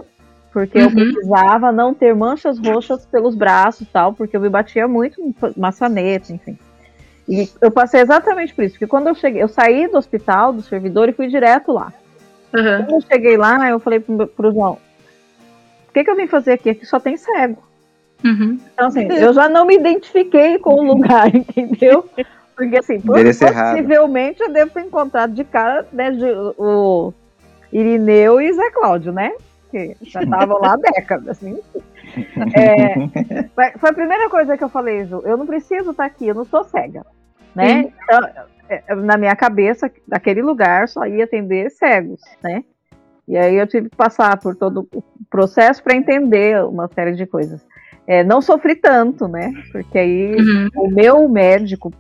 Porque 0.51 0.77
uhum. 0.77 0.84
eu 0.84 0.91
precisava 0.91 1.71
não 1.71 1.93
ter 1.93 2.13
manchas 2.13 2.59
roxas 2.59 3.05
pelos 3.05 3.34
braços 3.34 3.88
tal, 3.88 4.11
porque 4.11 4.36
eu 4.36 4.41
me 4.41 4.49
batia 4.49 4.86
muito 4.86 5.21
em 5.21 5.34
maçaneta, 5.55 6.34
enfim. 6.34 6.59
E 7.29 7.49
eu 7.61 7.71
passei 7.71 8.01
exatamente 8.01 8.53
por 8.53 8.65
isso, 8.65 8.73
porque 8.73 8.88
quando 8.88 9.07
eu 9.07 9.15
cheguei, 9.15 9.41
eu 9.41 9.47
saí 9.47 9.88
do 9.88 9.97
hospital, 9.97 10.51
do 10.51 10.61
servidor, 10.61 11.07
e 11.07 11.13
fui 11.13 11.27
direto 11.27 11.71
lá. 11.71 11.93
Uhum. 12.53 12.86
Quando 12.86 12.91
eu 12.91 13.01
cheguei 13.01 13.38
lá, 13.38 13.69
eu 13.69 13.79
falei 13.79 14.01
pro, 14.01 14.27
pro 14.27 14.51
João, 14.51 14.77
que, 15.93 16.03
que 16.03 16.09
eu 16.09 16.15
vim 16.15 16.27
fazer 16.27 16.53
aqui? 16.53 16.71
Aqui 16.71 16.85
só 16.85 16.99
tem 16.99 17.15
cego. 17.17 17.61
Uhum. 18.23 18.57
Então, 18.73 18.87
assim, 18.87 19.05
eu 19.11 19.33
já 19.33 19.49
não 19.49 19.65
me 19.65 19.75
identifiquei 19.75 20.57
com 20.57 20.75
o 20.75 20.83
lugar, 20.83 21.27
entendeu? 21.33 22.09
Porque, 22.55 22.77
assim, 22.77 22.99
possivelmente 23.01 24.41
eu 24.41 24.51
devo 24.51 24.71
ter 24.71 24.81
encontrado 24.81 25.33
de 25.33 25.43
cara 25.43 25.87
né, 25.91 26.11
de, 26.11 26.25
o, 26.57 27.13
Irineu 27.71 28.39
e 28.39 28.53
Zé 28.53 28.71
Cláudio, 28.71 29.11
né? 29.11 29.31
Que 29.71 29.97
já 30.03 30.21
estavam 30.21 30.59
lá 30.59 30.73
há 30.73 30.77
décadas, 30.77 31.29
assim. 31.29 31.59
É, 32.55 33.43
foi 33.77 33.89
a 33.89 33.93
primeira 33.93 34.29
coisa 34.29 34.55
que 34.55 34.63
eu 34.63 34.69
falei, 34.69 35.05
Ju. 35.05 35.21
Eu 35.25 35.35
não 35.35 35.47
preciso 35.47 35.91
estar 35.91 36.05
aqui, 36.05 36.27
eu 36.27 36.35
não 36.35 36.45
sou 36.45 36.63
cega. 36.63 37.03
Né? 37.55 37.91
Então, 38.03 38.29
é, 38.69 38.95
na 38.95 39.17
minha 39.17 39.35
cabeça, 39.35 39.91
daquele 40.07 40.41
lugar 40.41 40.87
só 40.87 41.05
ia 41.05 41.23
atender 41.23 41.71
cegos, 41.71 42.21
né? 42.41 42.63
E 43.28 43.38
aí 43.38 43.55
eu 43.55 43.67
tive 43.67 43.89
que 43.89 43.95
passar 43.95 44.38
por 44.38 44.55
todo 44.55 44.88
o 44.93 45.03
processo 45.30 45.82
para 45.84 45.95
entender 45.95 46.63
uma 46.65 46.88
série 46.88 47.13
de 47.13 47.26
coisas. 47.26 47.65
É, 48.05 48.24
não 48.24 48.41
sofri 48.41 48.76
tanto, 48.76 49.28
né? 49.28 49.53
Porque 49.71 49.97
aí 49.97 50.36
uhum. 50.36 50.69
o 50.76 50.89
meu 50.89 51.30
médico 51.30 51.91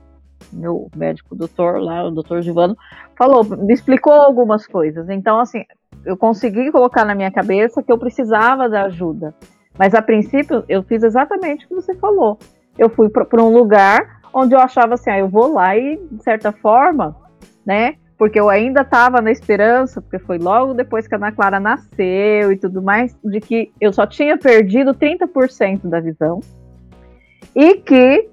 meu 0.51 0.89
médico 0.95 1.35
doutor 1.35 1.81
lá, 1.81 2.03
o 2.03 2.11
doutor 2.11 2.41
Givano, 2.41 2.77
falou, 3.17 3.43
me 3.43 3.73
explicou 3.73 4.13
algumas 4.13 4.67
coisas. 4.67 5.09
Então, 5.09 5.39
assim, 5.39 5.63
eu 6.05 6.17
consegui 6.17 6.71
colocar 6.71 7.05
na 7.05 7.15
minha 7.15 7.31
cabeça 7.31 7.81
que 7.81 7.91
eu 7.91 7.97
precisava 7.97 8.69
da 8.69 8.83
ajuda. 8.83 9.33
Mas 9.77 9.95
a 9.95 10.01
princípio 10.01 10.63
eu 10.67 10.83
fiz 10.83 11.03
exatamente 11.03 11.65
o 11.65 11.69
que 11.69 11.75
você 11.75 11.95
falou. 11.95 12.37
Eu 12.77 12.89
fui 12.89 13.09
para 13.09 13.41
um 13.41 13.53
lugar 13.53 14.21
onde 14.33 14.55
eu 14.55 14.59
achava 14.59 14.95
assim, 14.95 15.09
ah, 15.09 15.19
eu 15.19 15.27
vou 15.27 15.53
lá 15.53 15.77
e, 15.77 15.99
de 16.11 16.23
certa 16.23 16.51
forma, 16.51 17.15
né? 17.65 17.95
Porque 18.23 18.39
eu 18.39 18.49
ainda 18.49 18.83
estava 18.83 19.21
na 19.21 19.31
esperança, 19.31 20.01
porque 20.01 20.17
foi 20.17 20.37
logo 20.37 20.73
depois 20.73 21.05
que 21.05 21.13
a 21.13 21.17
Ana 21.17 21.33
Clara 21.33 21.59
nasceu 21.59 22.53
e 22.53 22.57
tudo 22.57 22.81
mais, 22.81 23.13
de 23.21 23.41
que 23.41 23.73
eu 23.81 23.91
só 23.91 24.07
tinha 24.07 24.37
perdido 24.37 24.93
30% 24.93 25.89
da 25.89 25.99
visão 25.99 26.39
e 27.53 27.75
que 27.75 28.29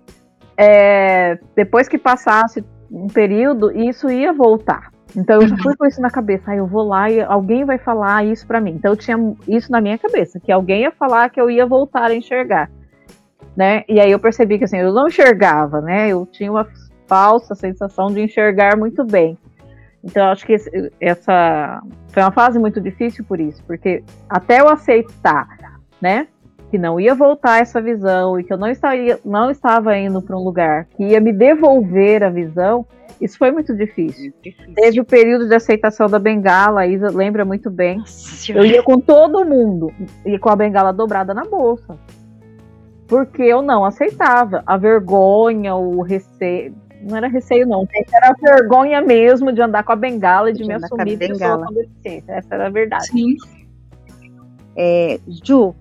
é, 0.57 1.41
depois 1.57 1.89
que 1.89 1.99
passasse 1.99 2.65
um 2.89 3.09
período, 3.09 3.77
isso 3.77 4.09
ia 4.09 4.33
voltar. 4.33 4.93
Então 5.17 5.43
eu 5.43 5.49
já 5.49 5.57
fui 5.57 5.75
com 5.75 5.85
isso 5.85 6.01
na 6.01 6.09
cabeça, 6.09 6.53
ah, 6.53 6.57
eu 6.57 6.69
vou 6.69 6.87
lá 6.87 7.11
e 7.11 7.21
alguém 7.21 7.65
vai 7.65 7.77
falar 7.77 8.25
isso 8.25 8.47
para 8.47 8.61
mim. 8.61 8.75
Então 8.77 8.93
eu 8.93 8.97
tinha 8.97 9.17
isso 9.49 9.73
na 9.73 9.81
minha 9.81 9.99
cabeça, 9.99 10.39
que 10.39 10.53
alguém 10.53 10.83
ia 10.83 10.93
falar 10.93 11.31
que 11.31 11.41
eu 11.41 11.51
ia 11.51 11.67
voltar 11.67 12.13
a 12.13 12.15
enxergar, 12.15 12.71
né? 13.57 13.83
E 13.89 13.99
aí 13.99 14.13
eu 14.13 14.21
percebi 14.21 14.57
que 14.57 14.63
assim, 14.67 14.79
eu 14.79 14.95
não 14.95 15.09
enxergava, 15.09 15.81
né? 15.81 16.11
Eu 16.11 16.25
tinha 16.27 16.53
uma 16.53 16.69
falsa 17.09 17.57
sensação 17.57 18.07
de 18.07 18.21
enxergar 18.21 18.77
muito 18.77 19.05
bem. 19.05 19.37
Então 20.03 20.29
acho 20.29 20.47
que 20.47 20.55
esse, 20.55 20.93
essa 21.01 21.83
foi 22.09 22.23
uma 22.23 22.33
fase 22.33 22.59
muito 22.59 22.81
difícil 22.81 23.25
por 23.25 23.39
isso, 23.39 23.63
porque 23.65 24.03
até 24.29 24.61
eu 24.61 24.69
aceitar, 24.69 25.47
né? 26.01 26.27
que 26.71 26.79
não 26.79 27.01
ia 27.01 27.15
voltar 27.17 27.61
essa 27.61 27.83
visão 27.83 28.39
e 28.39 28.45
que 28.45 28.53
eu 28.53 28.57
não, 28.57 28.69
estaria, 28.69 29.19
não 29.25 29.51
estava 29.51 29.99
indo 29.99 30.23
para 30.23 30.37
um 30.37 30.45
lugar 30.45 30.87
que 30.97 31.03
ia 31.03 31.21
me 31.21 31.33
devolver 31.33 32.23
a 32.23 32.31
visão, 32.31 32.87
isso 33.21 33.37
foi 33.37 33.51
muito 33.51 33.75
difícil. 33.77 34.33
difícil. 34.43 34.73
Teve 34.75 35.01
o 35.01 35.05
período 35.05 35.49
de 35.49 35.55
aceitação 35.55 36.09
da 36.09 36.19
bengala, 36.19 36.83
a 36.83 36.87
Isa 36.87 37.11
lembra 37.11 37.45
muito 37.45 37.69
bem. 37.71 37.99
Nossa, 37.99 38.53
eu 38.53 38.65
ia 38.65 38.83
com 38.83 38.99
todo 38.99 39.45
mundo 39.45 39.93
e 40.25 40.39
com 40.39 40.49
a 40.49 40.57
bengala 40.57 40.93
dobrada 40.93 41.35
na 41.35 41.43
bolsa. 41.43 41.99
Porque 43.07 43.43
eu 43.43 43.61
não 43.61 43.85
aceitava. 43.85 44.63
A 44.65 44.77
vergonha, 44.77 45.75
o 45.75 46.01
receio. 46.01 46.75
Não 47.03 47.17
era 47.17 47.29
receio, 47.29 47.67
não. 47.67 47.87
Era 48.13 48.35
vergonha 48.41 49.01
mesmo 49.01 49.53
de 49.53 49.63
andar 49.63 49.83
com 49.83 49.93
a 49.93 49.97
bengala 49.97 50.51
e 50.51 50.53
de, 50.53 50.63
de 50.63 50.69
me 50.69 50.75
assumir 50.75 51.19
pessoa 51.19 51.67
com 51.67 51.75
deficiência. 51.75 52.33
Essa 52.33 52.55
era 52.55 52.67
a 52.67 52.71
verdade. 52.71 53.07
Sim. 53.07 53.37
É, 54.77 55.19
Ju, 55.45 55.75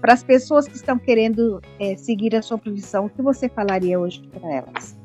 para 0.00 0.12
as 0.12 0.22
pessoas 0.22 0.68
que 0.68 0.76
estão 0.76 0.98
querendo 0.98 1.62
é, 1.78 1.96
seguir 1.96 2.34
a 2.36 2.42
sua 2.42 2.58
profissão, 2.58 3.06
o 3.06 3.10
que 3.10 3.22
você 3.22 3.48
falaria 3.48 3.98
hoje 3.98 4.22
para 4.32 4.52
elas? 4.52 4.98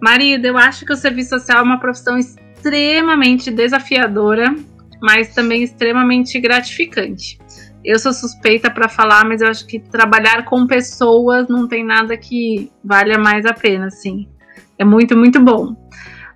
Marido, 0.00 0.46
eu 0.46 0.56
acho 0.56 0.84
que 0.84 0.92
o 0.92 0.96
serviço 0.96 1.30
social 1.30 1.58
é 1.58 1.62
uma 1.62 1.78
profissão 1.78 2.16
extremamente 2.16 3.50
desafiadora, 3.50 4.54
mas 5.00 5.34
também 5.34 5.62
extremamente 5.62 6.40
gratificante. 6.40 7.38
Eu 7.84 7.98
sou 7.98 8.12
suspeita 8.12 8.70
para 8.70 8.88
falar, 8.88 9.24
mas 9.24 9.40
eu 9.40 9.48
acho 9.48 9.66
que 9.66 9.78
trabalhar 9.78 10.44
com 10.44 10.66
pessoas 10.66 11.48
não 11.48 11.68
tem 11.68 11.84
nada 11.84 12.16
que 12.16 12.70
valha 12.82 13.18
mais 13.18 13.46
a 13.46 13.52
pena, 13.52 13.86
assim. 13.86 14.28
É 14.78 14.84
muito, 14.84 15.16
muito 15.16 15.40
bom. 15.40 15.74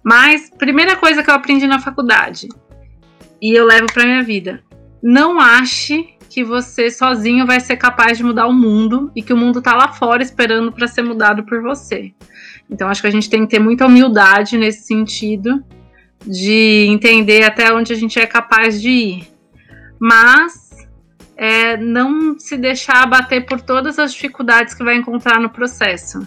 Mas, 0.05 0.51
primeira 0.51 0.97
coisa 0.97 1.22
que 1.22 1.30
eu 1.30 1.34
aprendi 1.34 1.66
na 1.66 1.78
faculdade, 1.78 2.49
e 3.40 3.55
eu 3.55 3.64
levo 3.64 3.86
para 3.93 4.05
minha 4.05 4.22
vida: 4.22 4.62
não 5.03 5.40
ache 5.40 6.16
que 6.28 6.43
você 6.43 6.90
sozinho 6.90 7.47
vai 7.47 7.61
ser 7.61 7.76
capaz 7.76 8.16
de 8.16 8.24
mudar 8.24 8.47
o 8.47 8.53
mundo 8.53 9.12
e 9.14 9.22
que 9.22 9.32
o 9.32 9.36
mundo 9.36 9.61
tá 9.61 9.74
lá 9.74 9.88
fora 9.88 10.22
esperando 10.22 10.72
para 10.72 10.88
ser 10.88 11.03
mudado 11.03 11.45
por 11.45 11.61
você. 11.61 12.12
Então, 12.70 12.88
acho 12.88 13.03
que 13.03 13.09
a 13.09 13.11
gente 13.11 13.28
tem 13.28 13.43
que 13.43 13.51
ter 13.51 13.59
muita 13.59 13.86
humildade 13.86 14.57
nesse 14.57 14.86
sentido 14.86 15.62
de 16.26 16.86
entender 16.88 17.43
até 17.45 17.72
onde 17.72 17.93
a 17.93 17.97
gente 17.97 18.18
é 18.18 18.26
capaz 18.26 18.80
de 18.80 18.88
ir. 18.88 19.28
Mas 20.01 20.70
é, 21.36 21.76
não 21.76 22.38
se 22.38 22.57
deixar 22.57 23.03
abater 23.03 23.45
por 23.45 23.61
todas 23.61 23.99
as 23.99 24.14
dificuldades 24.14 24.74
que 24.74 24.84
vai 24.84 24.97
encontrar 24.97 25.38
no 25.38 25.51
processo. 25.51 26.26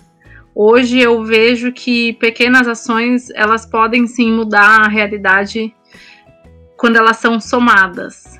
Hoje 0.57 0.99
eu 0.99 1.21
vejo 1.21 1.73
que 1.73 2.13
pequenas 2.13 2.65
ações 2.65 3.29
elas 3.31 3.65
podem 3.65 4.07
sim 4.07 4.31
mudar 4.31 4.85
a 4.85 4.87
realidade 4.87 5.75
quando 6.77 6.95
elas 6.95 7.17
são 7.17 7.41
somadas. 7.41 8.39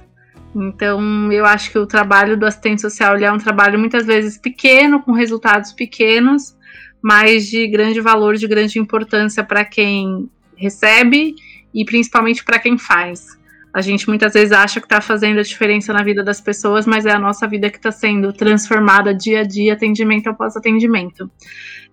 Então 0.55 1.30
eu 1.30 1.45
acho 1.45 1.70
que 1.70 1.78
o 1.78 1.86
trabalho 1.86 2.38
do 2.38 2.45
assistente 2.45 2.80
social 2.80 3.18
é 3.18 3.30
um 3.30 3.38
trabalho 3.38 3.78
muitas 3.78 4.05
vezes 4.05 4.38
pequeno, 4.38 5.01
com 5.01 5.11
resultados 5.11 5.74
pequenos, 5.74 6.55
mas 7.01 7.47
de 7.47 7.68
grande 7.68 7.99
valor, 7.99 8.36
de 8.36 8.47
grande 8.47 8.80
importância 8.80 9.43
para 9.43 9.66
quem 9.66 10.30
recebe 10.55 11.36
e 11.74 11.84
principalmente 11.84 12.45
para 12.45 12.59
quem 12.59 12.78
faz. 12.78 13.38
A 13.76 13.82
gente 13.82 14.07
muitas 14.07 14.32
vezes 14.32 14.53
acha 14.53 14.80
que 14.80 14.86
está 14.86 15.01
fazendo 15.01 15.38
a 15.41 15.43
diferença 15.43 15.91
na 15.91 16.01
vida 16.01 16.23
das 16.23 16.39
pessoas, 16.39 16.86
mas 16.86 17.05
é 17.05 17.11
a 17.11 17.19
nossa 17.19 17.45
vida 17.45 17.69
que 17.69 17.76
está 17.76 17.91
sendo 17.91 18.32
transformada 18.32 19.13
dia 19.13 19.41
a 19.41 19.43
dia, 19.43 19.73
atendimento 19.73 20.28
após 20.28 20.55
atendimento. 20.55 21.30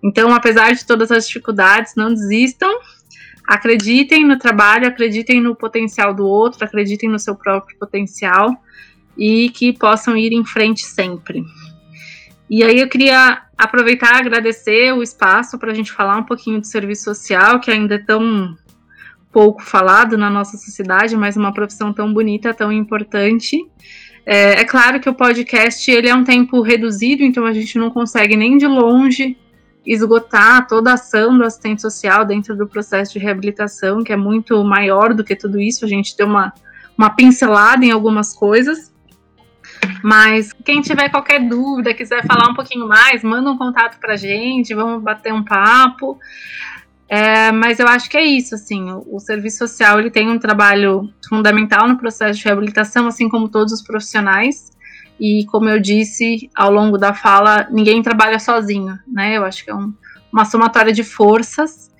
Então, 0.01 0.33
apesar 0.33 0.71
de 0.73 0.85
todas 0.85 1.11
as 1.11 1.27
dificuldades, 1.27 1.93
não 1.97 2.13
desistam, 2.13 2.71
acreditem 3.45 4.25
no 4.25 4.39
trabalho, 4.39 4.87
acreditem 4.87 5.41
no 5.41 5.57
potencial 5.57 6.13
do 6.13 6.25
outro, 6.25 6.63
acreditem 6.63 7.09
no 7.09 7.19
seu 7.19 7.35
próprio 7.35 7.77
potencial 7.77 8.55
e 9.17 9.49
que 9.49 9.77
possam 9.77 10.15
ir 10.15 10.31
em 10.31 10.45
frente 10.45 10.85
sempre. 10.85 11.43
E 12.49 12.63
aí 12.63 12.79
eu 12.79 12.87
queria 12.87 13.41
aproveitar 13.57 14.13
e 14.13 14.19
agradecer 14.19 14.93
o 14.93 15.03
espaço 15.03 15.59
para 15.59 15.71
a 15.71 15.75
gente 15.75 15.91
falar 15.91 16.15
um 16.15 16.23
pouquinho 16.23 16.61
do 16.61 16.65
serviço 16.65 17.03
social, 17.03 17.59
que 17.59 17.69
ainda 17.69 17.95
é 17.95 17.99
tão 17.99 18.55
pouco 19.33 19.63
falado 19.63 20.15
na 20.15 20.29
nossa 20.29 20.55
sociedade, 20.55 21.17
mas 21.17 21.35
uma 21.35 21.51
profissão 21.51 21.91
tão 21.91 22.13
bonita, 22.13 22.53
tão 22.53 22.71
importante. 22.71 23.57
É, 24.25 24.61
é, 24.61 24.63
claro 24.63 24.99
que 25.01 25.09
o 25.09 25.13
podcast 25.13 25.89
ele 25.91 26.07
é 26.07 26.15
um 26.15 26.23
tempo 26.23 26.61
reduzido, 26.61 27.23
então 27.23 27.43
a 27.45 27.51
gente 27.51 27.77
não 27.77 27.89
consegue 27.89 28.37
nem 28.37 28.57
de 28.57 28.67
longe 28.67 29.35
esgotar 29.85 30.65
toda 30.67 30.91
a 30.91 30.93
ação 30.93 31.37
do 31.37 31.43
assistente 31.43 31.81
social 31.81 32.23
dentro 32.23 32.55
do 32.55 32.67
processo 32.67 33.13
de 33.13 33.19
reabilitação, 33.19 34.03
que 34.03 34.13
é 34.13 34.15
muito 34.15 34.63
maior 34.63 35.13
do 35.13 35.23
que 35.23 35.35
tudo 35.35 35.59
isso. 35.59 35.83
A 35.83 35.89
gente 35.89 36.15
deu 36.15 36.27
uma, 36.27 36.53
uma 36.97 37.09
pincelada 37.09 37.83
em 37.83 37.91
algumas 37.91 38.33
coisas. 38.33 38.93
Mas 40.01 40.53
quem 40.63 40.81
tiver 40.81 41.09
qualquer 41.09 41.39
dúvida, 41.41 41.93
quiser 41.93 42.25
falar 42.25 42.49
um 42.49 42.53
pouquinho 42.53 42.87
mais, 42.87 43.23
manda 43.23 43.49
um 43.49 43.57
contato 43.57 43.99
pra 43.99 44.15
gente, 44.15 44.73
vamos 44.73 45.03
bater 45.03 45.33
um 45.33 45.43
papo. 45.43 46.17
É, 47.15 47.51
mas 47.51 47.77
eu 47.79 47.87
acho 47.87 48.09
que 48.09 48.17
é 48.17 48.23
isso, 48.23 48.55
assim, 48.55 48.89
o, 48.89 49.17
o, 49.17 49.19
serviço 49.19 49.59
social 49.59 49.99
ele 49.99 50.09
tem 50.09 50.31
um 50.31 50.39
trabalho 50.39 51.07
fundamental 51.29 51.87
no 51.87 51.95
processo 51.95 52.39
de 52.39 52.45
reabilitação, 52.45 53.05
assim 53.05 53.29
como 53.29 53.47
todos 53.47 53.71
os 53.71 53.83
profissionais. 53.83 54.71
E 55.19 55.45
como 55.51 55.69
eu 55.69 55.79
disse 55.79 56.49
ao 56.55 56.71
longo 56.71 56.97
da 56.97 57.13
fala, 57.13 57.67
ninguém 57.69 58.01
trabalha 58.01 58.39
sozinho, 58.39 58.97
né? 59.07 59.37
Eu 59.37 59.45
acho 59.45 59.63
que 59.63 59.69
é 59.69 59.75
um, 59.75 59.93
uma 60.31 60.43
somatória 60.43 60.91
de 60.91 61.03
forças 61.03 61.91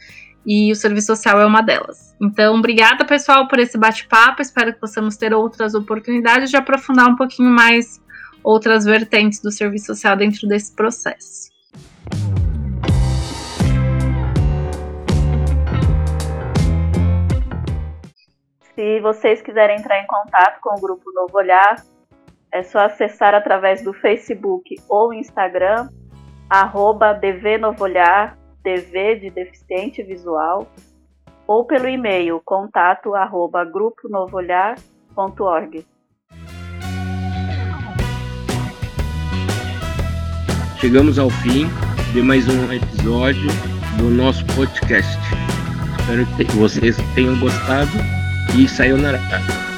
e 0.43 0.71
o 0.71 0.75
serviço 0.75 1.15
social 1.15 1.39
é 1.39 1.45
uma 1.45 1.61
delas. 1.61 2.15
Então, 2.19 2.55
obrigada 2.55 3.05
pessoal 3.05 3.47
por 3.47 3.59
esse 3.59 3.77
bate-papo. 3.77 4.41
Espero 4.41 4.73
que 4.73 4.79
possamos 4.79 5.15
ter 5.15 5.31
outras 5.31 5.75
oportunidades 5.75 6.49
de 6.49 6.57
aprofundar 6.57 7.07
um 7.07 7.15
pouquinho 7.15 7.51
mais 7.51 8.01
outras 8.43 8.83
vertentes 8.83 9.39
do 9.39 9.51
serviço 9.51 9.85
social 9.85 10.17
dentro 10.17 10.47
desse 10.47 10.75
processo. 10.75 11.53
Se 18.75 18.99
vocês 19.01 19.39
quiserem 19.39 19.77
entrar 19.77 20.01
em 20.01 20.07
contato 20.07 20.59
com 20.59 20.75
o 20.75 20.81
Grupo 20.81 21.11
Novo 21.13 21.37
Olhar, 21.37 21.75
é 22.51 22.63
só 22.63 22.79
acessar 22.79 23.35
através 23.35 23.83
do 23.83 23.93
Facebook 23.93 24.75
ou 24.89 25.13
Instagram, 25.13 25.89
arroba 26.49 27.13
DV 27.13 27.59
Novo 27.59 27.83
Olhar, 27.83 28.35
DV 28.63 29.17
de 29.17 29.29
Deficiente 29.29 30.01
Visual, 30.01 30.65
ou 31.45 31.65
pelo 31.65 31.87
e-mail 31.87 32.41
contato 32.43 33.13
arroba 33.13 33.63
gruponovoolhar.org. 33.63 35.85
Chegamos 40.79 41.19
ao 41.19 41.29
fim 41.29 41.67
de 42.11 42.23
mais 42.23 42.49
um 42.49 42.73
episódio 42.73 43.51
do 43.99 44.09
nosso 44.09 44.43
podcast. 44.55 45.19
Espero 45.99 46.25
que 46.35 46.45
vocês 46.57 46.97
tenham 47.13 47.39
gostado 47.39 48.22
e 48.55 48.67
saiu 48.67 48.97
na 48.97 49.72